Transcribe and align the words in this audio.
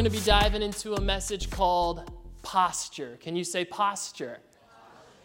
going 0.00 0.10
to 0.10 0.18
be 0.18 0.24
diving 0.24 0.62
into 0.62 0.94
a 0.94 1.00
message 1.02 1.50
called 1.50 2.10
posture. 2.40 3.18
Can 3.20 3.36
you 3.36 3.44
say 3.44 3.66
posture? 3.66 4.38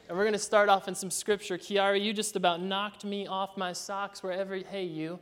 And 0.10 0.18
we're 0.18 0.26
going 0.26 0.34
to 0.34 0.38
start 0.38 0.68
off 0.68 0.90
in 0.90 0.96
some 0.96 1.10
scripture. 1.10 1.58
Kiara, 1.58 2.04
you 2.04 2.12
just 2.12 2.36
about 2.36 2.60
knocked 2.62 3.06
me 3.06 3.26
off 3.26 3.56
my 3.56 3.72
socks 3.72 4.22
wherever, 4.22 4.58
hey, 4.58 4.84
you. 4.84 5.18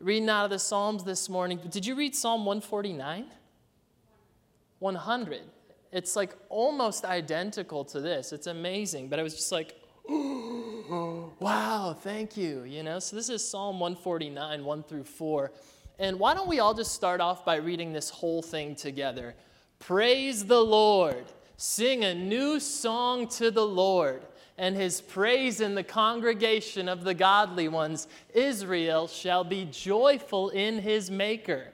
Reading 0.00 0.28
out 0.28 0.46
of 0.46 0.50
the 0.50 0.58
Psalms 0.58 1.04
this 1.04 1.28
morning. 1.28 1.60
Did 1.70 1.86
you 1.86 1.94
read 1.94 2.16
Psalm 2.16 2.44
149? 2.44 3.26
100. 4.80 5.40
It's 5.92 6.16
like 6.16 6.34
almost 6.48 7.04
identical 7.04 7.84
to 7.84 8.00
this. 8.00 8.32
It's 8.32 8.48
amazing. 8.48 9.08
But 9.08 9.20
I 9.20 9.22
was 9.22 9.36
just 9.36 9.52
like, 9.52 9.80
wow, 10.08 11.96
thank 12.02 12.36
you. 12.36 12.64
You 12.64 12.82
know, 12.82 12.98
so 12.98 13.14
this 13.14 13.28
is 13.28 13.48
Psalm 13.48 13.78
149, 13.78 14.64
1 14.64 14.82
through 14.82 15.04
4. 15.04 15.52
And 15.98 16.18
why 16.18 16.34
don't 16.34 16.48
we 16.48 16.60
all 16.60 16.74
just 16.74 16.92
start 16.92 17.20
off 17.20 17.44
by 17.44 17.56
reading 17.56 17.92
this 17.92 18.10
whole 18.10 18.42
thing 18.42 18.74
together? 18.74 19.34
Praise 19.78 20.44
the 20.44 20.60
Lord. 20.60 21.24
Sing 21.56 22.04
a 22.04 22.14
new 22.14 22.58
song 22.58 23.28
to 23.28 23.50
the 23.50 23.66
Lord 23.66 24.22
and 24.58 24.76
his 24.76 25.00
praise 25.00 25.60
in 25.60 25.74
the 25.74 25.82
congregation 25.84 26.88
of 26.88 27.04
the 27.04 27.14
godly 27.14 27.68
ones. 27.68 28.08
Israel 28.32 29.06
shall 29.06 29.44
be 29.44 29.66
joyful 29.70 30.50
in 30.50 30.78
his 30.78 31.10
maker. 31.10 31.68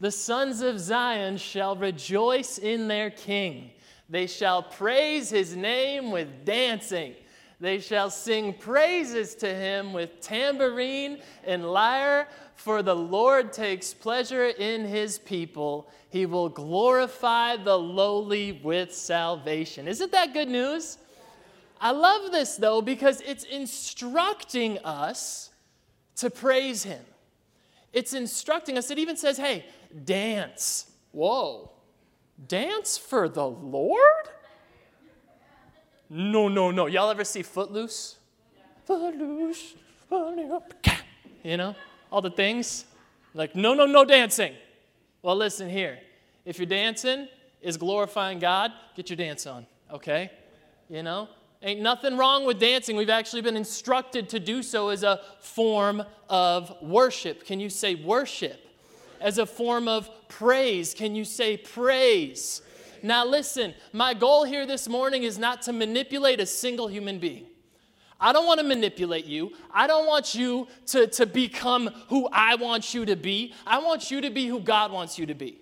The 0.00 0.10
sons 0.10 0.60
of 0.60 0.80
Zion 0.80 1.36
shall 1.36 1.76
rejoice 1.76 2.58
in 2.58 2.88
their 2.88 3.10
king. 3.10 3.70
They 4.08 4.26
shall 4.26 4.62
praise 4.62 5.30
his 5.30 5.56
name 5.56 6.10
with 6.10 6.44
dancing. 6.44 7.14
They 7.60 7.78
shall 7.78 8.10
sing 8.10 8.52
praises 8.52 9.34
to 9.36 9.54
him 9.54 9.92
with 9.92 10.20
tambourine 10.20 11.22
and 11.44 11.64
lyre, 11.72 12.28
for 12.54 12.82
the 12.82 12.94
Lord 12.94 13.52
takes 13.52 13.92
pleasure 13.92 14.46
in 14.46 14.84
his 14.84 15.18
people. 15.18 15.88
He 16.10 16.26
will 16.26 16.48
glorify 16.48 17.56
the 17.56 17.76
lowly 17.78 18.60
with 18.62 18.94
salvation. 18.94 19.88
Isn't 19.88 20.12
that 20.12 20.32
good 20.32 20.48
news? 20.48 20.98
I 21.80 21.90
love 21.90 22.32
this 22.32 22.56
though 22.56 22.80
because 22.80 23.20
it's 23.20 23.44
instructing 23.44 24.78
us 24.78 25.50
to 26.16 26.30
praise 26.30 26.84
him. 26.84 27.04
It's 27.92 28.12
instructing 28.12 28.78
us. 28.78 28.90
It 28.90 28.98
even 28.98 29.16
says, 29.16 29.36
hey, 29.36 29.64
dance. 30.04 30.90
Whoa. 31.12 31.70
Dance 32.48 32.98
for 32.98 33.28
the 33.28 33.46
Lord? 33.46 34.28
No, 36.10 36.48
no, 36.48 36.70
no. 36.70 36.86
Y'all 36.86 37.10
ever 37.10 37.24
see 37.24 37.42
Footloose? 37.42 38.16
Footloose, 38.86 39.74
you 41.42 41.56
know, 41.56 41.74
all 42.14 42.22
the 42.22 42.30
things. 42.30 42.84
Like, 43.34 43.56
no, 43.56 43.74
no, 43.74 43.86
no 43.86 44.04
dancing. 44.04 44.54
Well, 45.20 45.34
listen 45.34 45.68
here. 45.68 45.98
If 46.44 46.60
you're 46.60 46.66
dancing 46.66 47.26
is 47.60 47.76
glorifying 47.76 48.38
God, 48.38 48.70
get 48.94 49.10
your 49.10 49.16
dance 49.16 49.48
on, 49.48 49.66
okay? 49.90 50.30
You 50.88 51.02
know, 51.02 51.28
ain't 51.60 51.80
nothing 51.80 52.16
wrong 52.16 52.46
with 52.46 52.60
dancing. 52.60 52.94
We've 52.94 53.10
actually 53.10 53.42
been 53.42 53.56
instructed 53.56 54.28
to 54.28 54.38
do 54.38 54.62
so 54.62 54.90
as 54.90 55.02
a 55.02 55.22
form 55.40 56.04
of 56.30 56.76
worship. 56.80 57.44
Can 57.44 57.58
you 57.58 57.68
say 57.68 57.96
worship? 57.96 58.60
As 59.20 59.38
a 59.38 59.46
form 59.46 59.88
of 59.88 60.08
praise. 60.28 60.94
Can 60.94 61.16
you 61.16 61.24
say 61.24 61.56
praise? 61.56 62.62
Now, 63.02 63.26
listen, 63.26 63.74
my 63.92 64.14
goal 64.14 64.44
here 64.44 64.66
this 64.66 64.88
morning 64.88 65.24
is 65.24 65.36
not 65.36 65.62
to 65.62 65.72
manipulate 65.72 66.38
a 66.38 66.46
single 66.46 66.86
human 66.86 67.18
being. 67.18 67.46
I 68.20 68.32
don't 68.32 68.46
want 68.46 68.60
to 68.60 68.66
manipulate 68.66 69.26
you. 69.26 69.52
I 69.72 69.86
don't 69.86 70.06
want 70.06 70.34
you 70.34 70.68
to, 70.86 71.06
to 71.08 71.26
become 71.26 71.88
who 72.08 72.28
I 72.32 72.54
want 72.54 72.94
you 72.94 73.04
to 73.06 73.16
be. 73.16 73.54
I 73.66 73.78
want 73.78 74.10
you 74.10 74.20
to 74.20 74.30
be 74.30 74.46
who 74.46 74.60
God 74.60 74.92
wants 74.92 75.18
you 75.18 75.26
to 75.26 75.34
be. 75.34 75.60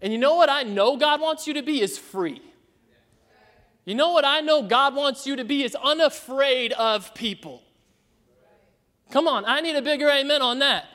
And 0.00 0.12
you 0.12 0.18
know 0.18 0.34
what 0.34 0.50
I 0.50 0.64
know 0.64 0.96
God 0.96 1.20
wants 1.20 1.46
you 1.46 1.54
to 1.54 1.62
be 1.62 1.80
is 1.80 1.96
free. 1.96 2.42
You 3.84 3.94
know 3.94 4.12
what 4.12 4.24
I 4.24 4.40
know 4.40 4.62
God 4.62 4.94
wants 4.94 5.26
you 5.26 5.36
to 5.36 5.44
be 5.44 5.62
is 5.62 5.76
unafraid 5.76 6.72
of 6.72 7.14
people. 7.14 7.62
Come 9.10 9.28
on, 9.28 9.44
I 9.44 9.60
need 9.60 9.76
a 9.76 9.82
bigger 9.82 10.08
amen 10.08 10.42
on 10.42 10.58
that 10.60 10.86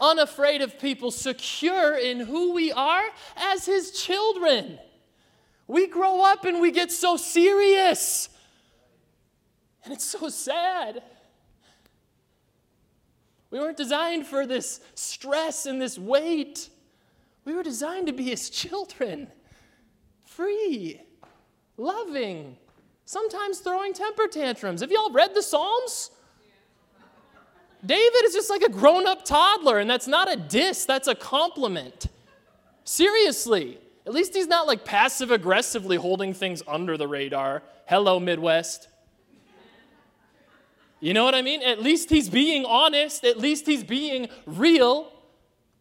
unafraid 0.00 0.62
of 0.62 0.78
people, 0.78 1.10
secure 1.10 1.96
in 1.96 2.20
who 2.20 2.52
we 2.52 2.72
are 2.72 3.02
as 3.36 3.66
His 3.66 3.90
children. 3.90 4.78
We 5.66 5.86
grow 5.86 6.24
up 6.24 6.44
and 6.44 6.60
we 6.60 6.70
get 6.70 6.90
so 6.90 7.16
serious. 7.16 8.28
And 9.84 9.92
it's 9.92 10.04
so 10.04 10.28
sad. 10.28 11.02
We 13.50 13.58
weren't 13.58 13.76
designed 13.76 14.26
for 14.26 14.46
this 14.46 14.80
stress 14.94 15.66
and 15.66 15.80
this 15.80 15.98
weight. 15.98 16.68
We 17.44 17.54
were 17.54 17.62
designed 17.62 18.06
to 18.06 18.12
be 18.12 18.24
His 18.24 18.50
children, 18.50 19.28
free, 20.24 21.00
loving, 21.76 22.56
sometimes 23.04 23.58
throwing 23.58 23.92
temper 23.92 24.28
tantrums. 24.28 24.82
Have 24.82 24.92
y'all 24.92 25.10
read 25.10 25.34
the 25.34 25.42
Psalms? 25.42 26.10
David 27.84 28.24
is 28.24 28.34
just 28.34 28.50
like 28.50 28.62
a 28.62 28.68
grown 28.68 29.06
up 29.06 29.24
toddler, 29.24 29.78
and 29.78 29.88
that's 29.88 30.06
not 30.06 30.30
a 30.30 30.36
diss, 30.36 30.84
that's 30.84 31.08
a 31.08 31.14
compliment. 31.14 32.06
Seriously. 32.84 33.78
At 34.06 34.12
least 34.12 34.34
he's 34.34 34.46
not 34.46 34.66
like 34.66 34.84
passive 34.84 35.30
aggressively 35.30 35.96
holding 35.96 36.34
things 36.34 36.62
under 36.66 36.96
the 36.96 37.06
radar. 37.06 37.62
Hello, 37.86 38.18
Midwest. 38.18 38.88
You 41.00 41.14
know 41.14 41.24
what 41.24 41.34
I 41.34 41.42
mean? 41.42 41.62
At 41.62 41.80
least 41.80 42.10
he's 42.10 42.28
being 42.28 42.64
honest, 42.66 43.24
at 43.24 43.38
least 43.38 43.66
he's 43.66 43.82
being 43.82 44.28
real, 44.46 45.10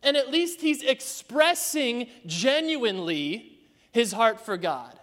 and 0.01 0.15
at 0.15 0.31
least 0.31 0.61
he's 0.61 0.81
expressing 0.81 2.07
genuinely 2.25 3.59
his 3.91 4.13
heart 4.13 4.39
for 4.39 4.55
God. 4.55 4.97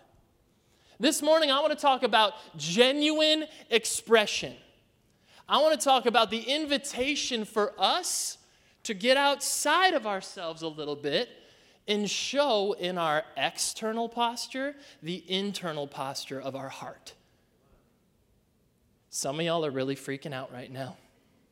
This 0.99 1.21
morning, 1.21 1.50
I 1.50 1.60
want 1.60 1.72
to 1.72 1.78
talk 1.78 2.03
about 2.03 2.32
genuine 2.56 3.44
expression. 3.69 4.54
I 5.47 5.60
want 5.60 5.78
to 5.78 5.84
talk 5.84 6.06
about 6.06 6.31
the 6.31 6.41
invitation 6.41 7.44
for 7.44 7.75
us 7.78 8.38
to 8.84 8.94
get 8.94 9.19
outside 9.19 9.93
of 9.93 10.06
ourselves 10.06 10.62
a 10.62 10.69
little 10.69 10.97
bit 10.97 11.28
and 11.87 12.10
show 12.10 12.72
in 12.72 12.97
our 12.97 13.22
external 13.37 14.09
posture 14.09 14.75
the 15.03 15.22
internal 15.28 15.87
posture 15.87 16.41
of 16.41 16.56
our 16.56 16.71
heart. 16.71 17.12
Some 19.16 19.41
of 19.41 19.47
y'all 19.47 19.65
are 19.65 19.71
really 19.71 19.97
freaking 19.97 20.34
out 20.34 20.53
right 20.53 20.71
now. 20.71 20.99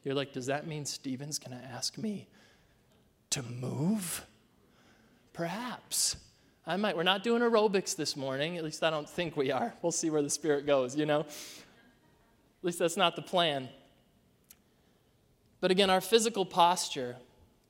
You're 0.03 0.15
like, 0.15 0.35
does 0.35 0.45
that 0.47 0.67
mean 0.67 0.85
Steven's 0.85 1.39
going 1.39 1.59
to 1.59 1.65
ask 1.65 1.97
me 1.97 2.29
to 3.31 3.43
move? 3.43 4.27
Perhaps. 5.33 6.17
I 6.67 6.77
might. 6.77 6.95
We're 6.95 7.05
not 7.05 7.23
doing 7.23 7.41
aerobics 7.41 7.97
this 7.97 8.19
morning. 8.19 8.59
At 8.59 8.65
least 8.65 8.85
I 8.85 8.91
don't 8.91 9.09
think 9.09 9.35
we 9.35 9.51
are. 9.51 9.73
We'll 9.81 9.93
see 9.93 10.11
where 10.11 10.21
the 10.21 10.29
Spirit 10.29 10.67
goes, 10.67 10.95
you 10.95 11.07
know? 11.07 11.21
At 11.21 11.27
least 12.61 12.79
that's 12.79 12.99
not 12.99 13.17
the 13.17 13.23
plan. 13.23 13.71
But 15.63 15.71
again, 15.71 15.89
our 15.89 16.03
physical 16.03 16.45
posture 16.45 17.17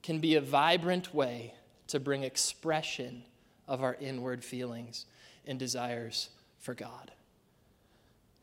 can 0.03 0.19
be 0.19 0.35
a 0.35 0.41
vibrant 0.41 1.15
way 1.15 1.53
to 1.87 2.01
bring 2.01 2.23
expression 2.23 3.23
of 3.65 3.81
our 3.81 3.95
inward 4.01 4.43
feelings 4.43 5.05
and 5.47 5.57
desires 5.57 6.31
for 6.59 6.73
God. 6.73 7.11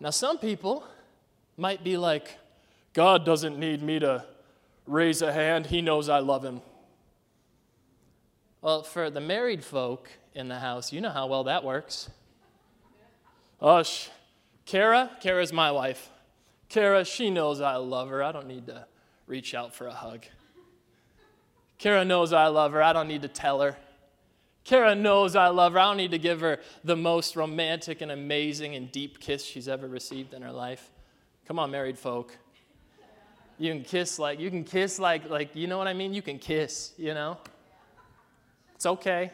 Now, 0.01 0.09
some 0.09 0.39
people 0.39 0.87
might 1.57 1.85
be 1.85 1.97
like, 1.97 2.39
God 2.93 3.25
doesn't 3.25 3.59
need 3.59 3.83
me 3.83 3.99
to 3.99 4.25
raise 4.87 5.23
a 5.23 5.33
hand, 5.33 5.67
He 5.67 5.81
knows 5.81 6.09
I 6.09 6.19
love 6.19 6.45
Him. 6.45 6.61
Well, 8.61 8.83
for 8.83 9.11
the 9.11 9.21
married 9.21 9.65
folk 9.65 10.09
in 10.35 10.49
the 10.49 10.59
house, 10.59 10.93
you 10.93 11.01
know 11.01 11.11
how 11.11 11.27
well 11.27 11.45
that 11.45 11.65
works. 11.65 12.09
Hush. 13.61 14.11
Kara, 14.65 15.11
Kara's 15.21 15.53
my 15.53 15.73
wife. 15.73 16.09
Kara, 16.69 17.05
she 17.05 17.29
knows 17.29 17.61
I 17.61 17.77
love 17.77 18.09
her. 18.09 18.23
I 18.23 18.33
don't 18.33 18.47
need 18.47 18.67
to 18.69 18.87
reach 19.27 19.55
out 19.55 19.75
for 19.75 19.89
a 19.89 19.93
hug. 19.93 20.25
Kara 21.79 22.05
knows 22.05 22.33
I 22.33 22.47
love 22.47 22.73
her. 22.73 22.83
I 22.83 22.93
don't 22.93 23.09
need 23.09 23.23
to 23.23 23.29
tell 23.29 23.61
her. 23.61 23.77
Kara 24.63 24.95
knows 24.95 25.35
I 25.35 25.49
love 25.49 25.73
her. 25.73 25.81
I 25.81 25.87
don't 25.87 25.97
need 25.97 26.13
to 26.13 26.19
give 26.19 26.41
her 26.41 26.61
the 26.85 26.95
most 26.95 27.35
romantic 27.35 28.01
and 28.01 28.13
amazing 28.13 28.77
and 28.77 28.93
deep 28.93 29.19
kiss 29.19 29.45
she's 29.45 29.67
ever 29.67 29.89
received 29.89 30.33
in 30.33 30.43
her 30.43 30.53
life. 30.53 30.92
Come 31.47 31.59
on, 31.59 31.71
married 31.71 31.99
folk. 31.99 32.37
You 33.59 33.73
can 33.73 33.85
kiss 33.85 34.19
like, 34.19 34.41
you 34.41 34.51
can 34.51 34.65
kiss 34.65 34.99
like, 34.99 35.29
like, 35.29 35.55
you 35.55 35.67
know 35.67 35.79
what 35.79 35.87
I 35.87 35.93
mean? 35.93 36.15
You 36.15 36.23
can 36.23 36.39
kiss, 36.39 36.93
you 36.97 37.15
know? 37.15 37.39
It's 38.75 38.87
okay. 38.87 39.31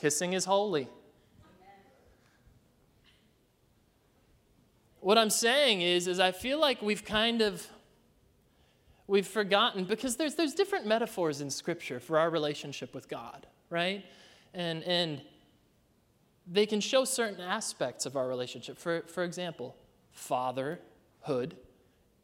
Kissing 0.00 0.32
is 0.32 0.44
holy. 0.44 0.88
What 5.00 5.18
I'm 5.18 5.30
saying 5.30 5.82
is, 5.82 6.08
is 6.08 6.18
I 6.18 6.32
feel 6.32 6.58
like 6.58 6.80
we've 6.80 7.04
kind 7.04 7.42
of 7.42 7.66
we've 9.06 9.26
forgotten 9.26 9.84
because 9.84 10.16
there's, 10.16 10.34
there's 10.34 10.54
different 10.54 10.86
metaphors 10.86 11.40
in 11.40 11.50
Scripture 11.50 12.00
for 12.00 12.18
our 12.18 12.30
relationship 12.30 12.94
with 12.94 13.08
God, 13.08 13.46
right? 13.70 14.04
And, 14.54 14.82
and 14.84 15.20
they 16.46 16.66
can 16.66 16.80
show 16.80 17.04
certain 17.04 17.40
aspects 17.40 18.06
of 18.06 18.16
our 18.16 18.26
relationship. 18.26 18.78
For, 18.78 19.02
for 19.02 19.24
example, 19.24 19.76
fatherhood 21.24 21.56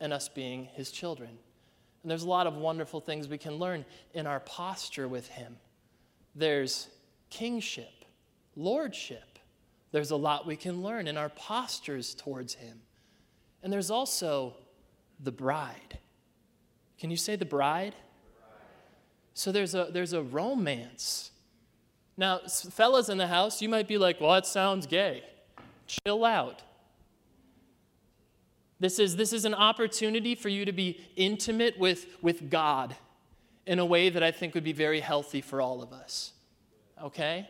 and 0.01 0.13
us 0.13 0.29
being 0.29 0.69
his 0.75 0.91
children. 0.91 1.31
And 2.03 2.11
there's 2.11 2.23
a 2.23 2.29
lot 2.29 2.47
of 2.47 2.57
wonderful 2.57 3.01
things 3.01 3.29
we 3.29 3.39
can 3.39 3.57
learn 3.57 3.85
in 4.15 4.27
our 4.27 4.41
posture 4.41 5.09
with 5.09 5.29
him 5.29 5.57
there's 6.35 6.87
kingship, 7.29 8.05
lordship. 8.55 9.39
There's 9.91 10.13
a 10.13 10.17
lot 10.17 10.47
we 10.47 10.55
can 10.55 10.81
learn 10.81 11.09
in 11.09 11.17
our 11.17 11.29
postures 11.29 12.15
towards 12.15 12.55
Him. 12.55 12.83
And 13.65 13.73
there's 13.73 13.91
also 13.91 14.55
the 15.19 15.33
bride. 15.33 15.99
Can 17.01 17.11
you 17.11 17.17
say 17.17 17.35
the 17.35 17.45
bride? 17.45 17.97
So 19.35 19.51
there's 19.51 19.75
a, 19.75 19.89
there's 19.93 20.13
a 20.13 20.23
romance. 20.23 21.33
Now, 22.17 22.39
fellas 22.47 23.09
in 23.09 23.19
the 23.19 23.27
house, 23.27 23.61
you 23.61 23.69
might 23.69 23.89
be 23.89 23.99
like, 23.99 24.21
well, 24.21 24.35
that 24.35 24.47
sounds 24.47 24.87
gay. 24.87 25.25
Chill 25.89 26.25
out. 26.25 26.63
This 28.81 28.99
is, 28.99 29.17
this 29.17 29.33
is 29.35 29.45
an 29.45 29.55
opportunity 29.55 30.35
for 30.35 30.49
you 30.49 30.65
to 30.65 30.73
be 30.73 31.01
intimate 31.15 31.79
with, 31.79 32.07
with 32.23 32.51
God 32.51 32.97
in 33.67 33.79
a 33.79 33.85
way 33.85 34.09
that 34.09 34.23
I 34.23 34.31
think 34.31 34.55
would 34.55 34.65
be 34.65 34.73
very 34.73 35.01
healthy 35.01 35.43
for 35.43 35.61
all 35.61 35.83
of 35.83 35.93
us. 35.93 36.33
Okay? 37.03 37.49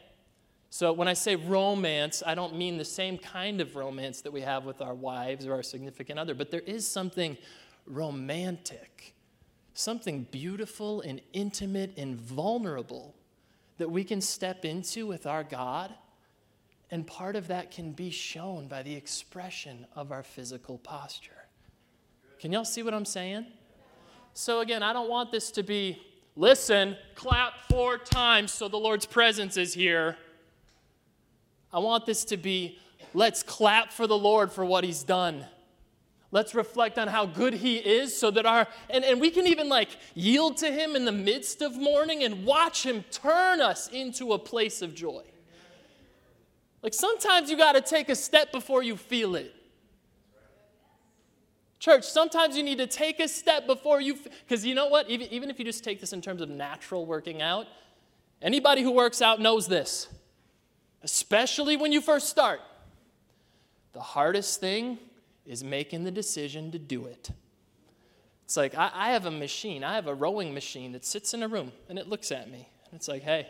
So 0.70 0.92
when 0.92 1.08
I 1.08 1.14
say 1.14 1.36
romance, 1.36 2.22
I 2.26 2.34
don't 2.34 2.56
mean 2.56 2.78
the 2.78 2.84
same 2.84 3.16
kind 3.16 3.60
of 3.60 3.76
romance 3.76 4.20
that 4.22 4.32
we 4.32 4.40
have 4.40 4.64
with 4.64 4.82
our 4.82 4.94
wives 4.94 5.46
or 5.46 5.54
our 5.54 5.62
significant 5.62 6.18
other, 6.18 6.34
but 6.34 6.50
there 6.50 6.60
is 6.60 6.86
something 6.86 7.38
romantic, 7.86 9.14
something 9.72 10.26
beautiful 10.30 11.00
and 11.00 11.20
intimate 11.32 11.96
and 11.96 12.16
vulnerable 12.16 13.14
that 13.78 13.90
we 13.90 14.04
can 14.04 14.20
step 14.20 14.64
into 14.64 15.06
with 15.06 15.26
our 15.26 15.42
God. 15.42 15.94
And 16.90 17.06
part 17.06 17.36
of 17.36 17.48
that 17.48 17.70
can 17.70 17.92
be 17.92 18.10
shown 18.10 18.66
by 18.66 18.82
the 18.82 18.94
expression 18.94 19.86
of 19.94 20.10
our 20.10 20.22
physical 20.22 20.78
posture. 20.78 21.32
Can 22.40 22.52
y'all 22.52 22.64
see 22.64 22.82
what 22.82 22.94
I'm 22.94 23.04
saying? 23.04 23.46
So, 24.34 24.60
again, 24.60 24.82
I 24.82 24.92
don't 24.92 25.08
want 25.08 25.30
this 25.30 25.50
to 25.52 25.62
be 25.62 26.00
listen, 26.36 26.96
clap 27.14 27.52
four 27.68 27.98
times 27.98 28.50
so 28.52 28.68
the 28.68 28.76
Lord's 28.76 29.06
presence 29.06 29.56
is 29.56 29.74
here. 29.74 30.16
I 31.72 31.78
want 31.78 32.06
this 32.06 32.24
to 32.26 32.36
be 32.36 32.78
let's 33.14 33.42
clap 33.42 33.92
for 33.92 34.06
the 34.06 34.18
Lord 34.18 34.50
for 34.50 34.64
what 34.64 34.82
he's 34.82 35.02
done. 35.02 35.44
Let's 36.32 36.54
reflect 36.54 36.96
on 36.96 37.08
how 37.08 37.26
good 37.26 37.54
he 37.54 37.76
is 37.76 38.16
so 38.16 38.30
that 38.30 38.46
our, 38.46 38.68
and, 38.88 39.04
and 39.04 39.20
we 39.20 39.30
can 39.30 39.48
even 39.48 39.68
like 39.68 39.88
yield 40.14 40.56
to 40.58 40.70
him 40.70 40.94
in 40.94 41.04
the 41.04 41.12
midst 41.12 41.60
of 41.60 41.76
mourning 41.76 42.22
and 42.22 42.44
watch 42.44 42.86
him 42.86 43.04
turn 43.10 43.60
us 43.60 43.88
into 43.88 44.32
a 44.32 44.38
place 44.38 44.80
of 44.80 44.94
joy. 44.94 45.24
Like 46.82 46.94
sometimes 46.94 47.50
you 47.50 47.56
got 47.56 47.72
to 47.72 47.80
take 47.80 48.08
a 48.08 48.14
step 48.14 48.52
before 48.52 48.82
you 48.82 48.96
feel 48.96 49.34
it. 49.34 49.54
Church, 51.78 52.04
sometimes 52.04 52.56
you 52.56 52.62
need 52.62 52.78
to 52.78 52.86
take 52.86 53.20
a 53.20 53.28
step 53.28 53.66
before 53.66 54.02
you, 54.02 54.14
because 54.14 54.66
you 54.66 54.74
know 54.74 54.88
what? 54.88 55.08
Even, 55.08 55.28
even 55.28 55.48
if 55.48 55.58
you 55.58 55.64
just 55.64 55.82
take 55.82 55.98
this 55.98 56.12
in 56.12 56.20
terms 56.20 56.42
of 56.42 56.50
natural 56.50 57.06
working 57.06 57.40
out, 57.40 57.66
anybody 58.42 58.82
who 58.82 58.90
works 58.90 59.22
out 59.22 59.40
knows 59.40 59.66
this, 59.66 60.06
especially 61.02 61.76
when 61.76 61.90
you 61.90 62.02
first 62.02 62.28
start. 62.28 62.60
The 63.94 64.00
hardest 64.00 64.60
thing 64.60 64.98
is 65.46 65.64
making 65.64 66.04
the 66.04 66.10
decision 66.10 66.70
to 66.72 66.78
do 66.78 67.06
it. 67.06 67.30
It's 68.44 68.58
like, 68.58 68.74
I, 68.76 68.90
I 68.92 69.12
have 69.12 69.24
a 69.24 69.30
machine, 69.30 69.82
I 69.82 69.94
have 69.94 70.06
a 70.06 70.14
rowing 70.14 70.52
machine 70.52 70.92
that 70.92 71.04
sits 71.04 71.32
in 71.32 71.42
a 71.42 71.48
room 71.48 71.72
and 71.88 71.98
it 71.98 72.08
looks 72.08 72.30
at 72.30 72.50
me. 72.50 72.68
And 72.84 72.94
it's 72.94 73.08
like, 73.08 73.22
hey, 73.22 73.46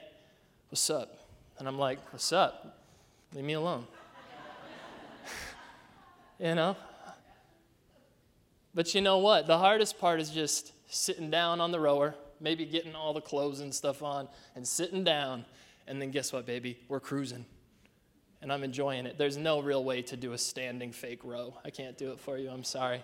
what's 0.68 0.88
up? 0.88 1.18
And 1.58 1.66
I'm 1.66 1.78
like, 1.78 1.98
what's 2.12 2.32
up? 2.32 2.79
Leave 3.34 3.44
me 3.44 3.52
alone. 3.52 3.86
you 6.38 6.54
know? 6.54 6.76
But 8.74 8.94
you 8.94 9.00
know 9.00 9.18
what? 9.18 9.46
The 9.46 9.58
hardest 9.58 9.98
part 9.98 10.20
is 10.20 10.30
just 10.30 10.72
sitting 10.92 11.30
down 11.30 11.60
on 11.60 11.70
the 11.70 11.80
rower, 11.80 12.14
maybe 12.40 12.64
getting 12.64 12.94
all 12.94 13.12
the 13.12 13.20
clothes 13.20 13.60
and 13.60 13.74
stuff 13.74 14.02
on, 14.02 14.28
and 14.54 14.66
sitting 14.66 15.04
down. 15.04 15.44
And 15.86 16.00
then 16.00 16.10
guess 16.10 16.32
what, 16.32 16.46
baby? 16.46 16.78
We're 16.88 17.00
cruising. 17.00 17.44
And 18.42 18.52
I'm 18.52 18.64
enjoying 18.64 19.06
it. 19.06 19.18
There's 19.18 19.36
no 19.36 19.60
real 19.60 19.84
way 19.84 20.02
to 20.02 20.16
do 20.16 20.32
a 20.32 20.38
standing 20.38 20.92
fake 20.92 21.24
row. 21.24 21.54
I 21.64 21.70
can't 21.70 21.98
do 21.98 22.10
it 22.12 22.20
for 22.20 22.38
you. 22.38 22.48
I'm 22.48 22.64
sorry. 22.64 23.02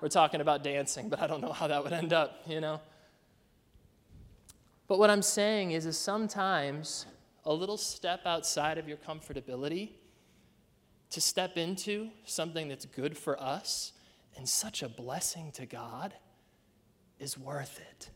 We're 0.00 0.08
talking 0.08 0.40
about 0.40 0.62
dancing, 0.62 1.08
but 1.08 1.20
I 1.20 1.26
don't 1.26 1.40
know 1.40 1.52
how 1.52 1.66
that 1.66 1.82
would 1.82 1.92
end 1.92 2.12
up, 2.12 2.42
you 2.46 2.60
know? 2.60 2.80
But 4.86 4.98
what 4.98 5.10
I'm 5.10 5.22
saying 5.22 5.72
is, 5.72 5.86
is 5.86 5.98
sometimes 5.98 7.06
a 7.46 7.52
little 7.54 7.76
step 7.76 8.26
outside 8.26 8.76
of 8.76 8.88
your 8.88 8.96
comfortability 8.96 9.92
to 11.10 11.20
step 11.20 11.56
into 11.56 12.10
something 12.24 12.68
that's 12.68 12.84
good 12.84 13.16
for 13.16 13.40
us 13.40 13.92
and 14.36 14.48
such 14.48 14.82
a 14.82 14.88
blessing 14.88 15.52
to 15.52 15.64
God 15.64 16.12
is 17.20 17.38
worth 17.38 17.80
it. 17.80 18.10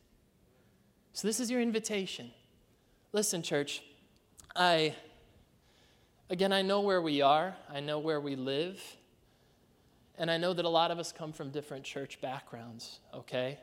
So, 1.12 1.28
this 1.28 1.38
is 1.38 1.50
your 1.50 1.60
invitation. 1.60 2.32
Listen, 3.12 3.40
church, 3.40 3.82
I, 4.54 4.96
again, 6.28 6.52
I 6.52 6.62
know 6.62 6.80
where 6.80 7.00
we 7.00 7.22
are, 7.22 7.54
I 7.72 7.80
know 7.80 8.00
where 8.00 8.20
we 8.20 8.34
live, 8.34 8.82
and 10.18 10.28
I 10.28 10.36
know 10.38 10.52
that 10.52 10.64
a 10.64 10.68
lot 10.68 10.90
of 10.90 10.98
us 10.98 11.12
come 11.12 11.32
from 11.32 11.50
different 11.50 11.84
church 11.84 12.20
backgrounds, 12.20 12.98
okay? 13.14 13.58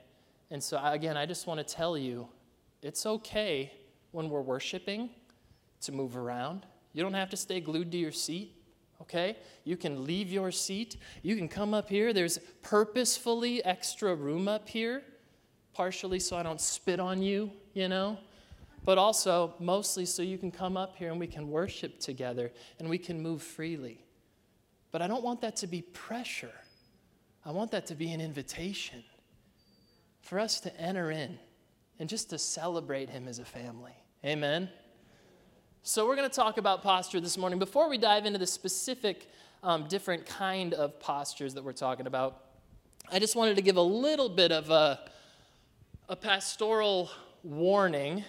And 0.49 0.63
so, 0.63 0.79
again, 0.81 1.17
I 1.17 1.25
just 1.25 1.45
want 1.45 1.59
to 1.59 1.75
tell 1.75 1.97
you 1.97 2.29
it's 2.81 3.05
okay 3.05 3.71
when 4.11 4.29
we're 4.29 4.41
worshiping 4.41 5.09
to 5.81 5.91
move 5.91 6.17
around. 6.17 6.65
You 6.93 7.03
don't 7.03 7.13
have 7.13 7.29
to 7.31 7.37
stay 7.37 7.59
glued 7.59 7.91
to 7.91 7.97
your 7.97 8.11
seat 8.11 8.57
okay? 9.01 9.37
You 9.63 9.77
can 9.77 10.05
leave 10.05 10.31
your 10.31 10.51
seat. 10.51 10.97
You 11.21 11.35
can 11.35 11.47
come 11.47 11.73
up 11.73 11.89
here. 11.89 12.13
There's 12.13 12.39
purposefully 12.61 13.63
extra 13.63 14.15
room 14.15 14.47
up 14.47 14.67
here, 14.67 15.03
partially 15.73 16.19
so 16.19 16.37
I 16.37 16.43
don't 16.43 16.61
spit 16.61 16.99
on 16.99 17.21
you, 17.21 17.51
you 17.73 17.87
know? 17.87 18.17
But 18.83 18.97
also, 18.97 19.53
mostly 19.59 20.05
so 20.05 20.21
you 20.21 20.37
can 20.37 20.51
come 20.51 20.77
up 20.77 20.95
here 20.95 21.11
and 21.11 21.19
we 21.19 21.27
can 21.27 21.49
worship 21.49 21.99
together 21.99 22.51
and 22.79 22.89
we 22.89 22.97
can 22.97 23.21
move 23.21 23.41
freely. 23.41 24.05
But 24.91 25.01
I 25.01 25.07
don't 25.07 25.23
want 25.23 25.41
that 25.41 25.57
to 25.57 25.67
be 25.67 25.81
pressure. 25.81 26.53
I 27.45 27.51
want 27.51 27.71
that 27.71 27.85
to 27.87 27.95
be 27.95 28.11
an 28.13 28.21
invitation 28.21 29.03
for 30.21 30.39
us 30.39 30.59
to 30.61 30.79
enter 30.79 31.11
in 31.11 31.37
and 31.99 32.07
just 32.07 32.29
to 32.29 32.37
celebrate 32.37 33.09
Him 33.09 33.27
as 33.27 33.39
a 33.39 33.45
family. 33.45 33.93
Amen. 34.25 34.69
So, 35.89 36.05
we're 36.05 36.17
going 36.17 36.29
to 36.29 36.35
talk 36.35 36.57
about 36.57 36.83
posture 36.83 37.21
this 37.21 37.37
morning. 37.37 37.59
Before 37.59 37.87
we 37.87 37.97
dive 37.97 38.25
into 38.25 38.37
the 38.37 38.45
specific 38.45 39.31
um, 39.63 39.87
different 39.87 40.25
kind 40.25 40.73
of 40.73 40.99
postures 40.99 41.53
that 41.53 41.63
we're 41.63 41.71
talking 41.71 42.07
about, 42.07 42.43
I 43.09 43.19
just 43.19 43.37
wanted 43.37 43.55
to 43.55 43.61
give 43.61 43.77
a 43.77 43.81
little 43.81 44.27
bit 44.27 44.51
of 44.51 44.69
a, 44.69 44.99
a 46.09 46.15
pastoral 46.17 47.09
warning 47.41 48.25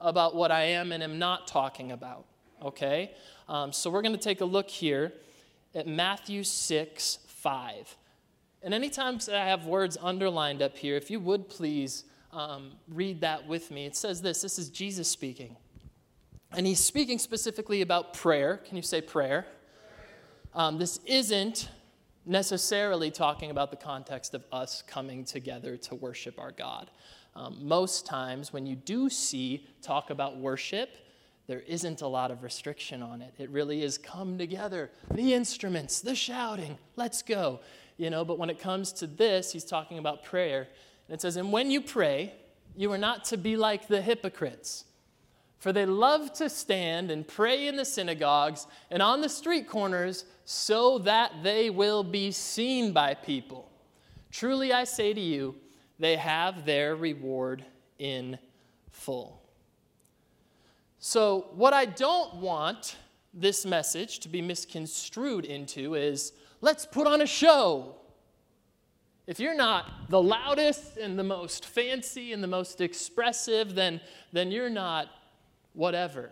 about 0.00 0.34
what 0.34 0.50
I 0.50 0.62
am 0.62 0.90
and 0.90 1.04
am 1.04 1.20
not 1.20 1.46
talking 1.46 1.92
about. 1.92 2.24
Okay? 2.60 3.12
Um, 3.48 3.72
so, 3.72 3.88
we're 3.88 4.02
going 4.02 4.16
to 4.16 4.20
take 4.20 4.40
a 4.40 4.44
look 4.44 4.68
here 4.68 5.12
at 5.76 5.86
Matthew 5.86 6.42
6 6.42 7.18
5. 7.28 7.96
And 8.64 8.74
anytime 8.74 9.20
I 9.30 9.46
have 9.46 9.66
words 9.66 9.96
underlined 10.02 10.60
up 10.60 10.76
here, 10.76 10.96
if 10.96 11.12
you 11.12 11.20
would 11.20 11.48
please 11.48 12.06
um, 12.32 12.72
read 12.88 13.20
that 13.20 13.46
with 13.46 13.70
me, 13.70 13.86
it 13.86 13.94
says 13.94 14.20
this 14.20 14.40
this 14.42 14.58
is 14.58 14.68
Jesus 14.68 15.06
speaking. 15.06 15.56
And 16.54 16.66
he's 16.66 16.80
speaking 16.80 17.18
specifically 17.18 17.80
about 17.80 18.12
prayer. 18.12 18.58
Can 18.58 18.76
you 18.76 18.82
say 18.82 19.00
prayer? 19.00 19.46
Um, 20.54 20.78
this 20.78 21.00
isn't 21.06 21.70
necessarily 22.26 23.10
talking 23.10 23.50
about 23.50 23.70
the 23.70 23.76
context 23.76 24.34
of 24.34 24.44
us 24.52 24.82
coming 24.86 25.24
together 25.24 25.78
to 25.78 25.94
worship 25.94 26.38
our 26.38 26.52
God. 26.52 26.90
Um, 27.34 27.56
most 27.62 28.04
times, 28.04 28.52
when 28.52 28.66
you 28.66 28.76
do 28.76 29.08
see 29.08 29.66
talk 29.80 30.10
about 30.10 30.36
worship, 30.36 30.90
there 31.46 31.60
isn't 31.60 32.02
a 32.02 32.06
lot 32.06 32.30
of 32.30 32.42
restriction 32.42 33.02
on 33.02 33.22
it. 33.22 33.32
It 33.38 33.48
really 33.48 33.82
is 33.82 33.96
come 33.96 34.36
together, 34.36 34.90
the 35.10 35.32
instruments, 35.32 36.02
the 36.02 36.14
shouting, 36.14 36.76
let's 36.96 37.22
go. 37.22 37.60
You 37.96 38.10
know, 38.10 38.26
but 38.26 38.38
when 38.38 38.50
it 38.50 38.58
comes 38.58 38.92
to 38.94 39.06
this, 39.06 39.52
he's 39.52 39.64
talking 39.64 39.96
about 39.96 40.22
prayer. 40.22 40.68
And 41.08 41.14
it 41.14 41.22
says, 41.22 41.36
And 41.36 41.50
when 41.50 41.70
you 41.70 41.80
pray, 41.80 42.34
you 42.76 42.92
are 42.92 42.98
not 42.98 43.24
to 43.26 43.38
be 43.38 43.56
like 43.56 43.88
the 43.88 44.02
hypocrites 44.02 44.84
for 45.62 45.72
they 45.72 45.86
love 45.86 46.32
to 46.32 46.50
stand 46.50 47.08
and 47.12 47.24
pray 47.24 47.68
in 47.68 47.76
the 47.76 47.84
synagogues 47.84 48.66
and 48.90 49.00
on 49.00 49.20
the 49.20 49.28
street 49.28 49.68
corners 49.68 50.24
so 50.44 50.98
that 50.98 51.30
they 51.44 51.70
will 51.70 52.02
be 52.02 52.32
seen 52.32 52.92
by 52.92 53.14
people. 53.14 53.70
Truly 54.32 54.72
I 54.72 54.82
say 54.82 55.14
to 55.14 55.20
you, 55.20 55.54
they 56.00 56.16
have 56.16 56.64
their 56.66 56.96
reward 56.96 57.64
in 58.00 58.40
full. 58.90 59.40
So, 60.98 61.46
what 61.54 61.72
I 61.72 61.84
don't 61.84 62.34
want 62.38 62.96
this 63.32 63.64
message 63.64 64.18
to 64.18 64.28
be 64.28 64.42
misconstrued 64.42 65.44
into 65.44 65.94
is 65.94 66.32
let's 66.60 66.86
put 66.86 67.06
on 67.06 67.22
a 67.22 67.26
show. 67.26 67.94
If 69.28 69.38
you're 69.38 69.54
not 69.54 70.10
the 70.10 70.20
loudest 70.20 70.96
and 70.96 71.16
the 71.16 71.22
most 71.22 71.64
fancy 71.66 72.32
and 72.32 72.42
the 72.42 72.48
most 72.48 72.80
expressive, 72.80 73.76
then, 73.76 74.00
then 74.32 74.50
you're 74.50 74.68
not 74.68 75.08
whatever. 75.74 76.30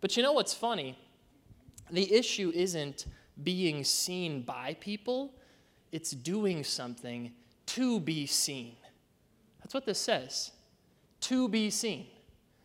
But 0.00 0.16
you 0.16 0.22
know 0.22 0.32
what's 0.32 0.54
funny? 0.54 0.98
The 1.90 2.12
issue 2.12 2.52
isn't 2.54 3.06
being 3.42 3.84
seen 3.84 4.42
by 4.42 4.76
people, 4.80 5.32
it's 5.92 6.10
doing 6.10 6.62
something 6.64 7.32
to 7.66 8.00
be 8.00 8.26
seen. 8.26 8.76
That's 9.60 9.74
what 9.74 9.86
this 9.86 9.98
says 9.98 10.52
to 11.20 11.48
be 11.48 11.70
seen. 11.70 12.06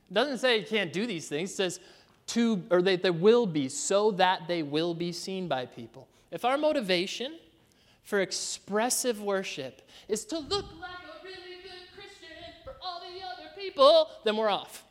It 0.10 0.14
doesn't 0.14 0.38
say 0.38 0.60
you 0.60 0.66
can't 0.66 0.94
do 0.94 1.06
these 1.06 1.28
things. 1.28 1.52
It 1.52 1.56
says 1.56 1.80
to, 2.28 2.64
or 2.72 2.82
they, 2.82 2.96
they 2.96 3.12
will 3.12 3.46
be, 3.46 3.70
so 3.70 4.12
that 4.12 4.48
they 4.48 4.64
will 4.64 4.94
be 4.94 5.12
seen 5.12 5.48
by 5.48 5.66
people. 5.66 6.08
If 6.32 6.46
our 6.46 6.58
motivation 6.58 7.38
for 8.04 8.22
expressive 8.22 9.22
worship 9.22 9.82
is 10.08 10.26
to 10.26 10.40
look 10.40 10.66
like 10.80 10.92
a 10.92 11.24
really 11.24 11.62
good 11.64 11.94
Christian 11.96 12.38
for 12.64 12.74
all 12.82 13.02
the 13.02 13.24
other 13.26 13.50
people, 13.60 14.10
then 14.24 14.38
we're 14.38 14.50
off. 14.50 14.85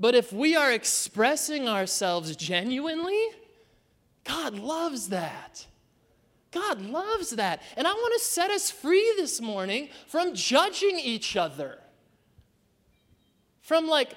But 0.00 0.14
if 0.14 0.32
we 0.32 0.56
are 0.56 0.72
expressing 0.72 1.68
ourselves 1.68 2.34
genuinely, 2.34 3.20
God 4.24 4.54
loves 4.54 5.10
that. 5.10 5.66
God 6.50 6.80
loves 6.80 7.30
that. 7.32 7.62
And 7.76 7.86
I 7.86 7.92
want 7.92 8.14
to 8.18 8.24
set 8.24 8.50
us 8.50 8.70
free 8.70 9.12
this 9.18 9.42
morning 9.42 9.90
from 10.08 10.34
judging 10.34 10.98
each 10.98 11.36
other. 11.36 11.78
From 13.60 13.86
like, 13.86 14.14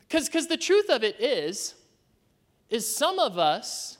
because 0.00 0.26
because 0.28 0.46
the 0.46 0.56
truth 0.56 0.88
of 0.88 1.04
it 1.04 1.20
is, 1.20 1.74
is 2.70 2.96
some 2.96 3.18
of 3.18 3.38
us, 3.38 3.98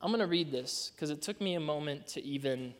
I'm 0.00 0.10
going 0.10 0.20
to 0.20 0.28
read 0.28 0.52
this 0.52 0.92
because 0.94 1.10
it 1.10 1.22
took 1.22 1.40
me 1.40 1.54
a 1.54 1.60
moment 1.60 2.06
to 2.08 2.24
even 2.24 2.72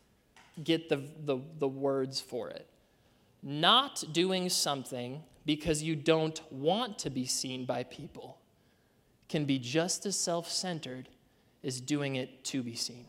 get 0.64 0.88
the, 0.88 1.02
the, 1.24 1.38
the 1.58 1.68
words 1.68 2.22
for 2.22 2.48
it. 2.48 2.69
Not 3.42 4.04
doing 4.12 4.48
something 4.48 5.22
because 5.46 5.82
you 5.82 5.96
don't 5.96 6.40
want 6.52 6.98
to 7.00 7.10
be 7.10 7.24
seen 7.24 7.64
by 7.64 7.84
people 7.84 8.38
can 9.28 9.44
be 9.44 9.58
just 9.58 10.04
as 10.06 10.18
self 10.18 10.50
centered 10.50 11.08
as 11.64 11.80
doing 11.80 12.16
it 12.16 12.44
to 12.44 12.62
be 12.62 12.74
seen. 12.74 13.06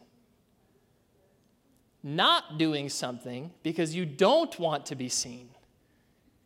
Not 2.03 2.57
doing 2.57 2.89
something 2.89 3.51
because 3.63 3.93
you 3.93 4.05
don't 4.05 4.57
want 4.59 4.85
to 4.87 4.95
be 4.95 5.09
seen 5.09 5.49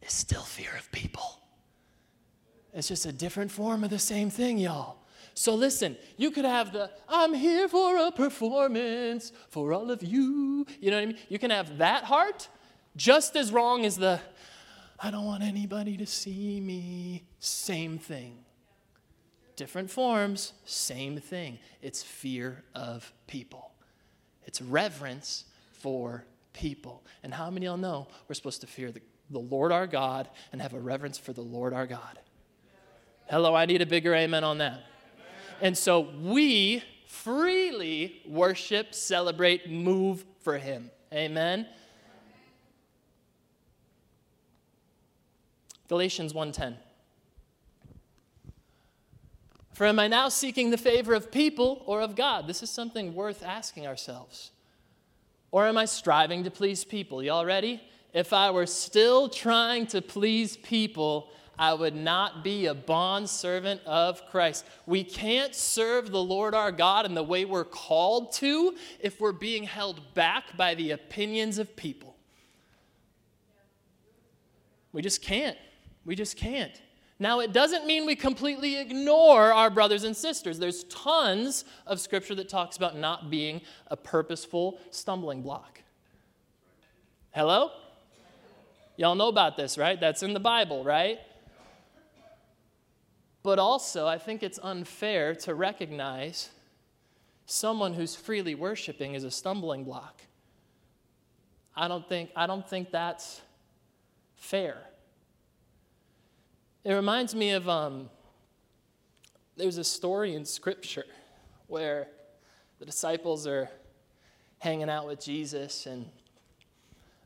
is 0.02 0.14
still 0.14 0.42
fear 0.42 0.72
of 0.78 0.92
people. 0.92 1.42
It's 2.74 2.88
just 2.88 3.06
a 3.06 3.14
different 3.14 3.52
form 3.52 3.84
of 3.84 3.90
the 3.90 4.00
same 4.00 4.30
thing, 4.30 4.58
y'all. 4.58 4.98
So 5.34 5.56
listen, 5.56 5.98
you 6.18 6.32
could 6.32 6.46
have 6.46 6.72
the 6.74 6.90
I'm 7.08 7.34
here 7.34 7.68
for 7.68 7.98
a 7.98 8.12
performance 8.12 9.32
for 9.50 9.74
all 9.74 9.92
of 9.92 10.02
you. 10.04 10.66
You 10.80 10.92
know 10.92 10.98
what 10.98 11.04
I 11.04 11.06
mean? 11.08 11.18
You 11.30 11.40
can 11.40 11.52
have 11.52 11.78
that 11.78 12.04
heart 12.06 12.48
just 12.96 13.36
as 13.36 13.52
wrong 13.52 13.86
as 13.86 13.98
the 13.98 14.20
I 15.00 15.12
don't 15.12 15.26
want 15.26 15.44
anybody 15.44 15.98
to 15.98 16.06
see 16.06 16.60
me. 16.62 17.26
Same 17.40 17.98
thing. 17.98 18.46
Different 19.56 19.90
forms, 19.90 20.54
same 20.66 21.18
thing. 21.20 21.60
It's 21.82 22.04
fear 22.04 22.64
of 22.74 23.14
people, 23.28 23.72
it's 24.46 24.62
reverence 24.62 25.46
for 25.72 26.26
people. 26.54 27.04
And 27.24 27.34
how 27.34 27.50
many 27.50 27.66
of 27.66 27.72
y'all 27.72 27.78
know 27.78 28.08
we're 28.28 28.36
supposed 28.36 28.62
to 28.62 28.68
fear 28.68 28.92
the, 28.92 29.02
the 29.30 29.40
Lord 29.40 29.72
our 29.72 29.88
God 29.88 30.30
and 30.52 30.62
have 30.62 30.74
a 30.74 30.80
reverence 30.80 31.18
for 31.18 31.34
the 31.34 31.42
Lord 31.42 31.74
our 31.74 31.88
God? 31.88 32.20
Hello, 33.30 33.56
I 33.56 33.66
need 33.66 33.82
a 33.82 33.86
bigger 33.86 34.14
amen 34.14 34.44
on 34.44 34.60
that. 34.60 34.84
And 35.62 35.78
so 35.78 36.02
we 36.22 36.84
freely 37.08 38.22
worship, 38.28 38.94
celebrate, 38.94 39.70
move 39.70 40.26
for 40.42 40.58
Him. 40.58 40.92
Amen. 41.14 41.66
Galatians 45.88 46.34
1:10 46.34 46.78
For 49.74 49.86
am 49.86 50.00
I 50.00 50.08
now 50.08 50.30
seeking 50.30 50.70
the 50.70 50.78
favor 50.78 51.14
of 51.14 51.32
people 51.32 51.84
or 51.86 52.02
of 52.02 52.16
God? 52.16 52.48
This 52.48 52.64
is 52.64 52.70
something 52.70 53.14
worth 53.14 53.44
asking 53.44 53.86
ourselves. 53.86 54.52
Or 55.52 55.68
am 55.68 55.78
I 55.78 55.86
striving 55.86 56.44
to 56.44 56.52
please 56.52 56.84
people? 56.84 57.24
Y'all 57.24 57.46
ready? 57.46 57.82
If 58.14 58.34
I 58.34 58.52
were 58.52 58.66
still 58.66 59.30
trying 59.30 59.88
to 59.88 60.02
please 60.02 60.58
people, 60.58 61.30
I 61.58 61.74
would 61.74 61.96
not 61.96 62.44
be 62.44 62.66
a 62.66 62.74
bond 62.74 63.30
servant 63.30 63.82
of 63.86 64.26
Christ. 64.28 64.66
We 64.86 65.04
can't 65.04 65.56
serve 65.56 66.12
the 66.12 66.24
Lord 66.24 66.54
our 66.54 66.72
God 66.72 67.06
in 67.06 67.14
the 67.14 67.24
way 67.24 67.46
we're 67.46 67.64
called 67.66 68.34
to 68.34 68.76
if 69.00 69.20
we're 69.22 69.32
being 69.32 69.64
held 69.64 70.14
back 70.14 70.58
by 70.58 70.76
the 70.76 70.92
opinions 70.92 71.58
of 71.58 71.76
people. 71.76 72.16
We 74.92 75.02
just 75.02 75.22
can't. 75.22 75.58
We 76.06 76.16
just 76.16 76.38
can't. 76.38 76.82
Now, 77.18 77.40
it 77.40 77.54
doesn't 77.54 77.86
mean 77.86 78.06
we 78.06 78.16
completely 78.16 78.78
ignore 78.78 79.54
our 79.54 79.70
brothers 79.70 80.04
and 80.04 80.16
sisters. 80.16 80.60
There's 80.60 80.84
tons 80.86 81.64
of 81.88 82.00
scripture 82.00 82.36
that 82.36 82.50
talks 82.50 82.76
about 82.76 82.98
not 82.98 83.30
being 83.30 83.62
a 83.88 83.96
purposeful 83.96 84.80
stumbling 84.92 85.42
block. 85.42 85.82
Hello? 87.32 87.72
Y'all 88.98 89.16
know 89.16 89.30
about 89.30 89.56
this, 89.56 89.78
right? 89.78 90.00
That's 90.00 90.24
in 90.24 90.34
the 90.34 90.40
Bible, 90.40 90.84
right? 90.84 91.20
But 93.44 93.60
also, 93.60 94.08
I 94.08 94.18
think 94.18 94.44
it's 94.44 94.60
unfair 94.62 95.36
to 95.36 95.54
recognize 95.54 96.50
someone 97.46 97.94
who's 97.94 98.16
freely 98.16 98.56
worshiping 98.56 99.16
as 99.16 99.24
a 99.24 99.32
stumbling 99.32 99.86
block. 99.86 100.22
I 101.76 101.88
don't 101.88 102.08
think, 102.08 102.32
I 102.36 102.48
don't 102.48 102.68
think 102.68 102.92
that's 102.92 103.42
fair. 104.36 104.78
It 106.86 106.94
reminds 106.94 107.36
me 107.36 107.52
of 107.52 107.68
um, 107.68 108.10
there's 109.58 109.78
a 109.78 109.84
story 109.84 110.36
in 110.36 110.46
Scripture 110.46 111.06
where 111.68 112.08
the 112.80 112.86
disciples 112.86 113.46
are 113.46 113.70
hanging 114.60 114.90
out 114.90 115.06
with 115.06 115.20
Jesus, 115.20 115.88
and 115.88 116.06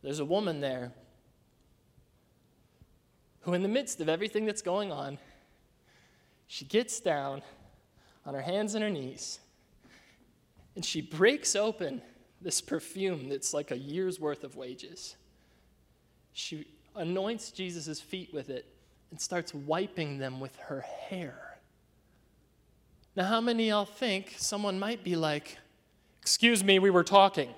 there's 0.01 0.20
a 0.20 0.25
woman 0.25 0.62
there 0.62 0.92
who, 3.42 3.54
in 3.54 3.62
the 3.62 3.68
midst 3.68 4.01
of 4.01 4.10
everything 4.10 4.46
that's 4.46 4.63
going 4.63 4.92
on, 4.92 5.20
she 6.48 6.66
gets 6.66 7.00
down 7.00 7.44
on 8.25 8.34
her 8.34 8.42
hands 8.42 8.74
and 8.74 8.84
her 8.84 8.89
knees 8.89 9.39
and 10.80 10.86
she 10.86 11.01
breaks 11.01 11.58
open 11.58 12.01
this 12.42 12.62
perfume 12.62 13.28
that's 13.28 13.54
like 13.54 13.72
a 13.72 13.78
year's 13.78 14.18
worth 14.18 14.46
of 14.46 14.56
wages. 14.56 15.18
She 16.32 16.66
anoints 16.96 17.51
Jesus' 17.51 18.00
feet 18.00 18.34
with 18.34 18.50
it 18.50 18.66
and 19.12 19.20
starts 19.20 19.54
wiping 19.54 20.18
them 20.18 20.39
with 20.39 20.56
her 20.58 20.82
hair. 20.82 21.58
Now, 23.16 23.25
how 23.25 23.42
many 23.42 23.70
y'all 23.70 23.86
think 23.86 24.36
someone 24.38 24.80
might 24.80 25.04
be 25.04 25.16
like, 25.16 25.58
Excuse 26.22 26.63
me, 26.63 26.80
we 26.80 26.89
were 26.89 27.04
talking? 27.04 27.50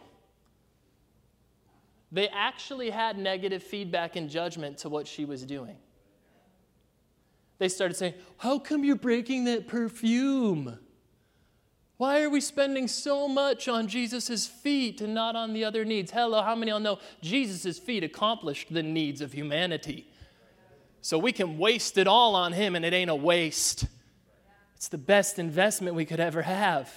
They 2.12 2.27
actually 2.29 2.89
had 2.89 3.17
negative 3.17 3.63
feedback 3.63 4.15
and 4.15 4.29
judgment 4.29 4.77
to 4.79 4.89
what 4.89 5.08
she 5.08 5.25
was 5.25 5.43
doing. 5.43 5.77
They 7.58 7.70
started 7.70 7.96
saying, 7.96 8.13
How 8.38 8.60
come 8.60 8.84
you're 8.84 8.96
breaking 8.96 9.46
that 9.46 9.67
perfume? 9.67 10.77
Why 11.98 12.24
are 12.24 12.29
we 12.31 12.41
spending 12.41 12.88
so 12.88 13.27
much 13.27 13.67
on 13.67 13.88
Jesus' 13.88 14.48
feet 14.48 15.01
and 15.01 15.13
not 15.13 15.36
on 15.36 15.53
the 15.53 15.63
other 15.63 15.86
needs? 15.86 16.12
Hello, 16.12 16.41
how 16.41 16.55
many 16.55 16.72
of 16.72 16.75
y'all 16.75 16.96
know 16.96 17.00
Jesus' 17.22 17.77
feet 17.77 18.03
accomplished 18.03 18.74
the 18.74 18.81
needs 18.81 19.22
of 19.22 19.34
humanity? 19.34 20.11
So 21.01 21.17
we 21.17 21.31
can 21.31 21.58
waste 21.58 21.98
it 21.98 22.08
all 22.08 22.36
on 22.36 22.53
Him 22.53 22.75
and 22.75 22.86
it 22.86 22.93
ain't 22.93 23.10
a 23.10 23.15
waste. 23.15 23.86
It's 24.75 24.88
the 24.88 24.98
best 24.98 25.39
investment 25.39 25.96
we 25.96 26.05
could 26.05 26.20
ever 26.20 26.43
have. 26.43 26.91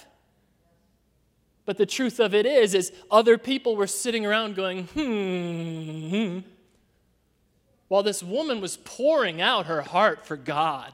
But 1.65 1.77
the 1.77 1.85
truth 1.85 2.19
of 2.19 2.35
it 2.35 2.45
is, 2.45 2.75
is 2.75 2.91
other 3.09 3.37
people 3.37 3.75
were 3.75 3.87
sitting 3.87 4.25
around 4.25 4.55
going, 4.55 4.85
hmm, 4.85 6.09
hmm, 6.09 6.39
while 7.87 8.03
this 8.03 8.21
woman 8.21 8.61
was 8.61 8.77
pouring 8.77 9.41
out 9.41 9.65
her 9.65 9.81
heart 9.81 10.25
for 10.25 10.37
God. 10.37 10.93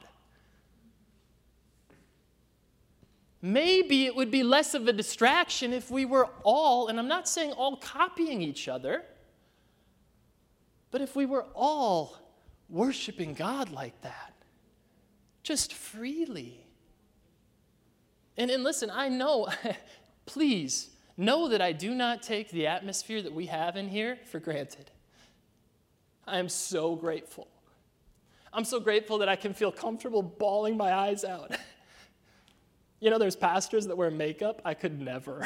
Maybe 3.42 4.06
it 4.06 4.14
would 4.14 4.30
be 4.30 4.42
less 4.42 4.72
of 4.72 4.86
a 4.86 4.92
distraction 4.92 5.72
if 5.72 5.90
we 5.90 6.04
were 6.04 6.28
all, 6.44 6.88
and 6.88 6.98
I'm 6.98 7.08
not 7.08 7.28
saying 7.28 7.52
all 7.52 7.76
copying 7.76 8.40
each 8.40 8.68
other, 8.68 9.02
but 10.90 11.00
if 11.00 11.16
we 11.16 11.26
were 11.26 11.46
all 11.54 12.21
worshiping 12.72 13.34
God 13.34 13.70
like 13.70 14.00
that, 14.00 14.32
just 15.42 15.74
freely. 15.74 16.66
And, 18.36 18.50
and 18.50 18.64
listen, 18.64 18.90
I 18.90 19.08
know, 19.08 19.48
please 20.26 20.88
know 21.16 21.48
that 21.48 21.60
I 21.60 21.72
do 21.72 21.94
not 21.94 22.22
take 22.22 22.50
the 22.50 22.66
atmosphere 22.66 23.22
that 23.22 23.32
we 23.32 23.46
have 23.46 23.76
in 23.76 23.88
here 23.88 24.18
for 24.24 24.40
granted. 24.40 24.90
I 26.26 26.38
am 26.38 26.48
so 26.48 26.96
grateful. 26.96 27.46
I'm 28.52 28.64
so 28.64 28.80
grateful 28.80 29.18
that 29.18 29.28
I 29.28 29.36
can 29.36 29.54
feel 29.54 29.70
comfortable 29.70 30.22
bawling 30.22 30.76
my 30.76 30.92
eyes 30.92 31.24
out. 31.24 31.52
You 33.02 33.10
know, 33.10 33.18
there's 33.18 33.34
pastors 33.34 33.88
that 33.88 33.96
wear 33.96 34.12
makeup. 34.12 34.62
I 34.64 34.74
could 34.74 35.00
never. 35.00 35.44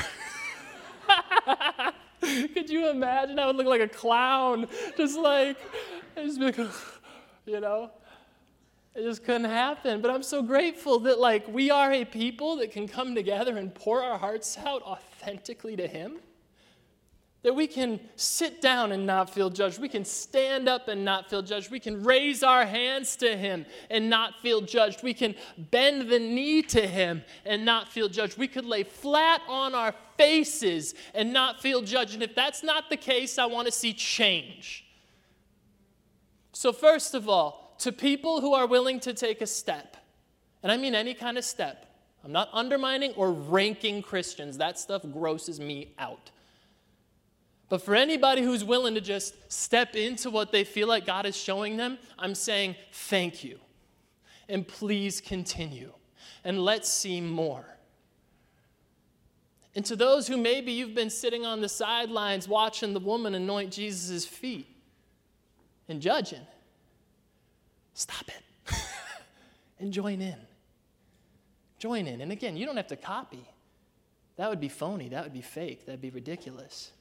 could 2.20 2.68
you 2.68 2.90
imagine? 2.90 3.38
I 3.38 3.46
would 3.46 3.56
look 3.56 3.66
like 3.66 3.80
a 3.80 3.88
clown, 3.88 4.68
just 4.94 5.18
like, 5.18 5.56
I 6.18 6.24
just 6.26 6.38
be 6.38 6.44
like, 6.44 6.58
you 7.46 7.60
know? 7.60 7.90
It 8.94 9.02
just 9.02 9.24
couldn't 9.24 9.44
happen. 9.44 10.00
But 10.00 10.10
I'm 10.10 10.22
so 10.22 10.42
grateful 10.42 11.00
that, 11.00 11.18
like, 11.18 11.46
we 11.48 11.70
are 11.70 11.92
a 11.92 12.04
people 12.04 12.56
that 12.56 12.72
can 12.72 12.88
come 12.88 13.14
together 13.14 13.56
and 13.58 13.74
pour 13.74 14.02
our 14.02 14.18
hearts 14.18 14.56
out 14.58 14.82
authentically 14.82 15.76
to 15.76 15.86
Him. 15.86 16.18
that 17.46 17.54
we 17.54 17.68
can 17.68 18.00
sit 18.16 18.60
down 18.60 18.90
and 18.90 19.06
not 19.06 19.30
feel 19.30 19.50
judged. 19.50 19.80
We 19.80 19.88
can 19.88 20.04
stand 20.04 20.68
up 20.68 20.88
and 20.88 21.04
not 21.04 21.30
feel 21.30 21.42
judged. 21.42 21.70
We 21.70 21.78
can 21.78 22.02
raise 22.02 22.42
our 22.42 22.66
hands 22.66 23.14
to 23.18 23.36
Him 23.36 23.66
and 23.88 24.10
not 24.10 24.40
feel 24.40 24.60
judged. 24.62 25.04
We 25.04 25.14
can 25.14 25.36
bend 25.56 26.10
the 26.10 26.18
knee 26.18 26.62
to 26.62 26.84
Him 26.84 27.22
and 27.44 27.64
not 27.64 27.86
feel 27.86 28.08
judged. 28.08 28.36
We 28.36 28.48
could 28.48 28.64
lay 28.64 28.82
flat 28.82 29.42
on 29.46 29.76
our 29.76 29.94
faces 30.18 30.96
and 31.14 31.32
not 31.32 31.62
feel 31.62 31.82
judged. 31.82 32.14
And 32.14 32.22
if 32.24 32.34
that's 32.34 32.64
not 32.64 32.90
the 32.90 32.96
case, 32.96 33.38
I 33.38 33.46
want 33.46 33.66
to 33.66 33.72
see 33.72 33.92
change. 33.92 34.85
So, 36.56 36.72
first 36.72 37.12
of 37.12 37.28
all, 37.28 37.74
to 37.80 37.92
people 37.92 38.40
who 38.40 38.54
are 38.54 38.66
willing 38.66 38.98
to 39.00 39.12
take 39.12 39.42
a 39.42 39.46
step, 39.46 39.94
and 40.62 40.72
I 40.72 40.78
mean 40.78 40.94
any 40.94 41.12
kind 41.12 41.36
of 41.36 41.44
step, 41.44 41.84
I'm 42.24 42.32
not 42.32 42.48
undermining 42.50 43.12
or 43.12 43.30
ranking 43.30 44.00
Christians. 44.00 44.56
That 44.56 44.78
stuff 44.78 45.02
grosses 45.12 45.60
me 45.60 45.92
out. 45.98 46.30
But 47.68 47.82
for 47.82 47.94
anybody 47.94 48.40
who's 48.40 48.64
willing 48.64 48.94
to 48.94 49.02
just 49.02 49.34
step 49.52 49.96
into 49.96 50.30
what 50.30 50.50
they 50.50 50.64
feel 50.64 50.88
like 50.88 51.04
God 51.04 51.26
is 51.26 51.36
showing 51.36 51.76
them, 51.76 51.98
I'm 52.18 52.34
saying 52.34 52.76
thank 52.90 53.44
you. 53.44 53.58
And 54.48 54.66
please 54.66 55.20
continue. 55.20 55.92
And 56.42 56.64
let's 56.64 56.88
see 56.88 57.20
more. 57.20 57.66
And 59.74 59.84
to 59.84 59.94
those 59.94 60.26
who 60.26 60.38
maybe 60.38 60.72
you've 60.72 60.94
been 60.94 61.10
sitting 61.10 61.44
on 61.44 61.60
the 61.60 61.68
sidelines 61.68 62.48
watching 62.48 62.94
the 62.94 63.00
woman 63.00 63.34
anoint 63.34 63.72
Jesus' 63.72 64.24
feet 64.24 64.75
and 65.88 66.00
judging, 66.00 66.46
stop 67.94 68.24
it 68.28 68.74
and 69.78 69.92
join 69.92 70.20
in. 70.20 70.38
Join 71.78 72.06
in. 72.06 72.20
And 72.20 72.32
again, 72.32 72.56
you 72.56 72.66
don't 72.66 72.76
have 72.76 72.86
to 72.88 72.96
copy. 72.96 73.46
That 74.36 74.50
would 74.50 74.60
be 74.60 74.68
phony. 74.68 75.08
That 75.08 75.24
would 75.24 75.32
be 75.32 75.42
fake. 75.42 75.86
That'd 75.86 76.00
be 76.00 76.10
ridiculous. 76.10 76.92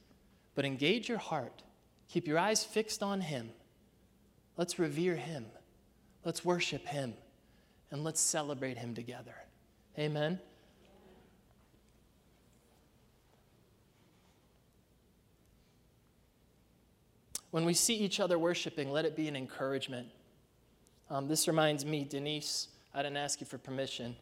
But 0.54 0.64
engage 0.64 1.08
your 1.08 1.18
heart. 1.18 1.62
Keep 2.08 2.26
your 2.26 2.38
eyes 2.38 2.64
fixed 2.64 3.02
on 3.02 3.20
Him. 3.20 3.50
Let's 4.56 4.78
revere 4.78 5.16
Him. 5.16 5.46
Let's 6.24 6.44
worship 6.44 6.86
Him. 6.86 7.14
And 7.90 8.04
let's 8.04 8.20
celebrate 8.20 8.78
Him 8.78 8.94
together. 8.94 9.34
Amen. 9.98 10.40
When 17.50 17.64
we 17.64 17.74
see 17.74 17.94
each 17.94 18.20
other 18.20 18.38
worshiping, 18.38 18.90
let 18.90 19.04
it 19.04 19.16
be 19.16 19.28
an 19.28 19.36
encouragement. 19.36 20.08
Um, 21.10 21.28
this 21.28 21.46
reminds 21.46 21.84
me, 21.84 22.04
Denise, 22.04 22.68
I 22.94 23.02
didn't 23.02 23.16
ask 23.16 23.40
you 23.40 23.46
for 23.46 23.58
permission. 23.58 24.16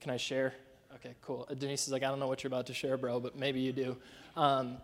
Can 0.00 0.10
I 0.10 0.16
share? 0.16 0.54
Okay, 0.94 1.14
cool. 1.22 1.46
Uh, 1.50 1.54
Denise 1.54 1.86
is 1.86 1.92
like, 1.92 2.02
I 2.02 2.08
don't 2.08 2.20
know 2.20 2.28
what 2.28 2.42
you're 2.42 2.48
about 2.48 2.66
to 2.66 2.74
share, 2.74 2.96
bro, 2.96 3.20
but 3.20 3.36
maybe 3.36 3.60
you 3.60 3.72
do. 3.72 3.96
Um, 4.36 4.78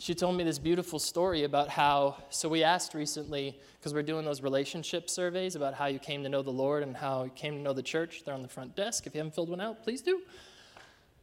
she 0.00 0.14
told 0.14 0.36
me 0.36 0.44
this 0.44 0.58
beautiful 0.58 0.98
story 0.98 1.42
about 1.42 1.68
how, 1.68 2.16
so 2.30 2.48
we 2.48 2.62
asked 2.62 2.94
recently, 2.94 3.58
because 3.78 3.92
we're 3.92 4.02
doing 4.02 4.24
those 4.24 4.42
relationship 4.42 5.10
surveys 5.10 5.56
about 5.56 5.74
how 5.74 5.86
you 5.86 5.98
came 5.98 6.22
to 6.22 6.28
know 6.28 6.42
the 6.42 6.52
Lord 6.52 6.84
and 6.84 6.96
how 6.96 7.24
you 7.24 7.30
came 7.30 7.54
to 7.54 7.60
know 7.60 7.72
the 7.72 7.82
church. 7.82 8.22
They're 8.24 8.34
on 8.34 8.42
the 8.42 8.48
front 8.48 8.76
desk. 8.76 9.06
If 9.06 9.14
you 9.14 9.18
haven't 9.18 9.34
filled 9.34 9.48
one 9.48 9.60
out, 9.60 9.82
please 9.82 10.00
do. 10.00 10.20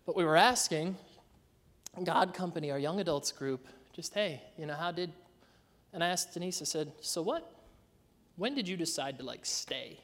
But 0.05 0.17
we 0.17 0.25
were 0.25 0.35
asking 0.35 0.97
God 2.03 2.33
Company, 2.33 2.71
our 2.71 2.79
young 2.79 2.99
adults 2.99 3.31
group, 3.31 3.65
just, 3.93 4.13
hey, 4.13 4.41
you 4.57 4.65
know, 4.65 4.73
how 4.73 4.91
did, 4.91 5.11
and 5.95 6.03
I 6.03 6.09
asked 6.09 6.33
Denise, 6.33 6.61
I 6.61 6.65
said, 6.65 6.91
so 6.99 7.21
what, 7.21 7.55
when 8.35 8.53
did 8.53 8.67
you 8.67 8.75
decide 8.75 9.17
to 9.19 9.23
like 9.23 9.45
stay 9.45 9.97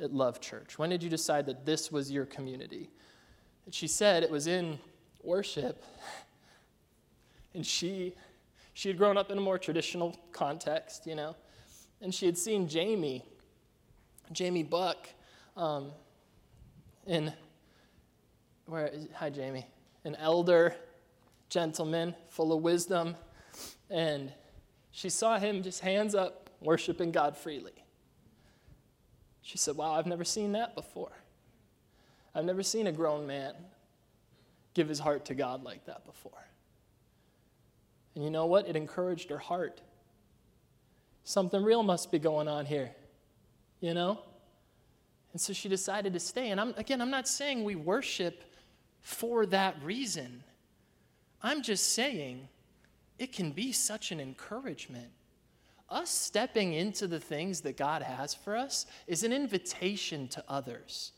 at 0.00 0.12
Love 0.12 0.40
Church? 0.40 0.80
When 0.80 0.90
did 0.90 1.00
you 1.00 1.08
decide 1.08 1.46
that 1.46 1.64
this 1.64 1.92
was 1.92 2.10
your 2.10 2.26
community? 2.26 2.90
And 3.66 3.72
she 3.72 3.86
said 3.86 4.24
it 4.24 4.30
was 4.30 4.48
in 4.48 4.80
worship 5.22 5.84
and 7.54 7.64
she, 7.64 8.14
she 8.74 8.88
had 8.88 8.98
grown 8.98 9.16
up 9.16 9.30
in 9.30 9.38
a 9.38 9.40
more 9.40 9.58
traditional 9.58 10.18
context, 10.32 11.06
you 11.06 11.14
know, 11.14 11.36
and 12.00 12.12
she 12.12 12.26
had 12.26 12.36
seen 12.36 12.66
Jamie, 12.66 13.24
Jamie 14.32 14.64
Buck, 14.64 15.08
um, 15.56 15.92
in, 17.06 17.32
where, 18.66 18.90
hi 19.14 19.30
Jamie, 19.30 19.68
an 20.04 20.16
elder 20.16 20.74
gentleman 21.48 22.12
full 22.28 22.52
of 22.52 22.60
wisdom, 22.60 23.14
and 23.88 24.32
she 24.90 25.08
saw 25.08 25.38
him 25.38 25.62
just 25.62 25.80
hands 25.80 26.14
up, 26.14 26.50
worshiping 26.60 27.12
God 27.12 27.36
freely. 27.36 27.84
She 29.42 29.58
said, 29.58 29.76
Wow, 29.76 29.92
I've 29.92 30.06
never 30.06 30.24
seen 30.24 30.52
that 30.52 30.74
before. 30.74 31.12
I've 32.34 32.44
never 32.44 32.62
seen 32.62 32.86
a 32.86 32.92
grown 32.92 33.26
man 33.26 33.54
give 34.74 34.88
his 34.88 34.98
heart 34.98 35.24
to 35.26 35.34
God 35.34 35.64
like 35.64 35.86
that 35.86 36.04
before. 36.04 36.46
And 38.14 38.24
you 38.24 38.30
know 38.30 38.46
what? 38.46 38.68
It 38.68 38.76
encouraged 38.76 39.30
her 39.30 39.38
heart. 39.38 39.80
Something 41.24 41.62
real 41.62 41.82
must 41.82 42.10
be 42.10 42.18
going 42.18 42.48
on 42.48 42.66
here, 42.66 42.90
you 43.80 43.94
know? 43.94 44.20
And 45.32 45.40
so 45.40 45.52
she 45.52 45.68
decided 45.68 46.12
to 46.12 46.20
stay. 46.20 46.50
And 46.50 46.60
I'm, 46.60 46.74
again, 46.76 47.00
I'm 47.00 47.10
not 47.10 47.28
saying 47.28 47.62
we 47.62 47.76
worship 47.76 48.42
for 49.00 49.46
that 49.46 49.76
reason. 49.82 50.42
I'm 51.42 51.62
just 51.62 51.94
saying 51.94 52.48
it 53.20 53.32
can 53.32 53.52
be 53.52 53.70
such 53.70 54.10
an 54.12 54.18
encouragement. 54.18 55.10
Us 55.90 56.08
stepping 56.08 56.72
into 56.72 57.06
the 57.06 57.20
things 57.20 57.60
that 57.60 57.76
God 57.76 58.02
has 58.02 58.32
for 58.32 58.56
us 58.56 58.86
is 59.06 59.22
an 59.22 59.32
invitation 59.32 60.26
to 60.28 60.42
others. 60.48 61.12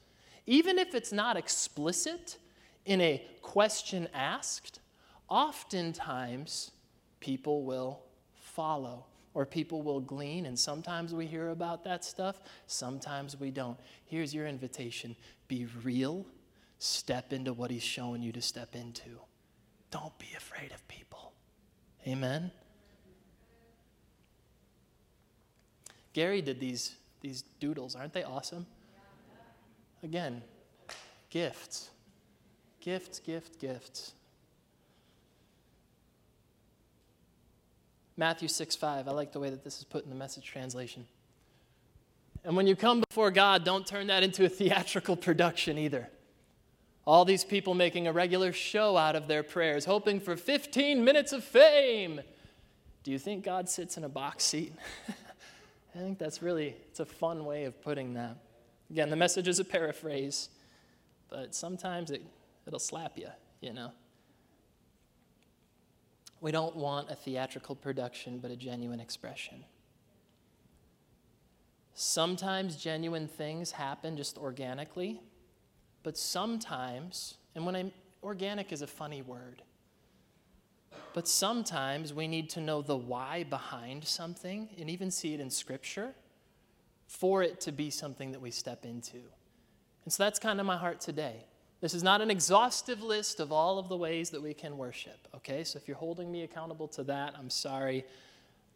Even 0.45 0.79
if 0.79 0.97
it's 0.97 1.13
not 1.13 1.37
explicit 1.37 2.39
in 2.85 3.01
a 3.01 3.25
question 3.41 4.09
asked, 4.13 4.81
oftentimes 5.29 6.73
people 7.21 7.63
will 7.63 8.01
follow 8.35 9.07
or 9.33 9.47
people 9.47 9.83
will 9.83 10.01
glean. 10.01 10.47
And 10.47 10.59
sometimes 10.59 11.15
we 11.15 11.27
hear 11.27 11.51
about 11.51 11.85
that 11.85 12.05
stuff, 12.05 12.41
sometimes 12.67 13.39
we 13.39 13.53
don't. 13.53 13.79
Here's 14.07 14.35
your 14.35 14.49
invitation 14.49 15.15
be 15.47 15.69
real, 15.85 16.27
step 16.81 17.33
into 17.33 17.53
what 17.53 17.71
He's 17.71 17.85
showing 17.85 18.23
you 18.23 18.33
to 18.33 18.43
step 18.43 18.75
into. 18.75 19.21
Don't 19.93 20.19
be 20.19 20.29
afraid 20.37 20.73
of 20.73 20.87
people. 20.89 21.12
Amen. 22.07 22.51
Gary 26.13 26.43
did 26.43 26.61
these, 26.61 26.97
these 27.21 27.43
doodles. 27.61 27.95
Aren't 27.95 28.13
they 28.13 28.25
awesome? 28.25 28.67
Again, 30.03 30.43
gifts. 31.31 31.91
Gifts, 32.81 33.21
gifts, 33.21 33.57
gifts. 33.57 34.13
Matthew 38.17 38.49
6 38.49 38.77
5. 38.77 39.09
I 39.09 39.11
like 39.13 39.33
the 39.33 39.41
way 39.41 39.51
that 39.51 39.65
this 39.65 39.79
is 39.79 39.85
put 39.85 40.05
in 40.05 40.11
the 40.11 40.17
message 40.17 40.45
translation. 40.45 41.07
And 42.45 42.57
when 42.57 42.67
you 42.67 42.75
come 42.75 43.03
before 43.09 43.31
God, 43.31 43.65
don't 43.65 43.87
turn 43.87 44.09
that 44.09 44.23
into 44.23 44.45
a 44.45 44.49
theatrical 44.49 45.17
production 45.17 45.79
either. 45.79 46.11
All 47.05 47.25
these 47.25 47.45
people 47.45 47.75
making 47.75 48.07
a 48.07 48.13
regular 48.13 48.53
show 48.53 48.97
out 48.97 49.17
of 49.17 49.27
their 49.27 49.43
prayers, 49.43 49.85
hoping 49.85 50.21
for 50.21 50.37
15 50.37 51.05
minutes 51.05 51.33
of 51.33 51.43
fame. 51.43 52.21
Do 53.03 53.11
you 53.11 53.19
think 53.19 53.45
God 53.45 53.69
sits 53.69 53.97
in 53.97 54.05
a 54.05 54.09
box 54.09 54.45
seat? 54.45 54.73
I 55.95 55.99
think 55.99 56.19
that's 56.19 56.43
really 56.43 56.77
it's 56.91 57.01
a 57.01 57.05
fun 57.05 57.45
way 57.45 57.65
of 57.65 57.83
putting 57.83 58.15
that. 58.15 58.37
Again, 58.91 59.11
the 59.11 59.17
message 59.17 59.49
is 59.49 59.59
a 59.59 59.65
paraphrase, 59.65 60.49
but 61.29 61.55
sometimes 61.55 62.11
it, 62.11 62.23
it'll 62.67 62.79
slap 62.79 63.19
you, 63.19 63.29
you 63.61 63.73
know. 63.73 63.91
We 66.41 66.53
don't 66.53 66.77
want 66.77 67.11
a 67.11 67.15
theatrical 67.15 67.75
production, 67.75 68.39
but 68.39 68.51
a 68.51 68.57
genuine 68.57 69.01
expression. 69.01 69.65
Sometimes 71.95 72.77
genuine 72.77 73.29
things 73.29 73.71
happen 73.71 74.17
just 74.17 74.39
organically, 74.39 75.21
but 76.03 76.19
sometimes, 76.19 77.37
and 77.55 77.65
when 77.65 77.77
I'm 77.77 77.93
organic 78.23 78.73
is 78.73 78.83
a 78.83 78.87
funny 78.87 79.23
word, 79.23 79.63
but 81.15 81.29
sometimes 81.29 82.15
we 82.15 82.27
need 82.27 82.49
to 82.51 82.61
know 82.61 82.83
the 82.83 82.97
why 82.97 83.45
behind 83.45 84.05
something 84.05 84.69
and 84.79 84.89
even 84.89 85.11
see 85.11 85.35
it 85.35 85.41
in 85.41 85.51
Scripture 85.51 86.15
for 87.07 87.43
it 87.43 87.61
to 87.61 87.73
be 87.73 87.91
something 87.91 88.33
that 88.33 88.41
we 88.41 88.51
step 88.51 88.85
into. 88.85 89.19
And 90.05 90.13
so 90.13 90.23
that's 90.23 90.39
kind 90.39 90.59
of 90.59 90.67
my 90.67 90.77
heart 90.77 91.01
today. 91.01 91.45
This 91.81 91.95
is 91.95 92.03
not 92.03 92.21
an 92.21 92.31
exhaustive 92.31 93.03
list 93.03 93.41
of 93.41 93.53
all 93.53 93.79
of 93.79 93.89
the 93.89 93.97
ways 93.97 94.31
that 94.31 94.41
we 94.41 94.55
can 94.55 94.79
worship, 94.79 95.29
okay? 95.35 95.65
So 95.65 95.79
if 95.79 95.89
you're 95.89 95.97
holding 95.97 96.31
me 96.31 96.43
accountable 96.43 96.89
to 96.89 97.03
that, 97.05 97.35
I'm 97.37 97.51
sorry. 97.51 98.05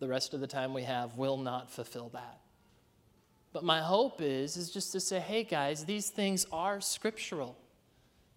The 0.01 0.09
rest 0.09 0.35
of 0.35 0.41
the 0.41 0.47
time 0.47 0.75
we 0.75 0.83
have 0.83 1.17
will 1.17 1.37
not 1.37 1.71
fulfill 1.71 2.11
that. 2.11 2.41
But 3.57 3.65
my 3.65 3.81
hope 3.81 4.21
is 4.21 4.59
is 4.59 4.71
just 4.71 4.93
to 4.93 5.01
say, 5.01 5.19
"Hey 5.19 5.43
guys, 5.43 5.87
these 5.87 6.11
things 6.11 6.45
are 6.53 6.79
scriptural. 6.79 7.57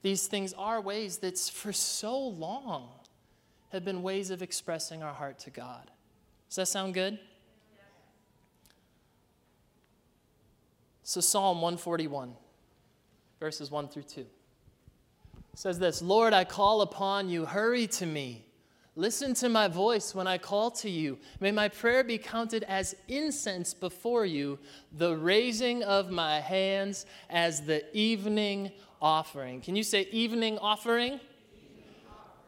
These 0.01 0.27
things 0.27 0.53
are 0.53 0.79
ways 0.79 1.17
that 1.17 1.38
for 1.38 1.73
so 1.73 2.17
long 2.17 2.89
have 3.73 3.84
been 3.84 4.01
ways 4.01 4.29
of 4.29 4.41
expressing 4.41 5.03
our 5.03 5.13
heart 5.13 5.38
to 5.39 5.49
God." 5.49 5.91
Does 6.47 6.55
that 6.55 6.67
sound 6.67 6.93
good? 6.93 7.19
So 11.03 11.19
Psalm 11.19 11.60
141 11.62 12.38
verses 13.41 13.69
1 13.69 13.89
through 13.89 14.03
2 14.03 14.25
says 15.53 15.79
this 15.79 16.01
Lord, 16.01 16.32
I 16.32 16.45
call 16.45 16.79
upon 16.79 17.27
you, 17.27 17.45
hurry 17.45 17.88
to 17.88 18.05
me. 18.05 18.45
Listen 18.99 19.33
to 19.35 19.47
my 19.47 19.69
voice 19.69 20.13
when 20.13 20.27
I 20.27 20.38
call 20.38 20.69
to 20.71 20.89
you. 20.89 21.17
May 21.39 21.51
my 21.51 21.69
prayer 21.69 22.03
be 22.03 22.17
counted 22.17 22.65
as 22.65 22.97
incense 23.07 23.73
before 23.73 24.25
you, 24.25 24.59
the 24.91 25.15
raising 25.15 25.83
of 25.83 26.12
my 26.12 26.41
hands 26.41 27.05
as 27.29 27.62
the 27.62 27.81
evening 27.97 28.73
offering. 29.01 29.62
Can 29.62 29.77
you 29.77 29.83
say 29.83 30.01
evening 30.12 30.57
offering? 30.57 31.21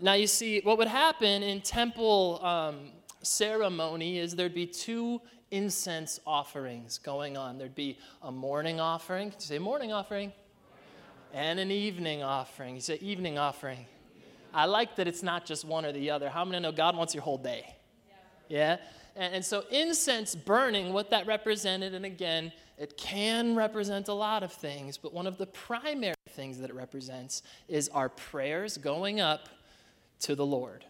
Now, 0.01 0.11
you 0.11 0.27
see, 0.27 0.59
what 0.59 0.77
would 0.77 0.89
happen 0.89 1.41
in 1.41 1.61
temple 1.61 2.43
um, 2.43 2.91
ceremony 3.21 4.19
is 4.19 4.35
there'd 4.35 4.53
be 4.53 4.67
two 4.67 5.21
incense 5.51 6.19
offerings 6.27 6.97
going 6.97 7.37
on. 7.37 7.57
There'd 7.59 7.75
be 7.75 7.97
a 8.23 8.31
morning 8.31 8.81
offering. 8.81 9.29
Can 9.29 9.39
you 9.39 9.45
say 9.45 9.57
morning 9.57 9.93
offering? 9.93 10.33
And 11.33 11.61
an 11.61 11.71
evening 11.71 12.23
offering. 12.23 12.75
You 12.75 12.81
say 12.81 12.95
evening 12.95 13.37
offering. 13.37 13.85
I 14.53 14.65
like 14.65 14.95
that 14.97 15.07
it's 15.07 15.23
not 15.23 15.45
just 15.45 15.65
one 15.65 15.85
or 15.85 15.91
the 15.91 16.09
other. 16.09 16.29
How 16.29 16.43
many 16.45 16.59
know 16.61 16.71
God 16.71 16.95
wants 16.95 17.13
your 17.13 17.23
whole 17.23 17.37
day? 17.37 17.75
Yeah? 18.49 18.77
And, 19.15 19.35
and 19.35 19.45
so, 19.45 19.63
incense 19.71 20.35
burning, 20.35 20.93
what 20.93 21.09
that 21.11 21.25
represented, 21.27 21.93
and 21.93 22.05
again, 22.05 22.51
it 22.77 22.97
can 22.97 23.55
represent 23.55 24.07
a 24.07 24.13
lot 24.13 24.43
of 24.43 24.51
things, 24.51 24.97
but 24.97 25.13
one 25.13 25.27
of 25.27 25.37
the 25.37 25.45
primary 25.45 26.15
things 26.29 26.59
that 26.59 26.69
it 26.69 26.75
represents 26.75 27.43
is 27.67 27.89
our 27.89 28.09
prayers 28.09 28.77
going 28.77 29.19
up 29.19 29.49
to 30.21 30.35
the 30.35 30.45
Lord. 30.45 30.85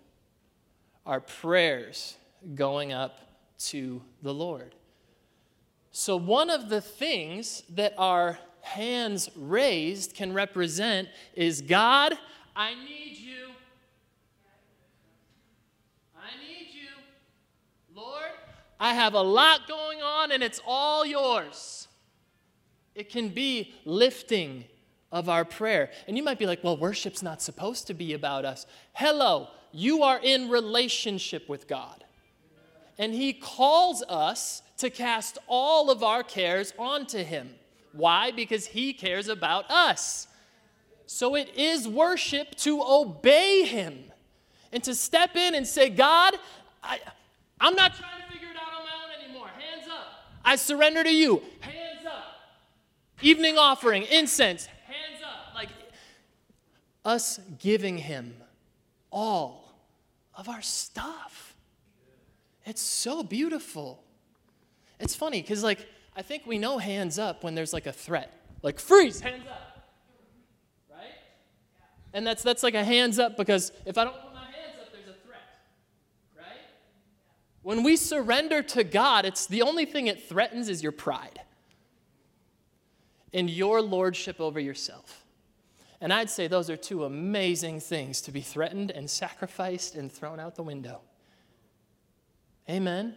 Our 1.06 1.19
prayers 1.19 2.17
going 2.56 2.93
up 2.93 3.19
to 3.65 4.02
the 4.21 4.34
Lord. 4.34 4.76
So, 5.91 6.15
one 6.15 6.50
of 6.50 6.69
the 6.69 6.82
things 6.82 7.63
that 7.69 7.93
our 7.97 8.39
hands 8.62 9.30
raised 9.36 10.15
can 10.15 10.34
represent 10.34 11.10
is 11.34 11.62
God, 11.62 12.13
I 12.56 12.76
need 12.76 13.17
you. 13.17 13.47
I 16.15 16.30
need 16.39 16.67
you. 16.74 16.89
Lord, 17.93 18.32
I 18.82 18.96
have 18.96 19.13
a 19.13 19.22
lot 19.22 19.67
going 19.67 20.02
on 20.02 20.32
and 20.32 20.41
it's 20.41 20.60
all 20.65 21.06
yours. 21.06 21.88
It 22.96 23.10
can 23.10 23.30
be 23.30 23.74
lifting 23.86 24.65
of 25.12 25.30
our 25.30 25.46
prayer. 25.46 25.91
And 26.08 26.17
you 26.17 26.24
might 26.24 26.39
be 26.39 26.48
like, 26.48 26.63
well, 26.63 26.76
worship's 26.76 27.22
not 27.22 27.44
supposed 27.44 27.86
to 27.88 27.94
be 27.94 28.13
about 28.13 28.44
us. 28.44 28.65
Hello, 28.94 29.50
you 29.72 30.02
are 30.02 30.20
in 30.22 30.50
relationship 30.50 31.48
with 31.48 31.67
God. 31.67 32.04
And 32.98 33.13
He 33.13 33.34
calls 33.34 34.04
us 34.10 34.63
to 34.80 34.89
cast 34.89 35.38
all 35.48 35.91
of 35.91 36.04
our 36.04 36.24
cares 36.24 36.74
onto 36.80 37.20
Him. 37.20 37.54
Why? 37.94 38.32
Because 38.32 38.65
He 38.65 38.94
cares 38.94 39.28
about 39.28 39.70
us. 39.70 40.28
So 41.06 41.36
it 41.36 41.56
is 41.56 41.88
worship 41.88 42.56
to 42.56 42.82
obey 42.82 43.63
Him 43.63 44.06
and 44.72 44.84
to 44.86 44.96
step 44.96 45.36
in 45.36 45.54
and 45.54 45.67
say, 45.67 45.89
God, 45.89 46.36
I, 46.84 47.00
I'm 47.60 47.76
not 47.76 47.94
trying 47.94 48.22
to 48.22 48.32
figure 48.32 48.48
it 48.50 48.56
out 48.56 48.74
on 48.80 48.86
my 48.86 48.91
own 49.04 49.24
anymore. 49.24 49.48
Hands 49.48 49.88
up. 49.88 50.31
I 50.43 50.56
surrender 50.56 51.04
to 51.04 51.13
you. 51.13 51.41
Hands 51.60 52.06
up. 52.06 52.23
Evening 53.21 53.58
offering, 53.58 54.04
incense, 54.04 54.65
hands 54.65 55.21
up. 55.23 55.54
Like 55.54 55.69
us 57.06 57.39
giving 57.60 57.97
Him 57.97 58.36
all 59.12 59.75
of 60.36 60.49
our 60.49 60.62
stuff. 60.62 61.56
It's 62.65 62.82
so 62.82 63.23
beautiful. 63.23 64.04
It's 64.99 65.15
funny 65.15 65.41
because, 65.41 65.63
like, 65.63 65.86
I 66.15 66.21
think 66.21 66.45
we 66.45 66.58
know 66.58 66.77
hands 66.77 67.17
up 67.17 67.43
when 67.43 67.56
there's 67.56 67.73
like 67.73 67.88
a 67.88 67.91
threat, 67.91 68.32
like 68.62 68.80
freeze, 68.80 69.19
hands 69.19 69.47
up, 69.49 69.88
right? 70.91 71.08
And 72.13 72.25
that's 72.25 72.43
that's 72.43 72.63
like 72.63 72.75
a 72.75 72.84
hands 72.84 73.17
up 73.17 73.38
because 73.38 73.71
if 73.86 73.97
I 73.97 74.04
don't 74.04 74.13
put 74.13 74.34
my 74.34 74.41
hands 74.41 74.75
up, 74.80 74.91
there's 74.91 75.08
a 75.08 75.19
threat, 75.25 75.41
right? 76.38 76.60
When 77.63 77.84
we 77.84 77.95
surrender 77.95 78.63
to 78.63 78.84
God, 78.84 79.26
it's 79.26 79.45
the 79.45 79.62
only 79.62 79.86
thing 79.86 80.08
it 80.08 80.28
threatens 80.28 80.67
is 80.67 80.82
your 80.82 80.91
pride 80.91 81.41
and 83.34 83.50
your 83.50 83.82
lordship 83.82 84.41
over 84.41 84.60
yourself. 84.60 85.26
And 86.00 86.12
I'd 86.12 86.30
say 86.30 86.47
those 86.47 86.69
are 86.69 86.78
two 86.78 87.06
amazing 87.06 87.80
things 87.80 88.21
to 88.21 88.32
be 88.32 88.41
threatened 88.41 88.89
and 88.89 89.08
sacrificed 89.08 89.95
and 89.95 90.12
thrown 90.12 90.39
out 90.39 90.56
the 90.56 90.63
window. 90.63 91.02
Amen. 92.67 93.15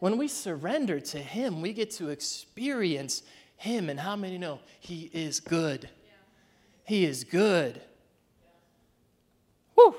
When 0.00 0.18
we 0.18 0.28
surrender 0.28 1.00
to 1.00 1.18
Him, 1.18 1.62
we 1.62 1.72
get 1.72 1.90
to 1.92 2.10
experience 2.10 3.22
Him. 3.56 3.88
And 3.88 3.98
how 3.98 4.16
many 4.16 4.36
know 4.36 4.60
He 4.80 5.10
is 5.14 5.40
good? 5.40 5.88
He 6.84 7.06
is 7.06 7.24
good. 7.24 7.80
Whew. 9.74 9.94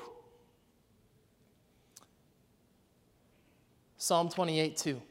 Psalm 4.04 4.28
28 4.28 4.76
2. 4.76 5.02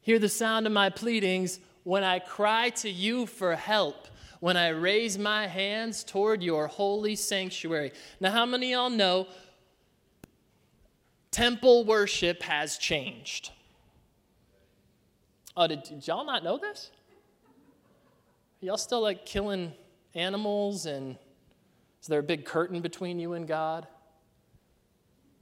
Hear 0.00 0.18
the 0.18 0.28
sound 0.30 0.64
of 0.64 0.72
my 0.72 0.88
pleadings 0.88 1.60
when 1.82 2.02
I 2.02 2.18
cry 2.18 2.70
to 2.70 2.88
you 2.88 3.26
for 3.26 3.54
help, 3.54 4.08
when 4.40 4.56
I 4.56 4.68
raise 4.68 5.18
my 5.18 5.46
hands 5.46 6.02
toward 6.02 6.42
your 6.42 6.66
holy 6.66 7.14
sanctuary. 7.14 7.92
Now, 8.20 8.30
how 8.30 8.46
many 8.46 8.70
y'all 8.70 8.88
know 8.88 9.26
temple 11.30 11.84
worship 11.84 12.42
has 12.42 12.78
changed. 12.78 13.50
Oh, 15.54 15.66
did, 15.66 15.82
did 15.82 16.06
y'all 16.06 16.24
not 16.24 16.42
know 16.42 16.56
this? 16.56 16.90
Y'all 18.62 18.78
still 18.78 19.02
like 19.02 19.26
killing 19.26 19.74
animals 20.14 20.86
and 20.86 21.18
is 22.00 22.06
there 22.06 22.20
a 22.20 22.22
big 22.22 22.46
curtain 22.46 22.80
between 22.80 23.18
you 23.18 23.34
and 23.34 23.46
God? 23.46 23.86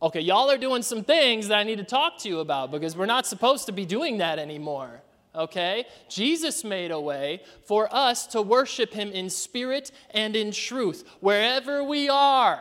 Okay, 0.02 0.20
y'all 0.20 0.50
are 0.50 0.58
doing 0.58 0.82
some 0.82 1.04
things 1.04 1.46
that 1.46 1.58
I 1.58 1.62
need 1.62 1.78
to 1.78 1.84
talk 1.84 2.18
to 2.18 2.28
you 2.28 2.40
about 2.40 2.72
because 2.72 2.96
we're 2.96 3.06
not 3.06 3.24
supposed 3.24 3.66
to 3.66 3.72
be 3.72 3.86
doing 3.86 4.18
that 4.18 4.40
anymore. 4.40 5.00
Okay? 5.32 5.86
Jesus 6.08 6.64
made 6.64 6.90
a 6.90 7.00
way 7.00 7.40
for 7.66 7.88
us 7.94 8.26
to 8.28 8.42
worship 8.42 8.92
him 8.92 9.10
in 9.12 9.30
spirit 9.30 9.92
and 10.10 10.34
in 10.34 10.50
truth 10.50 11.08
wherever 11.20 11.84
we 11.84 12.08
are. 12.08 12.60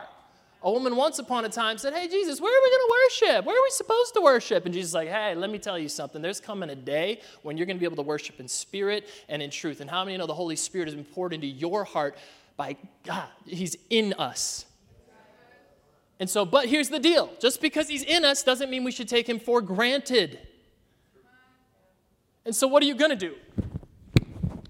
A 0.62 0.70
woman 0.70 0.94
once 0.94 1.18
upon 1.18 1.44
a 1.44 1.48
time 1.48 1.78
said, 1.78 1.92
Hey, 1.92 2.06
Jesus, 2.06 2.40
where 2.40 2.56
are 2.56 2.62
we 2.62 2.70
going 2.70 2.86
to 2.86 3.32
worship? 3.34 3.44
Where 3.44 3.58
are 3.58 3.62
we 3.64 3.70
supposed 3.70 4.14
to 4.14 4.20
worship? 4.20 4.64
And 4.64 4.72
Jesus 4.72 4.90
is 4.90 4.94
like, 4.94 5.08
Hey, 5.08 5.34
let 5.34 5.50
me 5.50 5.58
tell 5.58 5.76
you 5.76 5.88
something. 5.88 6.22
There's 6.22 6.38
coming 6.38 6.70
a 6.70 6.76
day 6.76 7.20
when 7.42 7.56
you're 7.56 7.66
going 7.66 7.76
to 7.76 7.80
be 7.80 7.86
able 7.86 7.96
to 7.96 8.02
worship 8.08 8.38
in 8.38 8.46
spirit 8.46 9.08
and 9.28 9.42
in 9.42 9.50
truth. 9.50 9.80
And 9.80 9.90
how 9.90 10.04
many 10.04 10.16
know 10.16 10.28
the 10.28 10.34
Holy 10.34 10.54
Spirit 10.54 10.86
has 10.86 10.94
been 10.94 11.04
poured 11.04 11.32
into 11.32 11.48
your 11.48 11.82
heart 11.82 12.16
by 12.56 12.76
God? 13.02 13.26
He's 13.44 13.76
in 13.90 14.12
us. 14.12 14.66
And 16.20 16.30
so, 16.30 16.44
but 16.44 16.66
here's 16.66 16.88
the 16.88 16.98
deal 16.98 17.30
just 17.40 17.60
because 17.60 17.88
He's 17.88 18.02
in 18.02 18.24
us 18.24 18.42
doesn't 18.42 18.70
mean 18.70 18.84
we 18.84 18.92
should 18.92 19.08
take 19.08 19.28
Him 19.28 19.38
for 19.38 19.60
granted. 19.60 20.38
And 22.44 22.54
so, 22.54 22.66
what 22.66 22.82
are 22.82 22.86
you 22.86 22.94
going 22.94 23.10
to 23.10 23.16
do? 23.16 23.34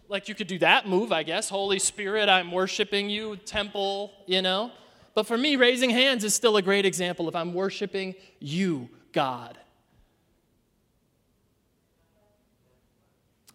Like, 0.09 0.28
you 0.28 0.35
could 0.35 0.46
do 0.46 0.59
that 0.59 0.87
move, 0.87 1.11
I 1.11 1.22
guess. 1.22 1.48
Holy 1.48 1.78
Spirit, 1.78 2.28
I'm 2.28 2.52
worshiping 2.52 3.09
you, 3.09 3.37
temple, 3.37 4.12
you 4.26 4.42
know. 4.42 4.70
But 5.14 5.26
for 5.26 5.38
me, 5.38 5.57
raising 5.57 5.90
hands 5.90 6.24
is 6.24 6.35
still 6.35 6.57
a 6.57 6.62
great 6.62 6.85
example 6.85 7.28
if 7.28 7.37
I'm 7.37 7.55
worshiping 7.55 8.14
you, 8.38 8.88
God. 9.12 9.59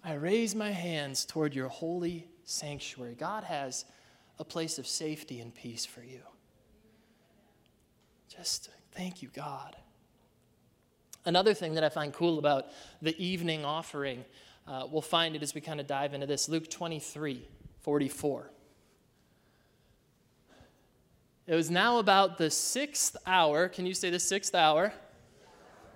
I 0.03 0.13
raise 0.13 0.55
my 0.55 0.71
hands 0.71 1.25
toward 1.25 1.53
your 1.53 1.67
holy 1.67 2.27
sanctuary. 2.43 3.15
God 3.15 3.43
has 3.43 3.85
a 4.39 4.45
place 4.45 4.79
of 4.79 4.87
safety 4.87 5.41
and 5.41 5.53
peace 5.53 5.85
for 5.85 6.01
you. 6.01 6.21
Just 8.27 8.69
thank 8.91 9.21
you, 9.21 9.29
God. 9.29 9.75
Another 11.25 11.53
thing 11.53 11.73
that 11.75 11.83
I 11.83 11.89
find 11.89 12.13
cool 12.13 12.39
about 12.39 12.67
the 13.01 13.17
evening 13.23 13.65
offering, 13.65 14.23
uh, 14.67 14.87
we'll 14.89 15.01
find 15.01 15.35
it 15.35 15.43
as 15.43 15.53
we 15.53 15.61
kind 15.61 15.79
of 15.79 15.87
dive 15.87 16.13
into 16.13 16.25
this 16.25 16.47
Luke 16.47 16.69
23 16.69 17.47
44. 17.81 18.51
It 21.47 21.55
was 21.55 21.71
now 21.71 21.99
about 21.99 22.37
the 22.37 22.49
sixth 22.49 23.15
hour. 23.25 23.69
Can 23.69 23.85
you 23.85 23.93
say 23.93 24.09
the 24.09 24.19
sixth 24.19 24.53
hour? 24.53 24.93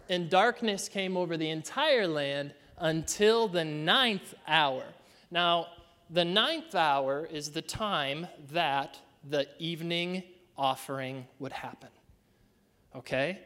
And 0.08 0.30
darkness 0.30 0.88
came 0.88 1.18
over 1.18 1.36
the 1.38 1.50
entire 1.50 2.08
land 2.08 2.54
until 2.78 3.48
the 3.48 3.66
ninth 3.66 4.34
hour. 4.48 4.84
Now, 5.30 5.68
the 6.10 6.26
ninth 6.26 6.76
hour 6.76 7.28
is 7.30 7.52
the 7.52 7.62
time 7.62 8.28
that 8.52 9.00
the 9.30 9.48
evening 9.60 10.24
offering 10.58 11.28
would 11.40 11.54
happen. 11.54 11.90
Okay? 12.96 13.40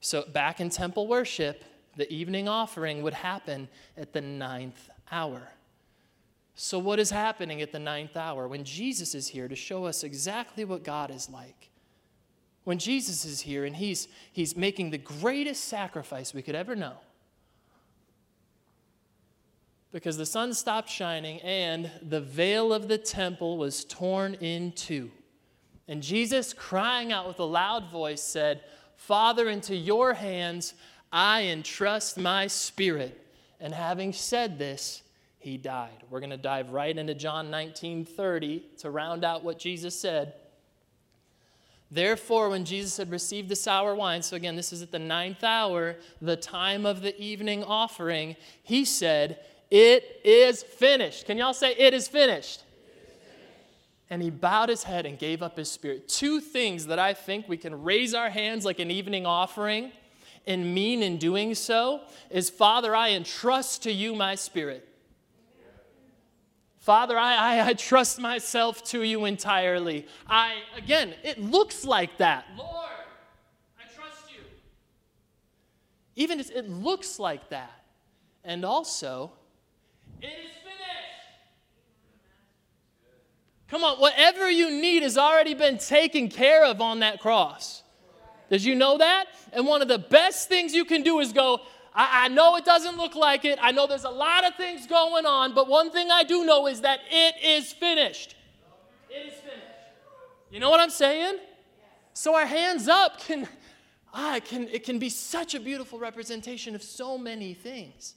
So, 0.00 0.24
back 0.32 0.60
in 0.60 0.70
temple 0.70 1.06
worship, 1.06 1.64
the 1.96 2.12
evening 2.12 2.48
offering 2.48 3.02
would 3.02 3.14
happen 3.14 3.68
at 3.96 4.12
the 4.12 4.20
ninth 4.20 4.90
hour. 5.10 5.48
So, 6.54 6.78
what 6.78 6.98
is 6.98 7.10
happening 7.10 7.62
at 7.62 7.72
the 7.72 7.78
ninth 7.78 8.16
hour 8.16 8.46
when 8.46 8.64
Jesus 8.64 9.14
is 9.14 9.28
here 9.28 9.48
to 9.48 9.56
show 9.56 9.86
us 9.86 10.04
exactly 10.04 10.64
what 10.64 10.84
God 10.84 11.10
is 11.10 11.28
like? 11.28 11.70
When 12.64 12.78
Jesus 12.78 13.24
is 13.24 13.40
here 13.40 13.64
and 13.64 13.76
he's, 13.76 14.08
he's 14.32 14.56
making 14.56 14.90
the 14.90 14.98
greatest 14.98 15.64
sacrifice 15.64 16.32
we 16.32 16.42
could 16.42 16.54
ever 16.54 16.74
know. 16.74 16.96
Because 19.92 20.16
the 20.16 20.26
sun 20.26 20.54
stopped 20.54 20.88
shining 20.88 21.40
and 21.40 21.90
the 22.02 22.20
veil 22.20 22.72
of 22.72 22.88
the 22.88 22.98
temple 22.98 23.58
was 23.58 23.84
torn 23.84 24.34
in 24.34 24.72
two. 24.72 25.10
And 25.86 26.02
Jesus, 26.02 26.52
crying 26.52 27.12
out 27.12 27.28
with 27.28 27.38
a 27.38 27.44
loud 27.44 27.90
voice, 27.90 28.22
said, 28.22 28.62
Father, 29.06 29.48
into 29.48 29.76
your 29.76 30.14
hands 30.14 30.74
I 31.12 31.42
entrust 31.42 32.18
my 32.18 32.48
spirit. 32.48 33.20
And 33.60 33.72
having 33.72 34.12
said 34.12 34.58
this, 34.58 35.02
he 35.38 35.56
died. 35.56 36.02
We're 36.10 36.20
going 36.20 36.30
to 36.30 36.36
dive 36.36 36.70
right 36.70 36.96
into 36.96 37.14
John 37.14 37.50
19 37.50 38.04
30 38.04 38.64
to 38.78 38.90
round 38.90 39.24
out 39.24 39.44
what 39.44 39.58
Jesus 39.58 39.94
said. 39.94 40.32
Therefore, 41.90 42.48
when 42.48 42.64
Jesus 42.64 42.96
had 42.96 43.10
received 43.10 43.48
the 43.48 43.56
sour 43.56 43.94
wine, 43.94 44.22
so 44.22 44.34
again, 44.36 44.56
this 44.56 44.72
is 44.72 44.82
at 44.82 44.90
the 44.90 44.98
ninth 44.98 45.44
hour, 45.44 45.96
the 46.20 46.34
time 46.34 46.84
of 46.84 47.02
the 47.02 47.16
evening 47.22 47.62
offering, 47.62 48.34
he 48.64 48.84
said, 48.84 49.38
It 49.70 50.20
is 50.24 50.62
finished. 50.62 51.26
Can 51.26 51.38
y'all 51.38 51.54
say, 51.54 51.74
It 51.76 51.94
is 51.94 52.08
finished? 52.08 52.64
And 54.10 54.22
he 54.22 54.30
bowed 54.30 54.68
his 54.68 54.82
head 54.82 55.06
and 55.06 55.18
gave 55.18 55.42
up 55.42 55.56
his 55.56 55.70
spirit. 55.70 56.08
Two 56.08 56.40
things 56.40 56.86
that 56.86 56.98
I 56.98 57.14
think 57.14 57.48
we 57.48 57.56
can 57.56 57.82
raise 57.82 58.14
our 58.14 58.30
hands 58.30 58.64
like 58.64 58.78
an 58.78 58.90
evening 58.90 59.26
offering 59.26 59.92
and 60.46 60.74
mean 60.74 61.02
in 61.02 61.16
doing 61.16 61.54
so 61.54 62.02
is 62.30 62.50
Father, 62.50 62.94
I 62.94 63.10
entrust 63.10 63.82
to 63.84 63.92
you 63.92 64.14
my 64.14 64.34
spirit. 64.34 64.88
Father, 66.78 67.16
I, 67.16 67.60
I, 67.60 67.66
I, 67.68 67.72
trust 67.72 68.20
myself 68.20 68.84
to 68.88 69.02
you 69.02 69.24
entirely. 69.24 70.06
I, 70.28 70.56
again, 70.76 71.14
it 71.22 71.40
looks 71.40 71.86
like 71.86 72.18
that. 72.18 72.44
Lord, 72.58 72.90
I 73.78 73.84
trust 73.94 74.30
you. 74.30 74.42
Even 76.14 76.40
it 76.40 76.68
looks 76.68 77.18
like 77.18 77.48
that. 77.48 77.72
And 78.44 78.66
also, 78.66 79.32
it 80.20 80.26
is 80.26 80.54
Come 83.68 83.82
on, 83.82 83.98
whatever 83.98 84.50
you 84.50 84.70
need 84.70 85.02
has 85.02 85.16
already 85.16 85.54
been 85.54 85.78
taken 85.78 86.28
care 86.28 86.64
of 86.64 86.80
on 86.80 87.00
that 87.00 87.20
cross. 87.20 87.82
Did 88.50 88.62
you 88.62 88.74
know 88.74 88.98
that? 88.98 89.26
And 89.52 89.66
one 89.66 89.82
of 89.82 89.88
the 89.88 89.98
best 89.98 90.48
things 90.48 90.74
you 90.74 90.84
can 90.84 91.02
do 91.02 91.20
is 91.20 91.32
go, 91.32 91.60
I, 91.94 92.24
I, 92.24 92.28
know 92.28 92.56
it 92.56 92.64
doesn't 92.64 92.96
look 92.96 93.14
like 93.14 93.44
it. 93.44 93.58
I 93.62 93.72
know 93.72 93.86
there's 93.86 94.04
a 94.04 94.10
lot 94.10 94.46
of 94.46 94.54
things 94.56 94.86
going 94.86 95.24
on, 95.26 95.54
but 95.54 95.68
one 95.68 95.90
thing 95.90 96.10
I 96.10 96.24
do 96.24 96.44
know 96.44 96.66
is 96.66 96.82
that 96.82 97.00
it 97.10 97.34
is 97.42 97.72
finished. 97.72 98.36
It 99.08 99.28
is 99.28 99.34
finished. 99.40 99.60
You 100.50 100.60
know 100.60 100.70
what 100.70 100.80
I'm 100.80 100.90
saying? 100.90 101.38
So 102.12 102.34
our 102.34 102.46
hands 102.46 102.86
up 102.86 103.20
can, 103.20 103.48
ah, 104.12 104.36
it 104.36 104.44
can, 104.44 104.68
it 104.68 104.84
can 104.84 104.98
be 104.98 105.08
such 105.08 105.54
a 105.54 105.60
beautiful 105.60 105.98
representation 105.98 106.74
of 106.74 106.82
so 106.82 107.16
many 107.16 107.54
things. 107.54 108.14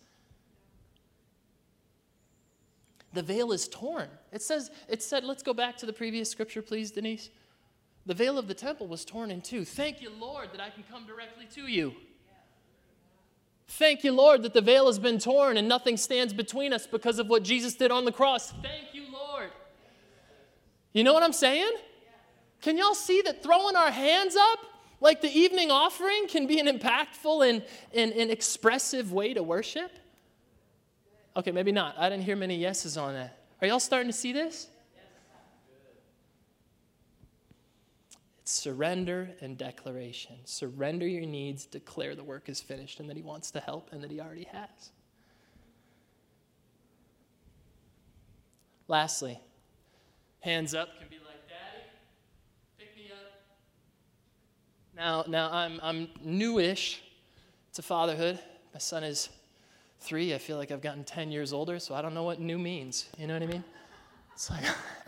The 3.17 3.23
veil 3.23 3.51
is 3.51 3.67
torn. 3.67 4.09
It 4.31 4.43
says, 4.43 4.69
it 4.87 5.01
said, 5.01 5.23
let's 5.23 5.41
go 5.41 5.51
back 5.51 5.75
to 5.77 5.87
the 5.87 5.91
previous 5.91 6.29
scripture, 6.29 6.61
please, 6.61 6.91
Denise. 6.91 7.31
The 8.05 8.13
veil 8.13 8.37
of 8.37 8.47
the 8.47 8.53
temple 8.53 8.85
was 8.85 9.03
torn 9.03 9.31
in 9.31 9.41
two. 9.41 9.65
Thank 9.65 10.03
you, 10.03 10.11
Lord, 10.11 10.49
that 10.53 10.61
I 10.61 10.69
can 10.69 10.83
come 10.83 11.07
directly 11.07 11.47
to 11.55 11.65
you. 11.65 11.95
Thank 13.69 14.03
you, 14.03 14.11
Lord, 14.11 14.43
that 14.43 14.53
the 14.53 14.61
veil 14.61 14.85
has 14.85 14.99
been 14.99 15.17
torn 15.17 15.57
and 15.57 15.67
nothing 15.67 15.97
stands 15.97 16.31
between 16.31 16.73
us 16.73 16.85
because 16.85 17.17
of 17.17 17.27
what 17.27 17.41
Jesus 17.41 17.73
did 17.73 17.89
on 17.89 18.05
the 18.05 18.11
cross. 18.11 18.51
Thank 18.51 18.93
you, 18.93 19.05
Lord. 19.11 19.49
You 20.93 21.03
know 21.03 21.13
what 21.13 21.23
I'm 21.23 21.33
saying? 21.33 21.71
Can 22.61 22.77
y'all 22.77 22.93
see 22.93 23.23
that 23.23 23.41
throwing 23.41 23.75
our 23.75 23.89
hands 23.89 24.35
up 24.35 24.59
like 25.01 25.21
the 25.21 25.35
evening 25.35 25.71
offering 25.71 26.27
can 26.27 26.45
be 26.45 26.59
an 26.59 26.67
impactful 26.67 27.49
and, 27.49 27.65
and, 27.95 28.11
and 28.11 28.29
expressive 28.29 29.11
way 29.11 29.33
to 29.33 29.41
worship? 29.41 29.89
Okay, 31.37 31.51
maybe 31.51 31.71
not. 31.71 31.95
I 31.99 32.09
didn't 32.09 32.23
hear 32.23 32.35
many 32.35 32.55
yeses 32.55 32.97
on 32.97 33.13
that. 33.13 33.37
Are 33.61 33.67
y'all 33.67 33.79
starting 33.79 34.09
to 34.09 34.17
see 34.17 34.33
this? 34.33 34.67
It's 38.41 38.51
surrender 38.51 39.29
and 39.39 39.55
declaration. 39.55 40.37
Surrender 40.45 41.05
your 41.05 41.27
needs, 41.27 41.65
declare 41.65 42.15
the 42.15 42.23
work 42.23 42.49
is 42.49 42.59
finished 42.59 42.99
and 42.99 43.07
that 43.09 43.15
He 43.15 43.21
wants 43.21 43.51
to 43.51 43.59
help 43.59 43.89
and 43.91 44.03
that 44.03 44.09
He 44.09 44.19
already 44.19 44.45
has. 44.45 44.91
Lastly, 48.87 49.39
hands 50.39 50.73
up 50.73 50.87
can 50.97 51.07
be 51.07 51.17
like, 51.17 51.47
Daddy, 51.47 51.83
pick 52.79 52.95
me 52.95 53.11
up. 53.11 53.43
Now, 54.95 55.25
now 55.27 55.51
I'm, 55.51 55.79
I'm 55.83 56.07
newish 56.23 57.03
to 57.73 57.83
fatherhood. 57.83 58.39
My 58.73 58.79
son 58.79 59.03
is 59.03 59.29
three, 59.99 60.33
I 60.33 60.37
feel 60.37 60.57
like 60.57 60.71
I've 60.71 60.81
gotten 60.81 61.03
10 61.03 61.31
years 61.31 61.53
older, 61.53 61.79
so 61.79 61.95
I 61.95 62.01
don't 62.01 62.13
know 62.13 62.23
what 62.23 62.39
new 62.39 62.57
means. 62.57 63.09
You 63.17 63.27
know 63.27 63.33
what 63.33 63.43
I 63.43 63.47
mean? 63.47 63.63
It's 64.33 64.49
like, 64.49 64.63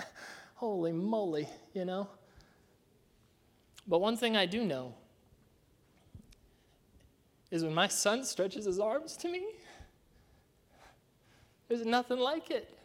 holy 0.56 0.92
moly, 0.92 1.48
you 1.74 1.86
know? 1.86 2.08
But 3.88 4.00
one 4.00 4.18
thing 4.18 4.36
I 4.38 4.46
do 4.46 4.64
know 4.64 4.94
is 7.52 7.64
when 7.64 7.74
my 7.74 7.88
son 7.88 8.24
stretches 8.24 8.66
his 8.66 8.80
arms 8.80 9.18
to 9.18 9.30
me, 9.30 9.44
there's 11.68 11.86
nothing 11.86 12.20
like 12.20 12.52
it. 12.52 12.78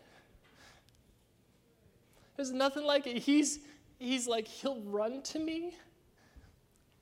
There's 2.37 2.53
nothing 2.53 2.85
like 2.85 3.07
it. 3.07 3.19
He's, 3.19 3.61
he's 3.99 4.27
like, 4.27 4.47
he'll 4.49 4.81
run 4.83 5.23
to 5.23 5.39
me. 5.39 5.75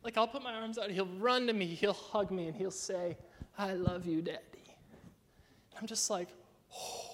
Like, 0.04 0.16
I'll 0.16 0.28
put 0.28 0.42
my 0.42 0.52
arms 0.52 0.78
out, 0.78 0.90
he'll 0.90 1.06
run 1.18 1.46
to 1.46 1.52
me, 1.52 1.66
he'll 1.66 1.92
hug 1.92 2.30
me, 2.30 2.48
and 2.48 2.56
he'll 2.56 2.72
say, 2.72 3.16
I 3.56 3.74
love 3.74 4.04
you, 4.04 4.20
Dad. 4.20 4.40
I'm 5.78 5.86
just 5.86 6.10
like, 6.10 6.28
oh. 6.74 7.08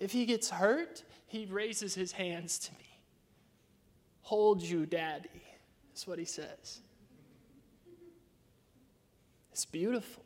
If 0.00 0.12
he 0.12 0.26
gets 0.26 0.50
hurt, 0.50 1.02
he 1.26 1.46
raises 1.46 1.94
his 1.94 2.12
hands 2.12 2.58
to 2.58 2.72
me. 2.72 3.00
Hold 4.22 4.62
you, 4.62 4.86
Daddy, 4.86 5.28
is 5.94 6.06
what 6.06 6.18
he 6.18 6.24
says. 6.24 6.80
It's 9.52 9.64
beautiful. 9.64 10.24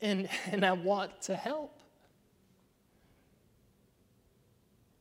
And, 0.00 0.28
and 0.50 0.64
I 0.64 0.72
want 0.72 1.22
to 1.22 1.34
help. 1.34 1.80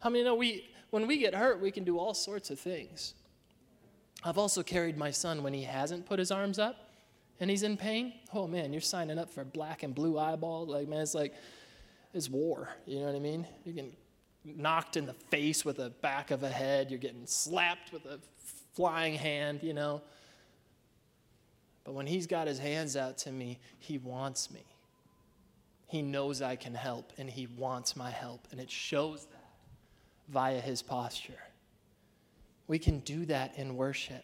I 0.02 0.10
mean, 0.10 0.20
you 0.20 0.26
know, 0.26 0.36
we, 0.36 0.70
when 0.92 1.08
we 1.08 1.18
get 1.18 1.36
hurt, 1.36 1.62
we 1.62 1.72
can 1.72 1.84
do 1.84 1.98
all 1.98 2.14
sorts 2.14 2.50
of 2.50 2.60
things. 2.60 3.14
I've 4.24 4.38
also 4.38 4.64
carried 4.64 4.98
my 4.98 5.12
son 5.12 5.44
when 5.44 5.54
he 5.54 5.64
hasn't 5.64 6.06
put 6.06 6.20
his 6.20 6.32
arms 6.32 6.58
up 6.58 6.83
and 7.44 7.50
he's 7.50 7.64
in 7.64 7.76
pain, 7.76 8.14
oh 8.34 8.48
man, 8.48 8.72
you're 8.72 8.82
signing 8.82 9.20
up 9.20 9.30
for 9.30 9.44
black 9.44 9.84
and 9.84 9.94
blue 9.94 10.18
eyeball. 10.18 10.66
Like, 10.66 10.88
man, 10.88 11.02
it's 11.02 11.14
like, 11.14 11.34
it's 12.14 12.30
war. 12.30 12.70
You 12.86 13.02
know 13.02 13.08
what 13.08 13.16
I 13.16 13.20
mean? 13.20 13.46
You're 13.66 13.76
getting 13.76 13.98
knocked 14.46 14.96
in 14.96 15.06
the 15.06 15.14
face 15.14 15.66
with 15.66 15.76
the 15.76 15.90
back 15.90 16.32
of 16.32 16.44
a 16.44 16.50
head, 16.50 16.90
you're 16.90 17.00
getting 17.00 17.26
slapped 17.26 17.92
with 17.92 18.06
a 18.06 18.18
flying 18.74 19.16
hand, 19.16 19.60
you 19.62 19.74
know. 19.74 20.02
But 21.84 21.96
when 21.96 22.08
he's 22.08 22.28
got 22.28 22.48
his 22.48 22.60
hands 22.60 22.96
out 22.96 23.18
to 23.20 23.32
me, 23.34 23.60
he 23.78 23.98
wants 23.98 24.50
me. 24.50 24.64
He 25.88 26.02
knows 26.02 26.42
I 26.42 26.56
can 26.56 26.74
help, 26.74 27.12
and 27.18 27.30
he 27.30 27.48
wants 27.58 27.98
my 27.98 28.10
help, 28.10 28.48
and 28.52 28.60
it 28.62 28.72
shows 28.72 29.26
that 29.26 29.50
via 30.30 30.62
his 30.62 30.82
posture. 30.82 31.34
We 32.68 32.80
can 32.80 33.00
do 33.00 33.26
that 33.26 33.58
in 33.58 33.76
worship. 33.76 34.24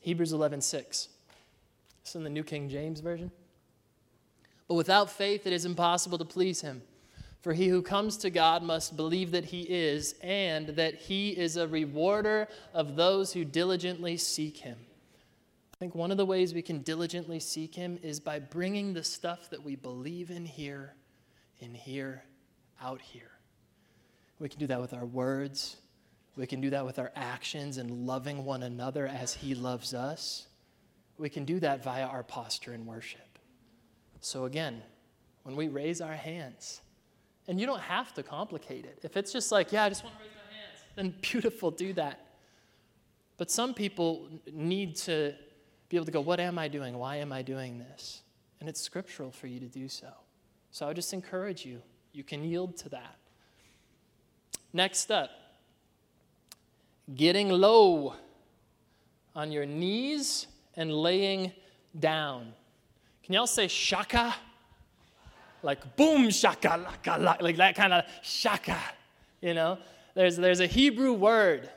Hebrews 0.00 0.32
11, 0.32 0.60
6. 0.60 1.08
It's 2.02 2.14
in 2.14 2.24
the 2.24 2.30
New 2.30 2.44
King 2.44 2.68
James 2.68 3.00
Version. 3.00 3.30
But 4.66 4.74
without 4.74 5.10
faith, 5.10 5.46
it 5.46 5.52
is 5.52 5.64
impossible 5.64 6.18
to 6.18 6.24
please 6.24 6.60
him. 6.60 6.82
For 7.40 7.52
he 7.52 7.68
who 7.68 7.82
comes 7.82 8.16
to 8.18 8.30
God 8.30 8.62
must 8.62 8.96
believe 8.96 9.30
that 9.30 9.46
he 9.46 9.62
is, 9.62 10.14
and 10.22 10.68
that 10.68 10.94
he 10.94 11.30
is 11.30 11.56
a 11.56 11.68
rewarder 11.68 12.48
of 12.74 12.96
those 12.96 13.32
who 13.32 13.44
diligently 13.44 14.16
seek 14.16 14.58
him. 14.58 14.76
I 15.74 15.76
think 15.78 15.94
one 15.94 16.10
of 16.10 16.16
the 16.16 16.26
ways 16.26 16.52
we 16.52 16.62
can 16.62 16.82
diligently 16.82 17.38
seek 17.38 17.74
him 17.74 17.98
is 18.02 18.18
by 18.18 18.40
bringing 18.40 18.92
the 18.92 19.04
stuff 19.04 19.48
that 19.50 19.62
we 19.62 19.76
believe 19.76 20.30
in 20.30 20.44
here, 20.44 20.94
in 21.60 21.72
here, 21.72 22.24
out 22.82 23.00
here. 23.00 23.30
We 24.40 24.48
can 24.48 24.58
do 24.58 24.66
that 24.66 24.80
with 24.80 24.92
our 24.92 25.06
words, 25.06 25.76
we 26.38 26.46
can 26.46 26.60
do 26.60 26.70
that 26.70 26.86
with 26.86 27.00
our 27.00 27.10
actions 27.16 27.78
and 27.78 28.06
loving 28.06 28.44
one 28.44 28.62
another 28.62 29.06
as 29.06 29.34
He 29.34 29.56
loves 29.56 29.92
us. 29.92 30.46
We 31.18 31.28
can 31.28 31.44
do 31.44 31.58
that 31.60 31.82
via 31.82 32.06
our 32.06 32.22
posture 32.22 32.72
in 32.72 32.86
worship. 32.86 33.38
So, 34.20 34.44
again, 34.44 34.82
when 35.42 35.56
we 35.56 35.66
raise 35.66 36.00
our 36.00 36.14
hands, 36.14 36.80
and 37.48 37.58
you 37.58 37.66
don't 37.66 37.80
have 37.80 38.14
to 38.14 38.22
complicate 38.22 38.84
it. 38.84 39.00
If 39.02 39.16
it's 39.16 39.32
just 39.32 39.50
like, 39.50 39.72
yeah, 39.72 39.84
I 39.84 39.88
just 39.88 40.04
want 40.04 40.16
to 40.16 40.22
raise 40.22 40.30
my 40.34 40.56
hands, 40.56 40.84
then 40.94 41.14
beautiful, 41.22 41.70
do 41.70 41.92
that. 41.94 42.26
But 43.36 43.50
some 43.50 43.74
people 43.74 44.28
need 44.52 44.94
to 44.96 45.34
be 45.88 45.96
able 45.96 46.06
to 46.06 46.12
go, 46.12 46.20
what 46.20 46.38
am 46.38 46.58
I 46.58 46.68
doing? 46.68 46.98
Why 46.98 47.16
am 47.16 47.32
I 47.32 47.42
doing 47.42 47.78
this? 47.78 48.22
And 48.60 48.68
it's 48.68 48.80
scriptural 48.80 49.30
for 49.30 49.46
you 49.46 49.58
to 49.60 49.66
do 49.66 49.88
so. 49.88 50.08
So 50.70 50.84
I 50.84 50.88
would 50.88 50.96
just 50.96 51.12
encourage 51.12 51.64
you, 51.64 51.80
you 52.12 52.22
can 52.22 52.44
yield 52.44 52.76
to 52.78 52.90
that. 52.90 53.16
Next 54.72 55.10
up, 55.10 55.30
getting 57.14 57.48
low 57.48 58.14
on 59.34 59.52
your 59.52 59.66
knees 59.66 60.46
and 60.76 60.92
laying 60.92 61.52
down. 61.98 62.52
Can 63.22 63.34
y'all 63.34 63.46
say 63.46 63.68
shaka? 63.68 64.34
like 65.62 65.96
boom 65.96 66.30
shaka 66.30 66.68
laka, 66.68 67.18
laka 67.18 67.42
like 67.42 67.56
that 67.56 67.74
kind 67.74 67.92
of 67.92 68.04
shaka, 68.22 68.78
you 69.40 69.54
know. 69.54 69.78
There's 70.14 70.36
there's 70.36 70.60
a 70.60 70.66
Hebrew 70.66 71.12
word, 71.12 71.68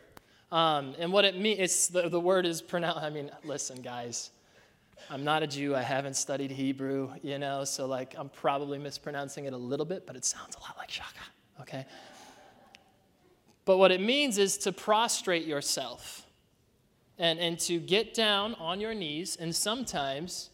um, 0.51 0.95
and 0.99 1.11
what 1.11 1.25
it 1.25 1.37
means, 1.37 1.87
the, 1.89 2.09
the 2.09 2.19
word 2.19 2.45
is 2.45 2.61
pronounced. 2.61 3.01
I 3.01 3.09
mean, 3.09 3.31
listen, 3.43 3.81
guys, 3.81 4.31
I'm 5.09 5.23
not 5.23 5.43
a 5.43 5.47
Jew. 5.47 5.75
I 5.75 5.81
haven't 5.81 6.15
studied 6.15 6.51
Hebrew, 6.51 7.11
you 7.21 7.37
know, 7.39 7.63
so 7.63 7.85
like 7.85 8.15
I'm 8.17 8.29
probably 8.29 8.77
mispronouncing 8.77 9.45
it 9.45 9.53
a 9.53 9.57
little 9.57 9.85
bit, 9.85 10.05
but 10.05 10.15
it 10.15 10.25
sounds 10.25 10.55
a 10.55 10.59
lot 10.59 10.77
like 10.77 10.89
shaka. 10.89 11.21
Okay. 11.61 11.85
But 13.71 13.77
what 13.77 13.93
it 13.93 14.01
means 14.01 14.37
is 14.37 14.57
to 14.57 14.73
prostrate 14.73 15.45
yourself 15.45 16.27
and, 17.17 17.39
and 17.39 17.57
to 17.61 17.79
get 17.79 18.13
down 18.13 18.53
on 18.55 18.81
your 18.81 18.93
knees, 18.93 19.37
and 19.37 19.55
sometimes 19.55 20.49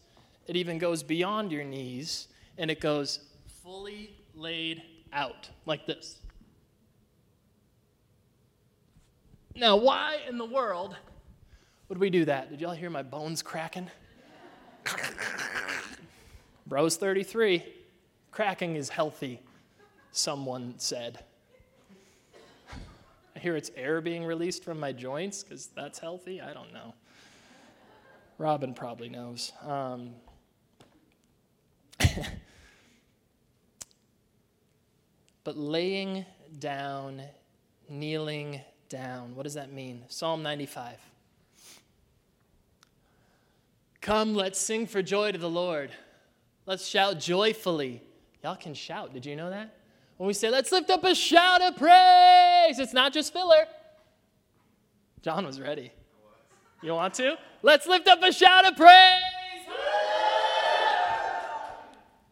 it 0.46 0.54
even 0.54 0.78
goes 0.78 1.02
beyond 1.02 1.50
your 1.50 1.64
knees 1.64 2.28
and 2.58 2.70
it 2.70 2.80
goes 2.80 3.18
fully 3.60 4.14
laid 4.36 4.84
out 5.12 5.50
like 5.66 5.84
this. 5.84 6.20
Now, 9.56 9.74
why 9.74 10.20
in 10.28 10.38
the 10.38 10.46
world 10.46 10.96
would 11.88 11.98
we 11.98 12.10
do 12.10 12.24
that? 12.24 12.50
Did 12.50 12.60
y'all 12.60 12.70
hear 12.70 12.88
my 12.88 13.02
bones 13.02 13.42
cracking? 13.42 13.90
Bro's 16.68 16.96
33. 16.96 17.64
Cracking 18.30 18.76
is 18.76 18.90
healthy, 18.90 19.40
someone 20.12 20.74
said. 20.76 21.24
Hear 23.38 23.56
it's 23.56 23.70
air 23.76 24.00
being 24.00 24.24
released 24.24 24.64
from 24.64 24.80
my 24.80 24.92
joints 24.92 25.42
because 25.42 25.66
that's 25.68 25.98
healthy. 25.98 26.40
I 26.40 26.52
don't 26.52 26.72
know. 26.72 26.94
Robin 28.38 28.74
probably 28.74 29.08
knows. 29.08 29.52
Um, 29.66 30.14
but 35.44 35.56
laying 35.56 36.24
down, 36.58 37.22
kneeling 37.88 38.60
down, 38.88 39.34
what 39.34 39.42
does 39.42 39.54
that 39.54 39.72
mean? 39.72 40.04
Psalm 40.08 40.42
95. 40.42 40.96
Come, 44.00 44.34
let's 44.34 44.58
sing 44.58 44.86
for 44.86 45.02
joy 45.02 45.32
to 45.32 45.38
the 45.38 45.50
Lord. 45.50 45.90
Let's 46.64 46.86
shout 46.86 47.18
joyfully. 47.18 48.02
Y'all 48.42 48.56
can 48.56 48.74
shout. 48.74 49.12
Did 49.12 49.26
you 49.26 49.34
know 49.36 49.50
that? 49.50 49.77
When 50.18 50.26
we 50.26 50.34
say, 50.34 50.50
let's 50.50 50.72
lift 50.72 50.90
up 50.90 51.04
a 51.04 51.14
shout 51.14 51.62
of 51.62 51.76
praise, 51.76 52.80
it's 52.80 52.92
not 52.92 53.12
just 53.12 53.32
filler. 53.32 53.66
John 55.22 55.46
was 55.46 55.60
ready. 55.60 55.92
You 56.82 56.94
want 56.94 57.14
to? 57.14 57.38
Let's 57.62 57.86
lift 57.86 58.08
up 58.08 58.22
a 58.22 58.32
shout 58.32 58.66
of 58.66 58.76
praise. 58.76 59.22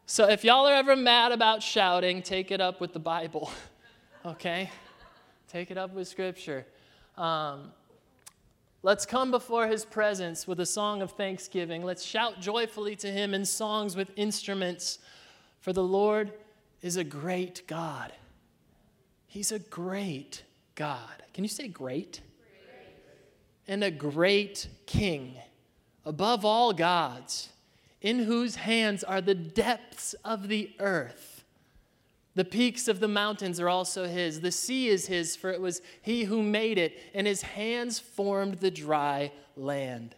So 0.06 0.28
if 0.28 0.42
y'all 0.44 0.66
are 0.66 0.74
ever 0.74 0.96
mad 0.96 1.30
about 1.30 1.62
shouting, 1.62 2.22
take 2.22 2.50
it 2.50 2.60
up 2.60 2.80
with 2.80 2.92
the 2.92 2.98
Bible, 2.98 3.50
okay? 4.26 4.70
Take 5.48 5.70
it 5.70 5.78
up 5.78 5.94
with 5.94 6.08
Scripture. 6.08 6.66
Um, 7.16 7.72
let's 8.82 9.06
come 9.06 9.30
before 9.30 9.68
His 9.68 9.84
presence 9.84 10.46
with 10.48 10.58
a 10.58 10.66
song 10.66 11.02
of 11.02 11.12
thanksgiving. 11.12 11.84
Let's 11.84 12.04
shout 12.04 12.40
joyfully 12.40 12.96
to 12.96 13.08
Him 13.08 13.32
in 13.32 13.44
songs 13.44 13.94
with 13.94 14.10
instruments, 14.16 14.98
for 15.60 15.72
the 15.72 15.84
Lord 15.84 16.32
is 16.82 16.96
a 16.96 17.04
great 17.04 17.66
God. 17.66 18.12
He's 19.26 19.52
a 19.52 19.58
great 19.58 20.42
God. 20.74 21.22
Can 21.34 21.44
you 21.44 21.48
say 21.48 21.68
great? 21.68 22.20
great. 22.38 22.94
And 23.68 23.84
a 23.84 23.90
great 23.90 24.68
King 24.86 25.36
above 26.04 26.44
all 26.44 26.72
gods 26.72 27.50
in 28.00 28.20
whose 28.20 28.56
hands 28.56 29.02
are 29.02 29.20
the 29.20 29.34
depths 29.34 30.14
of 30.24 30.48
the 30.48 30.70
earth. 30.78 31.44
The 32.36 32.44
peaks 32.44 32.86
of 32.86 33.00
the 33.00 33.08
mountains 33.08 33.58
are 33.58 33.68
also 33.68 34.06
his. 34.06 34.42
The 34.42 34.52
sea 34.52 34.88
is 34.88 35.06
his, 35.06 35.34
for 35.34 35.50
it 35.50 35.60
was 35.60 35.80
he 36.02 36.24
who 36.24 36.42
made 36.42 36.76
it, 36.78 36.98
and 37.14 37.26
his 37.26 37.42
hands 37.42 37.98
formed 37.98 38.60
the 38.60 38.70
dry 38.70 39.32
land. 39.56 40.14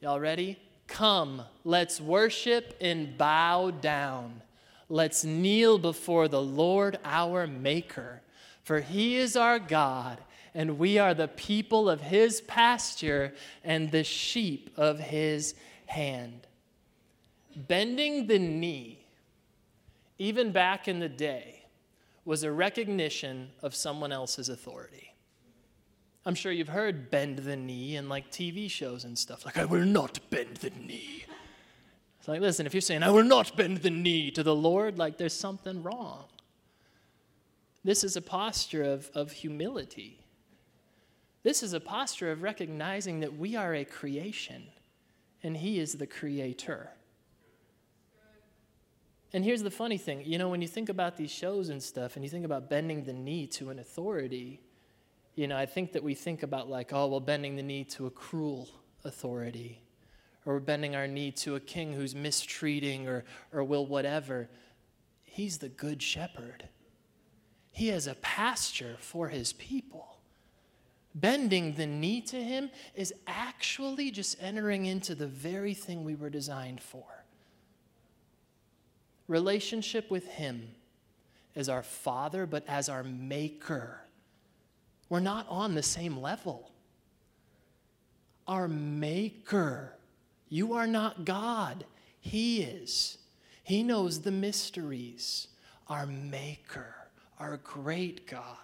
Y'all 0.00 0.18
ready? 0.18 0.58
Come, 0.86 1.42
let's 1.62 2.00
worship 2.00 2.74
and 2.80 3.18
bow 3.18 3.70
down. 3.70 4.40
Let's 4.88 5.24
kneel 5.24 5.78
before 5.78 6.28
the 6.28 6.40
Lord 6.40 6.98
our 7.04 7.46
Maker, 7.46 8.22
for 8.62 8.80
he 8.80 9.16
is 9.16 9.36
our 9.36 9.58
God, 9.58 10.18
and 10.54 10.78
we 10.78 10.98
are 10.98 11.14
the 11.14 11.28
people 11.28 11.90
of 11.90 12.00
his 12.00 12.40
pasture 12.40 13.34
and 13.62 13.90
the 13.90 14.04
sheep 14.04 14.70
of 14.76 14.98
his 14.98 15.54
hand. 15.86 16.46
Bending 17.54 18.26
the 18.26 18.38
knee, 18.38 19.04
even 20.18 20.52
back 20.52 20.88
in 20.88 21.00
the 21.00 21.08
day, 21.08 21.66
was 22.24 22.42
a 22.42 22.52
recognition 22.52 23.50
of 23.62 23.74
someone 23.74 24.12
else's 24.12 24.48
authority. 24.48 25.14
I'm 26.26 26.34
sure 26.34 26.52
you've 26.52 26.68
heard 26.68 27.10
bend 27.10 27.38
the 27.38 27.56
knee 27.56 27.96
in 27.96 28.08
like 28.08 28.30
TV 28.30 28.70
shows 28.70 29.04
and 29.04 29.18
stuff, 29.18 29.46
like, 29.46 29.56
I 29.56 29.64
will 29.64 29.86
not 29.86 30.18
bend 30.28 30.58
the 30.58 30.70
knee. 30.70 31.24
It's 32.28 32.32
like, 32.34 32.42
listen, 32.42 32.66
if 32.66 32.74
you're 32.74 32.82
saying, 32.82 33.02
I 33.02 33.08
will 33.08 33.24
not 33.24 33.56
bend 33.56 33.78
the 33.78 33.88
knee 33.88 34.30
to 34.32 34.42
the 34.42 34.54
Lord, 34.54 34.98
like, 34.98 35.16
there's 35.16 35.32
something 35.32 35.82
wrong. 35.82 36.26
This 37.82 38.04
is 38.04 38.16
a 38.16 38.20
posture 38.20 38.82
of, 38.82 39.10
of 39.14 39.32
humility. 39.32 40.26
This 41.42 41.62
is 41.62 41.72
a 41.72 41.80
posture 41.80 42.30
of 42.30 42.42
recognizing 42.42 43.20
that 43.20 43.38
we 43.38 43.56
are 43.56 43.74
a 43.74 43.86
creation 43.86 44.64
and 45.42 45.56
He 45.56 45.78
is 45.78 45.94
the 45.94 46.06
creator. 46.06 46.90
And 49.32 49.42
here's 49.42 49.62
the 49.62 49.70
funny 49.70 49.96
thing 49.96 50.22
you 50.26 50.36
know, 50.36 50.50
when 50.50 50.60
you 50.60 50.68
think 50.68 50.90
about 50.90 51.16
these 51.16 51.30
shows 51.30 51.70
and 51.70 51.82
stuff, 51.82 52.16
and 52.16 52.22
you 52.22 52.28
think 52.28 52.44
about 52.44 52.68
bending 52.68 53.04
the 53.04 53.14
knee 53.14 53.46
to 53.46 53.70
an 53.70 53.78
authority, 53.78 54.60
you 55.34 55.46
know, 55.46 55.56
I 55.56 55.64
think 55.64 55.92
that 55.92 56.02
we 56.02 56.14
think 56.14 56.42
about, 56.42 56.68
like, 56.68 56.92
oh, 56.92 57.06
well, 57.06 57.20
bending 57.20 57.56
the 57.56 57.62
knee 57.62 57.84
to 57.84 58.04
a 58.04 58.10
cruel 58.10 58.68
authority, 59.02 59.80
or 60.48 60.54
we're 60.54 60.60
bending 60.60 60.96
our 60.96 61.06
knee 61.06 61.30
to 61.30 61.56
a 61.56 61.60
king 61.60 61.92
who's 61.92 62.14
mistreating 62.14 63.06
or, 63.06 63.24
or 63.52 63.62
will 63.62 63.84
whatever. 63.84 64.48
He's 65.22 65.58
the 65.58 65.68
good 65.68 66.02
shepherd, 66.02 66.68
he 67.70 67.88
has 67.88 68.06
a 68.06 68.14
pasture 68.14 68.96
for 68.98 69.28
his 69.28 69.52
people 69.52 70.08
bending 71.14 71.74
the 71.74 71.86
knee 71.86 72.20
to 72.20 72.42
him 72.42 72.70
is 72.94 73.12
actually 73.26 74.10
just 74.10 74.36
entering 74.40 74.86
into 74.86 75.14
the 75.14 75.26
very 75.26 75.74
thing 75.74 76.04
we 76.04 76.14
were 76.14 76.30
designed 76.30 76.80
for. 76.80 77.04
Relationship 79.26 80.10
with 80.10 80.26
him 80.26 80.68
as 81.56 81.68
our 81.68 81.82
father, 81.82 82.46
but 82.46 82.64
as 82.68 82.88
our 82.88 83.02
maker. 83.02 84.00
We're 85.08 85.20
not 85.20 85.46
on 85.48 85.74
the 85.74 85.82
same 85.82 86.20
level. 86.20 86.70
Our 88.46 88.68
maker. 88.68 89.97
You 90.48 90.74
are 90.74 90.86
not 90.86 91.24
God, 91.24 91.84
he 92.20 92.62
is. 92.62 93.18
He 93.62 93.82
knows 93.82 94.20
the 94.20 94.30
mysteries. 94.30 95.48
Our 95.88 96.06
maker, 96.06 96.94
our 97.38 97.58
great 97.58 98.26
God. 98.26 98.56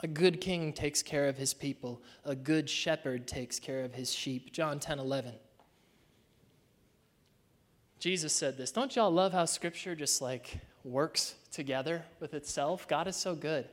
A 0.00 0.06
good 0.06 0.40
king 0.40 0.74
takes 0.74 1.02
care 1.02 1.28
of 1.28 1.38
his 1.38 1.54
people. 1.54 2.02
A 2.24 2.34
good 2.34 2.68
shepherd 2.68 3.26
takes 3.26 3.58
care 3.58 3.84
of 3.84 3.94
his 3.94 4.12
sheep. 4.12 4.52
John 4.52 4.78
10 4.78 4.98
11. 4.98 5.32
Jesus 7.98 8.34
said 8.34 8.58
this. 8.58 8.70
Don't 8.70 8.94
y'all 8.94 9.10
love 9.10 9.32
how 9.32 9.46
scripture 9.46 9.94
just 9.94 10.20
like 10.20 10.58
works 10.84 11.36
together 11.50 12.04
with 12.20 12.34
itself? 12.34 12.86
God 12.86 13.08
is 13.08 13.16
so 13.16 13.34
good. 13.34 13.66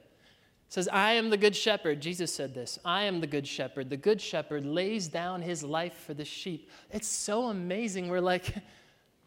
Says, 0.71 0.87
I 0.91 1.11
am 1.11 1.29
the 1.29 1.37
good 1.37 1.55
shepherd. 1.55 2.01
Jesus 2.01 2.33
said 2.33 2.55
this 2.55 2.79
I 2.83 3.03
am 3.03 3.21
the 3.21 3.27
good 3.27 3.45
shepherd. 3.45 3.91
The 3.91 3.97
good 3.97 4.19
shepherd 4.19 4.65
lays 4.65 5.07
down 5.07 5.43
his 5.43 5.63
life 5.63 5.93
for 5.93 6.15
the 6.15 6.25
sheep. 6.25 6.71
It's 6.89 7.07
so 7.07 7.47
amazing. 7.47 8.07
We're 8.07 8.21
like, 8.21 8.55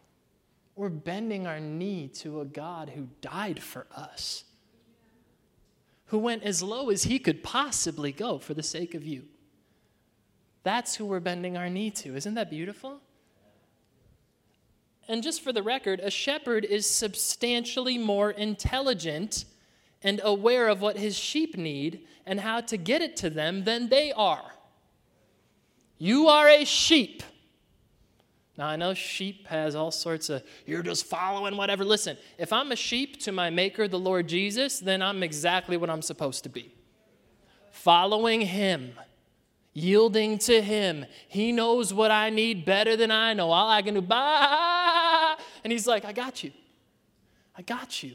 we're 0.75 0.89
bending 0.89 1.47
our 1.47 1.61
knee 1.61 2.09
to 2.15 2.41
a 2.41 2.45
God 2.45 2.91
who 2.91 3.09
died 3.21 3.63
for 3.63 3.87
us 3.95 4.45
who 6.07 6.19
went 6.19 6.43
as 6.45 6.63
low 6.63 6.91
as 6.91 7.05
he 7.05 7.19
could 7.19 7.43
possibly 7.43 8.13
go 8.13 8.39
for 8.39 8.55
the 8.55 8.63
sake 8.63 8.95
of 8.95 9.05
you. 9.05 9.25
That's 10.63 10.95
who 10.95 11.07
we're 11.07 11.21
bending 11.21 11.57
our 11.57 11.69
knee 11.69 11.91
to. 11.91 12.15
Isn't 12.15 12.35
that 12.35 12.51
beautiful? 12.51 13.01
And 15.09 15.23
just 15.23 15.43
for 15.43 15.53
the 15.53 15.63
record, 15.63 16.01
a 16.01 16.11
shepherd 16.11 16.65
is 16.65 16.89
substantially 16.89 17.99
more 17.99 18.31
intelligent 18.31 19.45
and 20.05 20.21
aware 20.23 20.69
of 20.69 20.81
what 20.81 20.97
his 20.97 21.19
sheep 21.19 21.57
need 21.57 22.07
and 22.25 22.39
how 22.39 22.61
to 22.61 22.77
get 22.77 23.03
it 23.03 23.17
to 23.17 23.31
them 23.31 23.65
than 23.65 23.89
they 23.89 24.13
are. 24.13 24.53
You 25.99 26.29
are 26.29 26.49
a 26.49 26.65
sheep. 26.65 27.23
Now, 28.57 28.67
I 28.67 28.77
know 28.77 28.95
sheep 28.95 29.49
has 29.49 29.75
all 29.75 29.91
sorts 29.91 30.31
of, 30.31 30.45
you're 30.67 30.83
just 30.83 31.07
following 31.07 31.57
whatever. 31.57 31.85
Listen, 31.85 32.17
if 32.39 32.53
I'm 32.53 32.71
a 32.71 32.77
sheep 32.77 33.19
to 33.23 33.33
my 33.33 33.51
maker, 33.51 33.89
the 33.89 33.99
Lord 33.99 34.29
Jesus, 34.29 34.79
then 34.79 35.03
I'm 35.03 35.25
exactly 35.25 35.77
what 35.77 35.91
I'm 35.91 36.03
supposed 36.03 36.45
to 36.45 36.49
be. 36.49 36.73
Following 37.73 38.43
him. 38.43 38.93
yielding 39.75 40.39
to 40.39 40.63
Him. 40.63 41.05
He 41.29 41.53
knows 41.53 41.93
what 41.93 42.11
I 42.11 42.31
need 42.31 42.65
better 42.65 42.97
than 42.97 43.11
I 43.11 43.35
know. 43.35 43.51
All 43.51 43.69
I 43.69 43.83
can 43.83 43.95
do, 43.95 44.01
bah. 44.01 45.37
And 45.63 45.73
He's 45.73 45.87
like, 45.87 46.05
I 46.05 46.13
got 46.13 46.43
you. 46.43 46.53
I 47.57 47.63
got 47.63 48.03
you. 48.03 48.15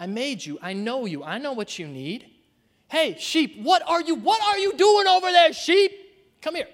I 0.00 0.06
made 0.06 0.44
you. 0.44 0.58
I 0.62 0.72
know 0.72 1.04
you. 1.04 1.22
I 1.22 1.36
know 1.36 1.52
what 1.52 1.78
you 1.78 1.86
need. 1.86 2.24
Hey, 2.88 3.16
sheep, 3.18 3.60
what 3.62 3.82
are 3.86 4.00
you 4.00 4.14
what 4.14 4.42
are 4.42 4.58
you 4.58 4.72
doing 4.72 5.06
over 5.06 5.30
there, 5.30 5.52
sheep? 5.52 5.92
Come 6.40 6.54
here. 6.54 6.68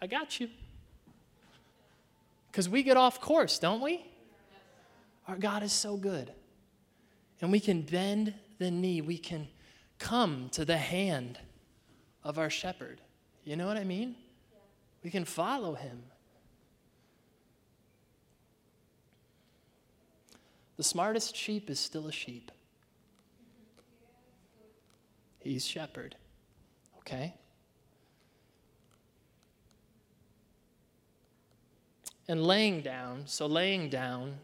I 0.00 0.06
got 0.06 0.38
you. 0.38 0.48
Cuz 2.52 2.68
we 2.68 2.84
get 2.84 2.96
off 2.96 3.20
course, 3.20 3.58
don't 3.58 3.80
we? 3.80 4.06
Our 5.26 5.36
God 5.36 5.64
is 5.64 5.72
so 5.72 5.96
good. 5.96 6.32
And 7.40 7.52
we 7.52 7.60
can 7.60 7.82
bend 7.82 8.34
the 8.58 8.70
knee. 8.70 9.00
We 9.00 9.18
can 9.18 9.48
come 9.98 10.48
to 10.52 10.64
the 10.64 10.78
hand 10.78 11.38
of 12.22 12.38
our 12.38 12.50
shepherd. 12.50 13.00
You 13.44 13.56
know 13.56 13.66
what 13.66 13.76
I 13.76 13.84
mean? 13.84 14.14
We 15.02 15.10
can 15.10 15.24
follow 15.24 15.74
him. 15.74 16.04
The 20.78 20.84
smartest 20.84 21.36
sheep 21.36 21.68
is 21.68 21.78
still 21.78 22.06
a 22.06 22.12
sheep. 22.12 22.52
He's 25.40 25.66
shepherd. 25.66 26.14
Okay? 27.00 27.34
And 32.28 32.44
laying 32.46 32.80
down, 32.82 33.24
so 33.26 33.46
laying 33.46 33.90
down 33.90 34.36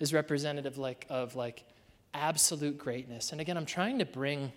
is 0.00 0.12
representative 0.12 0.76
like 0.76 1.06
of 1.08 1.36
like 1.36 1.64
absolute 2.12 2.76
greatness. 2.76 3.30
And 3.30 3.40
again, 3.40 3.56
I'm 3.56 3.66
trying 3.66 4.00
to 4.00 4.06
bring 4.06 4.52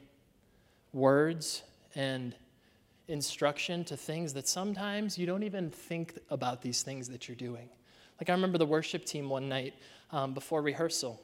words 0.94 1.62
and 1.94 2.34
instruction 3.08 3.84
to 3.84 3.98
things 3.98 4.34
that 4.34 4.48
sometimes 4.48 5.18
you 5.18 5.28
don't 5.28 5.44
even 5.44 5.70
think 5.70 6.18
about 6.32 6.64
these 6.64 6.82
things 6.82 7.10
that 7.10 7.28
you're 7.28 7.36
doing. 7.36 7.70
Like 8.20 8.30
I 8.30 8.34
remember 8.34 8.58
the 8.58 8.66
worship 8.66 9.06
team 9.06 9.30
one 9.30 9.48
night 9.48 9.74
um, 10.12 10.34
before 10.34 10.62
rehearsal. 10.62 11.22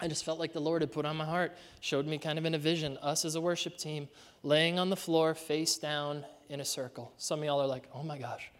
I 0.00 0.08
just 0.08 0.24
felt 0.24 0.38
like 0.38 0.52
the 0.52 0.60
Lord 0.60 0.82
had 0.82 0.92
put 0.92 1.06
on 1.06 1.16
my 1.16 1.24
heart, 1.24 1.56
showed 1.80 2.06
me 2.06 2.18
kind 2.18 2.38
of 2.38 2.44
in 2.44 2.54
a 2.54 2.58
vision, 2.58 2.98
us 3.00 3.24
as 3.24 3.36
a 3.36 3.40
worship 3.40 3.78
team 3.78 4.08
laying 4.42 4.78
on 4.78 4.90
the 4.90 4.96
floor, 4.96 5.34
face 5.34 5.78
down 5.78 6.24
in 6.48 6.60
a 6.60 6.64
circle. 6.64 7.12
Some 7.16 7.38
of 7.38 7.44
y'all 7.44 7.60
are 7.60 7.66
like, 7.66 7.88
oh 7.94 8.02
my 8.02 8.18
gosh, 8.18 8.50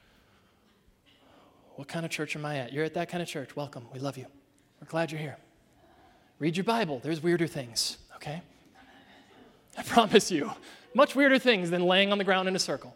what 1.75 1.89
kind 1.89 2.05
of 2.05 2.11
church 2.11 2.37
am 2.37 2.47
I 2.47 2.59
at? 2.59 2.73
You're 2.73 2.85
at 2.85 2.95
that 2.95 3.09
kind 3.09 3.23
of 3.23 3.29
church. 3.29 3.57
Welcome. 3.57 3.87
We 3.93 3.99
love 3.99 4.17
you. 4.17 4.27
We're 4.81 4.87
glad 4.87 5.11
you're 5.11 5.21
here. 5.21 5.37
Read 6.39 6.57
your 6.57 6.65
Bible. 6.65 7.01
There's 7.03 7.23
weirder 7.23 7.47
things, 7.47 7.99
okay? 8.17 8.41
I 9.77 9.83
promise 9.83 10.31
you. 10.31 10.53
Much 10.95 11.17
weirder 11.17 11.41
things 11.41 11.71
than 11.71 11.83
laying 11.83 12.13
on 12.13 12.19
the 12.19 12.25
ground 12.25 12.49
in 12.49 12.55
a 12.55 12.61
circle. 12.61 12.95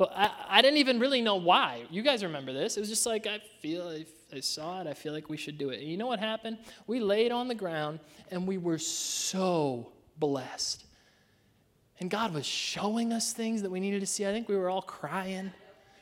But 0.00 0.12
I, 0.16 0.30
I 0.48 0.62
didn't 0.62 0.78
even 0.78 0.98
really 0.98 1.20
know 1.20 1.36
why. 1.36 1.82
You 1.90 2.00
guys 2.00 2.24
remember 2.24 2.54
this. 2.54 2.78
It 2.78 2.80
was 2.80 2.88
just 2.88 3.04
like, 3.04 3.26
I 3.26 3.38
feel, 3.60 3.86
I, 3.86 4.06
I 4.34 4.40
saw 4.40 4.80
it, 4.80 4.86
I 4.86 4.94
feel 4.94 5.12
like 5.12 5.28
we 5.28 5.36
should 5.36 5.58
do 5.58 5.68
it. 5.68 5.80
And 5.80 5.90
you 5.90 5.98
know 5.98 6.06
what 6.06 6.18
happened? 6.18 6.56
We 6.86 7.00
laid 7.00 7.32
on 7.32 7.48
the 7.48 7.54
ground 7.54 8.00
and 8.30 8.46
we 8.46 8.56
were 8.56 8.78
so 8.78 9.92
blessed. 10.16 10.86
And 12.00 12.08
God 12.08 12.32
was 12.32 12.46
showing 12.46 13.12
us 13.12 13.34
things 13.34 13.60
that 13.60 13.70
we 13.70 13.78
needed 13.78 14.00
to 14.00 14.06
see. 14.06 14.26
I 14.26 14.32
think 14.32 14.48
we 14.48 14.56
were 14.56 14.70
all 14.70 14.80
crying. 14.80 15.52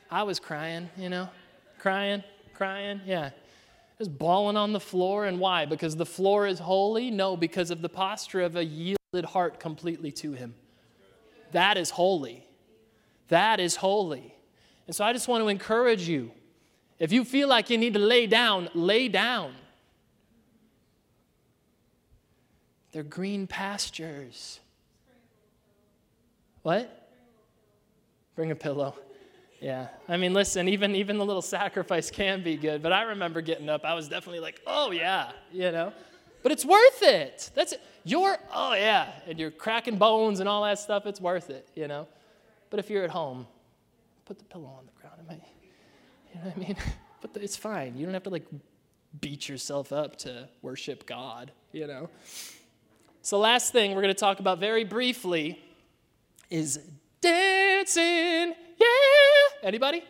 I 0.09 0.23
was 0.23 0.39
crying, 0.39 0.89
you 0.95 1.09
know, 1.09 1.27
crying, 1.77 2.23
crying, 2.53 3.01
yeah. 3.05 3.31
Just 3.97 4.17
bawling 4.17 4.55
on 4.55 4.71
the 4.71 4.79
floor. 4.79 5.25
And 5.25 5.41
why? 5.41 5.65
Because 5.65 5.97
the 5.97 6.05
floor 6.05 6.47
is 6.47 6.57
holy? 6.57 7.11
No, 7.11 7.35
because 7.35 7.69
of 7.69 7.81
the 7.81 7.89
posture 7.89 8.39
of 8.43 8.55
a 8.55 8.63
yielded 8.63 9.25
heart 9.25 9.59
completely 9.59 10.13
to 10.13 10.31
Him. 10.31 10.55
That 11.51 11.75
is 11.75 11.89
holy. 11.89 12.45
That 13.29 13.59
is 13.59 13.77
holy. 13.77 14.35
And 14.87 14.95
so 14.95 15.05
I 15.05 15.13
just 15.13 15.27
want 15.27 15.43
to 15.43 15.47
encourage 15.47 16.07
you. 16.07 16.31
If 16.99 17.11
you 17.11 17.23
feel 17.23 17.47
like 17.47 17.69
you 17.69 17.77
need 17.77 17.93
to 17.93 17.99
lay 17.99 18.27
down, 18.27 18.69
lay 18.73 19.07
down. 19.07 19.53
They're 22.91 23.03
green 23.03 23.47
pastures. 23.47 24.59
What? 26.63 27.09
Bring 28.35 28.51
a 28.51 28.55
pillow. 28.55 28.95
Yeah. 29.61 29.87
I 30.07 30.17
mean, 30.17 30.33
listen, 30.33 30.67
even, 30.67 30.95
even 30.95 31.17
the 31.17 31.25
little 31.25 31.41
sacrifice 31.41 32.09
can 32.09 32.43
be 32.43 32.55
good, 32.55 32.81
but 32.81 32.91
I 32.91 33.03
remember 33.03 33.41
getting 33.41 33.69
up. 33.69 33.85
I 33.85 33.93
was 33.93 34.07
definitely 34.07 34.39
like, 34.39 34.61
oh, 34.65 34.91
yeah, 34.91 35.31
you 35.51 35.71
know? 35.71 35.93
But 36.41 36.51
it's 36.51 36.65
worth 36.65 37.03
it. 37.03 37.51
That's 37.53 37.73
it. 37.73 37.81
You're, 38.05 38.37
oh, 38.53 38.73
yeah, 38.73 39.11
and 39.27 39.37
you're 39.37 39.51
cracking 39.51 39.97
bones 39.97 40.39
and 40.39 40.49
all 40.49 40.63
that 40.63 40.79
stuff. 40.79 41.05
It's 41.05 41.19
worth 41.19 41.49
it, 41.49 41.67
you 41.75 41.87
know? 41.87 42.07
But 42.69 42.79
if 42.79 42.89
you're 42.89 43.03
at 43.03 43.09
home, 43.09 43.47
put 44.25 44.37
the 44.37 44.45
pillow 44.45 44.73
on 44.77 44.85
the 44.85 45.01
ground. 45.01 45.15
It 45.19 45.27
might, 45.27 45.41
you 46.33 46.39
know 46.39 46.47
what 46.47 46.55
I 46.55 46.59
mean? 46.59 46.75
But 47.21 47.43
it's 47.43 47.57
fine. 47.57 47.97
You 47.97 48.05
don't 48.05 48.13
have 48.13 48.23
to, 48.23 48.29
like, 48.29 48.45
beat 49.19 49.49
yourself 49.49 49.91
up 49.91 50.15
to 50.19 50.47
worship 50.61 51.05
God, 51.05 51.51
you 51.73 51.85
know? 51.85 52.09
So, 53.21 53.37
last 53.37 53.73
thing 53.73 53.93
we're 53.93 54.01
going 54.01 54.13
to 54.13 54.19
talk 54.19 54.39
about 54.39 54.57
very 54.57 54.85
briefly 54.85 55.61
is 56.49 56.79
dancing. 57.19 58.53
Yeah! 58.77 58.87
Anybody? 59.63 60.01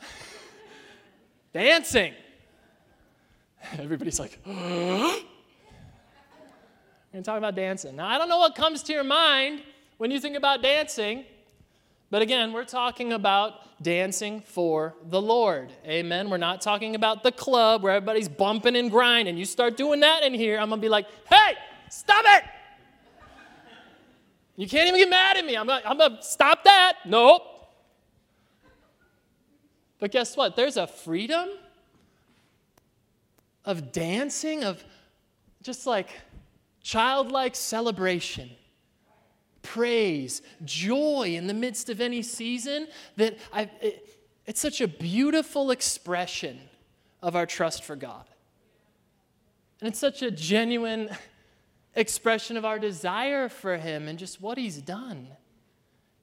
Dancing. 1.52 2.14
Everybody's 3.78 4.18
like, 4.18 4.38
we're 4.46 4.54
going 7.12 7.22
to 7.22 7.22
talk 7.22 7.36
about 7.36 7.54
dancing. 7.54 7.96
Now, 7.96 8.08
I 8.08 8.16
don't 8.16 8.30
know 8.30 8.38
what 8.38 8.54
comes 8.54 8.82
to 8.84 8.94
your 8.94 9.04
mind 9.04 9.60
when 10.00 10.10
you 10.10 10.18
think 10.18 10.34
about 10.34 10.62
dancing, 10.62 11.26
but 12.08 12.22
again, 12.22 12.54
we're 12.54 12.64
talking 12.64 13.12
about 13.12 13.82
dancing 13.82 14.40
for 14.40 14.94
the 15.04 15.20
Lord. 15.20 15.74
Amen. 15.84 16.30
We're 16.30 16.38
not 16.38 16.62
talking 16.62 16.94
about 16.94 17.22
the 17.22 17.30
club 17.30 17.82
where 17.82 17.92
everybody's 17.92 18.26
bumping 18.26 18.76
and 18.76 18.90
grinding. 18.90 19.36
You 19.36 19.44
start 19.44 19.76
doing 19.76 20.00
that 20.00 20.22
in 20.22 20.32
here, 20.32 20.58
I'm 20.58 20.70
going 20.70 20.80
to 20.80 20.82
be 20.82 20.88
like, 20.88 21.04
hey, 21.28 21.52
stop 21.90 22.24
it! 22.28 22.44
You 24.56 24.66
can't 24.66 24.88
even 24.88 25.00
get 25.00 25.10
mad 25.10 25.36
at 25.36 25.44
me. 25.44 25.54
I'm 25.54 25.66
going 25.66 25.82
to 25.82 26.18
stop 26.22 26.64
that. 26.64 26.94
Nope. 27.04 27.42
But 29.98 30.12
guess 30.12 30.34
what? 30.34 30.56
There's 30.56 30.78
a 30.78 30.86
freedom 30.86 31.46
of 33.66 33.92
dancing, 33.92 34.64
of 34.64 34.82
just 35.62 35.86
like 35.86 36.08
childlike 36.82 37.54
celebration, 37.54 38.48
praise, 39.62 40.42
joy 40.64 41.34
in 41.36 41.46
the 41.46 41.54
midst 41.54 41.88
of 41.90 42.00
any 42.00 42.22
season 42.22 42.88
that 43.16 43.38
I, 43.52 43.70
it, 43.80 44.08
it's 44.46 44.60
such 44.60 44.80
a 44.80 44.88
beautiful 44.88 45.70
expression 45.70 46.58
of 47.22 47.36
our 47.36 47.46
trust 47.46 47.84
for 47.84 47.96
God. 47.96 48.24
And 49.80 49.88
it's 49.88 49.98
such 49.98 50.22
a 50.22 50.30
genuine 50.30 51.10
expression 51.94 52.56
of 52.56 52.64
our 52.64 52.78
desire 52.78 53.48
for 53.48 53.76
Him 53.76 54.08
and 54.08 54.18
just 54.18 54.40
what 54.40 54.58
He's 54.58 54.78
done. 54.78 55.28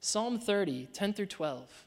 Psalm 0.00 0.38
30, 0.38 0.86
10 0.92 1.12
through 1.12 1.26
12. 1.26 1.86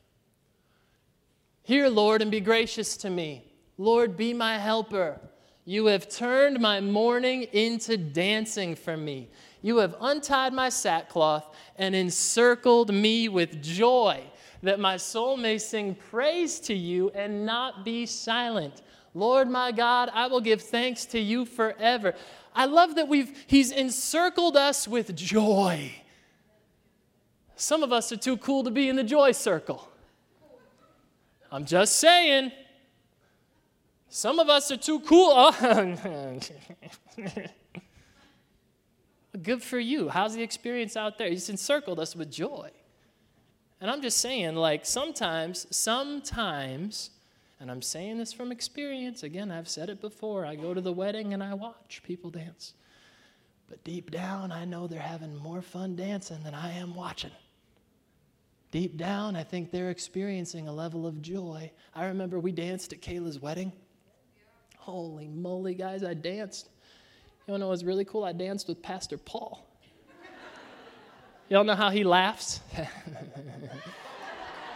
Hear, 1.64 1.90
Lord, 1.90 2.22
and 2.22 2.32
be 2.32 2.42
gracious 2.42 2.98
to 2.98 3.10
me. 3.10 3.46
Lord, 3.78 4.18
be 4.18 4.34
my 4.34 4.58
helper. 4.58 5.20
You 5.64 5.86
have 5.88 6.10
turned 6.10 6.60
my 6.60 6.82
mourning 6.82 7.44
into 7.44 7.98
dancing 7.98 8.76
for 8.76 8.98
me. 8.98 9.30
You 9.62 9.78
have 9.78 9.96
untied 10.02 10.54
my 10.54 10.70
sackcloth 10.70 11.56
and 11.78 11.96
encircled 11.96 12.94
me 12.94 13.30
with 13.30 13.62
joy, 13.62 14.24
that 14.64 14.80
my 14.80 14.98
soul 14.98 15.38
may 15.38 15.58
sing 15.58 15.96
praise 15.96 16.60
to 16.62 16.74
you 16.74 17.12
and 17.12 17.46
not 17.46 17.86
be 17.86 18.06
silent. 18.06 18.82
Lord 19.14 19.50
my 19.50 19.72
God, 19.72 20.10
I 20.14 20.28
will 20.28 20.42
give 20.42 20.62
thanks 20.62 21.06
to 21.08 21.20
you 21.20 21.46
forever. 21.46 22.16
I 22.56 22.66
love 22.66 22.96
that 22.96 23.08
we've 23.08 23.32
he's 23.48 23.72
encircled 23.72 24.58
us 24.58 24.88
with 24.88 25.16
joy. 25.16 25.92
Some 27.56 27.84
of 27.84 27.94
us 27.94 28.12
are 28.12 28.18
too 28.18 28.38
cool 28.38 28.64
to 28.64 28.72
be 28.72 28.90
in 28.90 28.96
the 28.96 29.04
joy 29.04 29.32
circle. 29.34 29.88
I'm 31.52 31.66
just 31.66 31.98
saying. 31.98 32.52
Some 34.10 34.40
of 34.40 34.50
us 34.50 34.72
are 34.72 34.78
too 34.78 35.00
cool. 35.02 35.54
Oh. 35.64 36.40
Good 39.42 39.64
for 39.64 39.80
you. 39.80 40.10
How's 40.10 40.36
the 40.36 40.44
experience 40.44 40.98
out 40.98 41.18
there? 41.18 41.30
He's 41.30 41.50
encircled 41.50 42.00
us 42.00 42.16
with 42.16 42.32
joy. 42.32 42.72
And 43.80 43.90
I'm 43.90 44.02
just 44.02 44.18
saying, 44.18 44.56
like, 44.56 44.86
sometimes, 44.86 45.66
sometimes, 45.76 47.12
and 47.60 47.72
I'm 47.72 47.82
saying 47.82 48.18
this 48.18 48.34
from 48.34 48.52
experience, 48.52 49.24
again, 49.24 49.50
I've 49.50 49.70
said 49.70 49.90
it 49.90 50.02
before. 50.02 50.46
I 50.46 50.56
go 50.56 50.74
to 50.74 50.82
the 50.82 50.92
wedding 50.92 51.34
and 51.34 51.42
I 51.42 51.54
watch 51.54 52.02
people 52.04 52.30
dance. 52.30 52.74
But 53.70 53.84
deep 53.86 54.12
down, 54.12 54.52
I 54.52 54.66
know 54.66 54.86
they're 54.86 55.00
having 55.00 55.36
more 55.36 55.62
fun 55.62 55.96
dancing 55.96 56.44
than 56.44 56.54
I 56.54 56.74
am 56.74 56.94
watching. 56.94 57.32
Deep 58.72 58.98
down, 58.98 59.36
I 59.36 59.44
think 59.44 59.72
they're 59.72 59.90
experiencing 59.90 60.68
a 60.68 60.74
level 60.74 61.08
of 61.08 61.22
joy. 61.22 61.72
I 61.96 62.06
remember 62.06 62.40
we 62.40 62.52
danced 62.52 62.92
at 62.94 63.02
Kayla's 63.02 63.40
wedding. 63.40 63.72
Holy 64.78 65.28
moly, 65.28 65.74
guys, 65.74 66.04
I 66.04 66.14
danced. 66.14 66.70
You 67.52 67.58
know 67.58 67.66
what 67.66 67.72
was 67.72 67.84
really 67.84 68.06
cool? 68.06 68.24
I 68.24 68.32
danced 68.32 68.70
with 68.70 68.82
Pastor 68.82 69.18
Paul. 69.18 69.68
Y'all 71.50 71.66
know 71.66 71.76
how 71.76 71.90
he 71.90 72.06
laughs? 72.06 72.62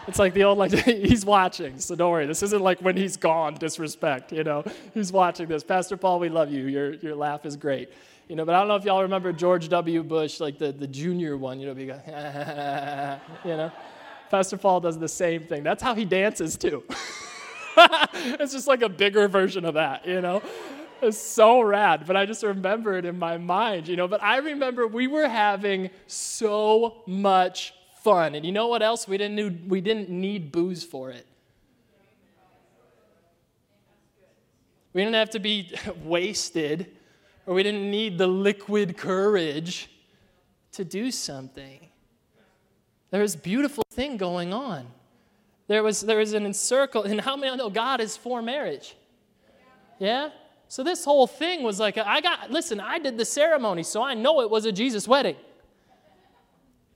it's 0.10 0.20
like 0.20 0.34
the 0.34 0.44
old, 0.44 0.58
like, 0.58 0.72
he's 0.74 1.24
watching, 1.24 1.80
so 1.80 1.96
don't 1.96 2.12
worry. 2.12 2.26
This 2.26 2.44
isn't 2.44 2.62
like 2.62 2.82
when 2.82 2.98
he's 2.98 3.16
gone, 3.16 3.54
disrespect, 3.54 4.34
you 4.34 4.44
know? 4.44 4.66
He's 4.94 5.14
watching 5.14 5.48
this. 5.48 5.64
Pastor 5.64 5.96
Paul, 5.96 6.20
we 6.20 6.28
love 6.28 6.52
you. 6.52 6.68
Your, 6.68 6.96
your 6.96 7.16
laugh 7.16 7.46
is 7.46 7.56
great. 7.56 7.94
You 8.28 8.36
know, 8.36 8.44
but 8.44 8.56
I 8.56 8.60
don't 8.60 8.68
know 8.68 8.76
if 8.76 8.84
y'all 8.84 9.04
remember 9.04 9.32
George 9.32 9.70
W. 9.70 10.04
Bush, 10.04 10.42
like 10.42 10.58
the, 10.58 10.74
the 10.74 10.88
junior 10.88 11.38
one, 11.38 11.62
you 11.62 11.68
know, 11.68 11.76
go, 11.76 11.82
you 13.46 13.56
know? 13.56 13.72
Pastor 14.30 14.58
Paul 14.58 14.82
does 14.82 15.00
the 15.00 15.08
same 15.08 15.46
thing. 15.46 15.64
That's 15.64 15.82
how 15.82 15.96
he 15.96 16.04
dances 16.04 16.58
too. 16.58 16.84
it's 17.78 18.52
just 18.52 18.68
like 18.68 18.82
a 18.82 18.90
bigger 18.90 19.30
version 19.30 19.64
of 19.64 19.76
that, 19.76 20.06
you 20.06 20.20
know? 20.20 20.42
It's 21.02 21.18
so 21.18 21.62
rad, 21.62 22.06
but 22.08 22.16
I 22.16 22.26
just 22.26 22.44
remember 22.44 22.98
it 22.98 23.06
in 23.06 23.20
my 23.20 23.38
mind, 23.38 23.88
you 23.88 23.96
know. 23.96 24.08
But 24.08 24.24
I 24.24 24.38
remember 24.38 24.88
we 24.88 25.08
were 25.08 25.28
having 25.28 25.90
so 26.08 27.04
much 27.06 27.74
fun. 28.02 28.36
And 28.36 28.46
you 28.46 28.52
know 28.52 28.68
what 28.68 28.82
else? 28.82 29.08
We 29.08 29.18
didn't 29.18 29.36
need, 29.36 29.70
we 29.70 29.82
didn't 29.82 30.10
need 30.10 30.52
booze 30.52 30.84
for 30.84 31.10
it. 31.12 31.26
We 34.94 35.02
didn't 35.02 35.16
have 35.16 35.32
to 35.32 35.40
be 35.40 35.76
wasted, 36.04 36.92
or 37.46 37.54
we 37.54 37.64
didn't 37.64 37.90
need 37.92 38.18
the 38.18 38.28
liquid 38.28 38.98
courage 38.98 39.90
to 40.74 40.86
do 40.86 41.12
something. 41.12 41.90
There 43.12 43.22
was 43.22 43.36
beautiful 43.36 43.84
thing 43.92 44.18
going 44.18 44.54
on. 44.54 44.88
There 45.68 45.84
was, 45.84 46.02
there 46.02 46.18
was 46.18 46.34
an 46.34 46.46
encircle, 46.46 47.04
and 47.04 47.20
how 47.20 47.36
many 47.36 47.56
know 47.58 47.70
God 47.70 48.02
is 48.02 48.16
for 48.16 48.42
marriage? 48.42 48.96
Yeah? 50.00 50.30
So 50.68 50.84
this 50.84 51.06
whole 51.06 51.28
thing 51.28 51.64
was 51.64 51.80
like, 51.80 51.98
I 51.98 52.22
got, 52.22 52.52
listen, 52.52 52.80
I 52.80 53.00
did 53.00 53.18
the 53.18 53.26
ceremony, 53.26 53.84
so 53.84 54.02
I 54.02 54.14
know 54.14 54.42
it 54.42 54.50
was 54.50 54.66
a 54.66 54.72
Jesus 54.72 55.08
wedding. 55.08 55.36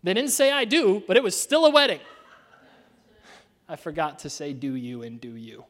They 0.03 0.13
didn't 0.13 0.31
say 0.31 0.51
I 0.51 0.65
do, 0.65 1.03
but 1.07 1.17
it 1.17 1.23
was 1.23 1.39
still 1.39 1.65
a 1.65 1.69
wedding. 1.69 1.99
I 3.67 3.75
forgot 3.75 4.19
to 4.19 4.29
say 4.29 4.53
do 4.53 4.73
you 4.73 5.03
and 5.03 5.21
do 5.21 5.35
you. 5.35 5.63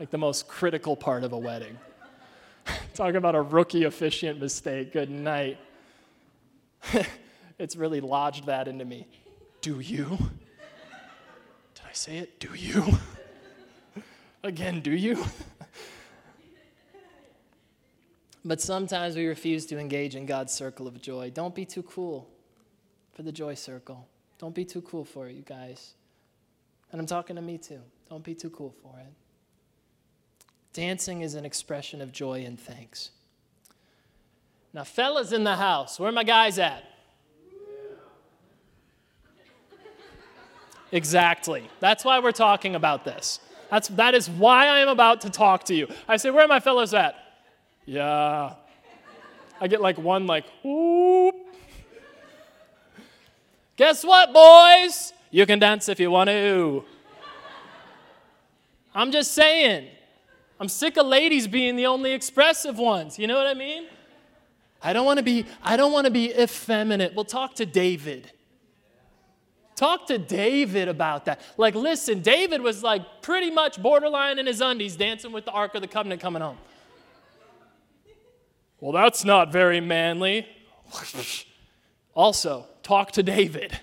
like 0.00 0.10
the 0.10 0.18
most 0.18 0.48
critical 0.48 0.96
part 0.96 1.24
of 1.24 1.32
a 1.32 1.38
wedding. 1.38 1.76
Talk 2.94 3.14
about 3.14 3.34
a 3.34 3.42
rookie 3.42 3.84
officiant 3.84 4.40
mistake. 4.40 4.92
Good 4.92 5.10
night. 5.10 5.58
it's 7.58 7.76
really 7.76 8.00
lodged 8.00 8.46
that 8.46 8.68
into 8.68 8.84
me. 8.84 9.06
Do 9.60 9.80
you? 9.80 10.18
Did 11.74 11.84
I 11.88 11.92
say 11.92 12.18
it? 12.18 12.40
Do 12.40 12.48
you? 12.54 12.84
Again, 14.42 14.80
do 14.80 14.92
you? 14.92 15.24
But 18.44 18.60
sometimes 18.60 19.14
we 19.16 19.26
refuse 19.26 19.66
to 19.66 19.78
engage 19.78 20.16
in 20.16 20.26
God's 20.26 20.52
circle 20.52 20.88
of 20.88 21.00
joy. 21.00 21.30
Don't 21.30 21.54
be 21.54 21.64
too 21.64 21.82
cool 21.82 22.28
for 23.12 23.22
the 23.22 23.32
joy 23.32 23.54
circle. 23.54 24.08
Don't 24.38 24.54
be 24.54 24.64
too 24.64 24.82
cool 24.82 25.04
for 25.04 25.28
it, 25.28 25.36
you 25.36 25.42
guys. 25.42 25.94
And 26.90 27.00
I'm 27.00 27.06
talking 27.06 27.36
to 27.36 27.42
me 27.42 27.58
too. 27.58 27.80
Don't 28.10 28.24
be 28.24 28.34
too 28.34 28.50
cool 28.50 28.74
for 28.82 28.98
it. 28.98 29.12
Dancing 30.72 31.22
is 31.22 31.34
an 31.34 31.44
expression 31.44 32.00
of 32.00 32.12
joy 32.12 32.44
and 32.44 32.58
thanks. 32.58 33.10
Now, 34.74 34.84
fellas 34.84 35.32
in 35.32 35.44
the 35.44 35.56
house, 35.56 36.00
where 36.00 36.08
are 36.08 36.12
my 36.12 36.24
guys 36.24 36.58
at? 36.58 36.84
Exactly. 40.90 41.68
That's 41.80 42.04
why 42.04 42.18
we're 42.18 42.32
talking 42.32 42.74
about 42.74 43.04
this. 43.04 43.40
That's, 43.70 43.88
that 43.88 44.14
is 44.14 44.28
why 44.28 44.66
I 44.66 44.80
am 44.80 44.88
about 44.88 45.22
to 45.22 45.30
talk 45.30 45.64
to 45.64 45.74
you. 45.74 45.88
I 46.06 46.18
say, 46.18 46.30
where 46.30 46.44
are 46.44 46.48
my 46.48 46.60
fellows 46.60 46.92
at? 46.92 47.16
Yeah. 47.84 48.54
I 49.60 49.68
get 49.68 49.80
like 49.80 49.98
one, 49.98 50.26
like, 50.26 50.44
whoop. 50.62 51.34
Guess 53.76 54.04
what, 54.04 54.32
boys? 54.32 55.12
You 55.30 55.46
can 55.46 55.58
dance 55.58 55.88
if 55.88 55.98
you 55.98 56.10
want 56.10 56.28
to. 56.28 56.84
I'm 58.94 59.10
just 59.10 59.32
saying. 59.32 59.88
I'm 60.60 60.68
sick 60.68 60.96
of 60.96 61.06
ladies 61.06 61.48
being 61.48 61.76
the 61.76 61.86
only 61.86 62.12
expressive 62.12 62.78
ones. 62.78 63.18
You 63.18 63.26
know 63.26 63.36
what 63.36 63.46
I 63.46 63.54
mean? 63.54 63.86
I 64.82 64.92
don't 64.92 65.06
want 65.06 65.18
to 65.18 65.22
be 65.22 65.46
I 65.62 65.76
don't 65.76 65.92
want 65.92 66.06
to 66.06 66.10
be 66.10 66.32
effeminate. 66.32 67.14
We'll 67.14 67.24
talk 67.24 67.54
to 67.56 67.66
David. 67.66 68.30
Talk 69.74 70.06
to 70.08 70.18
David 70.18 70.88
about 70.88 71.24
that. 71.24 71.40
Like 71.56 71.74
listen, 71.74 72.20
David 72.20 72.60
was 72.60 72.82
like 72.82 73.22
pretty 73.22 73.50
much 73.50 73.80
borderline 73.82 74.38
in 74.38 74.46
his 74.46 74.60
undies 74.60 74.96
dancing 74.96 75.32
with 75.32 75.44
the 75.44 75.52
ark 75.52 75.74
of 75.74 75.80
the 75.80 75.88
covenant 75.88 76.20
coming 76.20 76.42
home. 76.42 76.58
Well, 78.82 78.90
that's 78.90 79.24
not 79.24 79.52
very 79.52 79.80
manly. 79.80 80.44
also, 82.16 82.66
talk 82.82 83.12
to 83.12 83.22
David, 83.22 83.78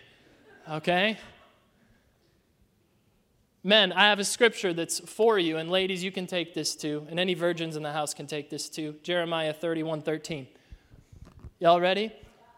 okay? 0.70 1.18
Men, 3.64 3.94
I 3.94 4.10
have 4.10 4.20
a 4.20 4.26
scripture 4.26 4.74
that's 4.74 5.00
for 5.00 5.40
you, 5.40 5.56
and 5.56 5.72
ladies, 5.72 6.04
you 6.04 6.12
can 6.12 6.28
take 6.28 6.54
this 6.54 6.76
too, 6.76 7.08
and 7.10 7.18
any 7.18 7.34
virgins 7.34 7.78
in 7.78 7.84
the 7.84 7.94
house 7.94 8.14
can 8.14 8.28
take 8.28 8.50
this 8.50 8.68
too. 8.68 8.94
Jeremiah 9.02 9.54
31 9.54 10.02
13. 10.02 10.46
Y'all 11.60 11.80
ready? 11.80 12.12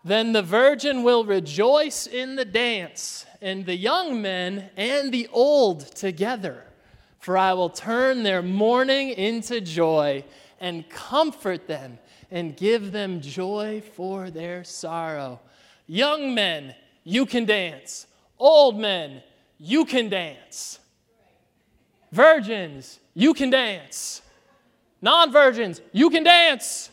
Then 0.04 0.34
the 0.34 0.42
virgin 0.42 1.04
will 1.04 1.24
rejoice 1.24 2.08
in 2.08 2.38
the 2.38 2.46
dance, 2.46 3.24
and 3.39 3.68
the 3.68 3.78
young 3.78 4.20
men 4.20 4.72
and 4.76 5.12
the 5.12 5.30
old 5.32 5.96
together. 5.96 6.64
For 7.20 7.38
I 7.38 7.54
will 7.54 7.70
turn 7.70 8.24
their 8.24 8.42
mourning 8.42 9.10
into 9.10 9.62
joy 9.62 10.26
and 10.60 10.89
comfort 10.89 11.68
them 11.68 12.00
and 12.32 12.56
give 12.56 12.92
them 12.92 13.20
joy 13.20 13.84
for 13.94 14.32
their 14.32 14.64
sorrow. 14.64 15.40
Young 15.86 16.34
men, 16.34 16.74
you 17.04 17.26
can 17.26 17.46
dance. 17.46 18.08
Old 18.40 18.80
men, 18.80 19.22
you 19.60 19.86
can 19.86 20.10
dance. 20.10 20.80
Virgins, 22.12 23.00
you 23.14 23.34
can 23.34 23.50
dance. 23.50 24.22
Non 25.02 25.32
virgins, 25.32 25.82
you 25.92 26.10
can 26.10 26.24
dance. 26.24 26.90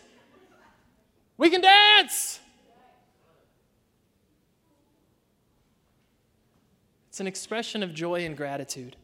We 1.36 1.50
can 1.50 1.60
dance. 1.60 2.40
It's 7.08 7.20
an 7.20 7.26
expression 7.26 7.82
of 7.82 7.94
joy 7.94 8.24
and 8.24 8.36
gratitude. 8.36 8.96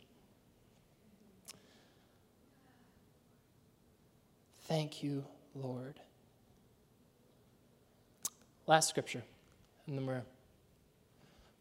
Thank 4.63 5.03
you, 5.03 5.25
Lord. 5.55 6.01
Last 8.67 8.89
scripture, 8.89 9.23
and 9.87 9.99
then 9.99 10.07
we're, 10.07 10.23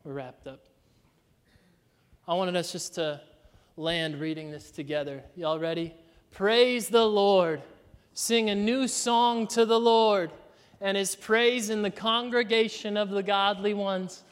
we're 0.06 0.14
wrapped 0.14 0.48
up. 0.48 0.62
I 2.26 2.34
wanted 2.34 2.56
us 2.56 2.72
just 2.72 2.96
to 2.96 3.20
land 3.76 4.22
reading 4.22 4.52
this 4.52 4.72
together. 4.72 5.22
Y'all 5.36 5.60
ready? 5.60 5.94
Praise 6.32 6.88
the 6.88 7.06
Lord. 7.06 7.62
Sing 8.14 8.50
a 8.50 8.56
new 8.56 8.88
song 8.88 9.48
to 9.48 9.66
the 9.66 9.80
Lord 9.80 10.32
and 10.80 10.96
his 10.96 11.14
praise 11.16 11.70
in 11.70 11.82
the 11.82 11.92
congregation 11.92 12.96
of 12.96 13.10
the 13.10 13.24
godly 13.24 13.74
ones. 13.74 14.24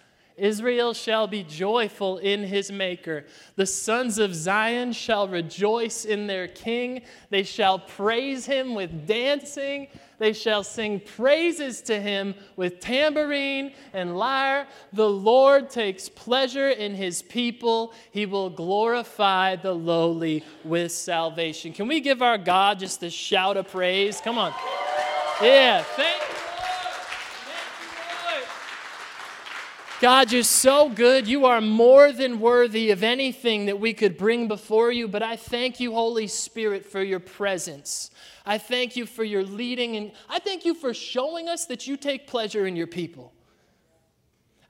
Israel 0.41 0.95
shall 0.95 1.27
be 1.27 1.43
joyful 1.43 2.17
in 2.17 2.41
his 2.41 2.71
maker. 2.71 3.25
The 3.57 3.67
sons 3.67 4.17
of 4.17 4.33
Zion 4.33 4.91
shall 4.91 5.27
rejoice 5.27 6.03
in 6.03 6.25
their 6.25 6.47
king. 6.47 7.03
They 7.29 7.43
shall 7.43 7.77
praise 7.77 8.47
him 8.47 8.73
with 8.73 9.05
dancing. 9.05 9.87
They 10.17 10.33
shall 10.33 10.63
sing 10.63 10.99
praises 10.99 11.81
to 11.81 12.01
him 12.01 12.33
with 12.55 12.79
tambourine 12.79 13.73
and 13.93 14.17
lyre. 14.17 14.65
The 14.93 15.09
Lord 15.09 15.69
takes 15.69 16.09
pleasure 16.09 16.69
in 16.69 16.95
his 16.95 17.21
people. 17.21 17.93
He 18.09 18.25
will 18.25 18.49
glorify 18.49 19.57
the 19.57 19.73
lowly 19.73 20.43
with 20.63 20.91
salvation. 20.91 21.71
Can 21.71 21.87
we 21.87 22.01
give 22.01 22.23
our 22.23 22.39
God 22.39 22.79
just 22.79 23.03
a 23.03 23.11
shout 23.11 23.57
of 23.57 23.67
praise? 23.67 24.19
Come 24.19 24.39
on. 24.39 24.53
Yeah, 25.39 25.83
thank 25.83 26.30
God, 30.01 30.31
you're 30.31 30.41
so 30.41 30.89
good. 30.89 31.27
You 31.27 31.45
are 31.45 31.61
more 31.61 32.11
than 32.11 32.39
worthy 32.39 32.89
of 32.89 33.03
anything 33.03 33.67
that 33.67 33.79
we 33.79 33.93
could 33.93 34.17
bring 34.17 34.47
before 34.47 34.91
you. 34.91 35.07
But 35.07 35.21
I 35.21 35.35
thank 35.35 35.79
you, 35.79 35.93
Holy 35.93 36.25
Spirit, 36.25 36.87
for 36.87 37.03
your 37.03 37.19
presence. 37.19 38.09
I 38.43 38.57
thank 38.57 38.95
you 38.95 39.05
for 39.05 39.23
your 39.23 39.43
leading, 39.43 39.97
and 39.97 40.11
I 40.27 40.39
thank 40.39 40.65
you 40.65 40.73
for 40.73 40.95
showing 40.95 41.47
us 41.47 41.65
that 41.65 41.85
you 41.85 41.97
take 41.97 42.25
pleasure 42.25 42.65
in 42.65 42.75
your 42.75 42.87
people. 42.87 43.31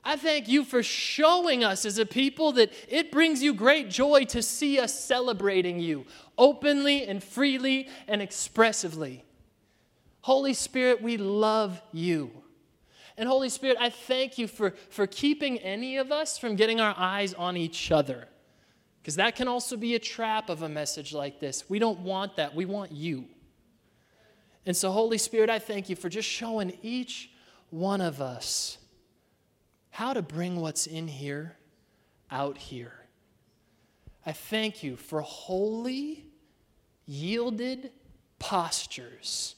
I 0.04 0.18
thank 0.18 0.50
you 0.50 0.66
for 0.66 0.84
showing 0.84 1.64
us 1.64 1.86
as 1.86 1.98
a 1.98 2.06
people 2.06 2.52
that 2.54 2.74
it 2.90 3.10
brings 3.10 3.42
you 3.42 3.54
great 3.54 3.90
joy 3.90 4.26
to 4.26 4.42
see 4.42 4.82
us 4.82 4.94
celebrating 4.94 5.80
you 5.80 6.08
openly 6.38 7.06
and 7.06 7.24
freely 7.24 7.88
and 8.06 8.22
expressively. 8.22 9.24
Holy 10.24 10.54
Spirit, 10.54 11.02
we 11.02 11.16
love 11.16 11.82
you. 11.94 12.41
And 13.22 13.28
Holy 13.28 13.50
Spirit, 13.50 13.78
I 13.80 13.92
thank 13.92 14.40
you 14.40 14.48
for, 14.48 14.74
for 14.90 15.06
keeping 15.06 15.60
any 15.60 15.98
of 15.98 16.12
us 16.12 16.40
from 16.40 16.56
getting 16.56 16.82
our 16.82 16.96
eyes 16.98 17.36
on 17.36 17.56
each 17.56 17.92
other. 17.92 18.28
Because 19.00 19.18
that 19.18 19.36
can 19.36 19.48
also 19.48 19.78
be 19.78 19.94
a 19.94 20.00
trap 20.00 20.50
of 20.50 20.64
a 20.64 20.70
message 20.70 21.14
like 21.14 21.40
this. 21.40 21.70
We 21.70 21.78
don't 21.78 22.00
want 22.00 22.38
that. 22.38 22.56
We 22.56 22.66
want 22.66 22.92
you. 22.92 23.26
And 24.66 24.76
so, 24.76 24.90
Holy 24.90 25.20
Spirit, 25.20 25.52
I 25.52 25.60
thank 25.60 25.88
you 25.88 25.96
for 25.96 26.10
just 26.10 26.28
showing 26.28 26.76
each 26.82 27.30
one 27.70 28.02
of 28.02 28.22
us 28.22 28.80
how 29.92 30.14
to 30.14 30.24
bring 30.24 30.60
what's 30.60 30.88
in 30.88 31.08
here 31.08 31.56
out 32.32 32.58
here. 32.58 33.06
I 34.26 34.32
thank 34.32 34.82
you 34.82 34.96
for 34.96 35.22
holy, 35.22 36.26
yielded 37.06 37.92
postures 38.40 39.58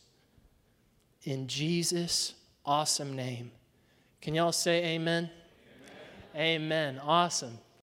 in 1.24 1.47
Jesus' 1.47 2.34
awesome 2.66 3.16
name. 3.16 3.51
Can 4.22 4.36
y'all 4.36 4.51
say 4.51 4.95
amen? 4.95 5.30
Amen. 6.36 6.61
amen. 6.95 7.01
Awesome. 7.03 7.57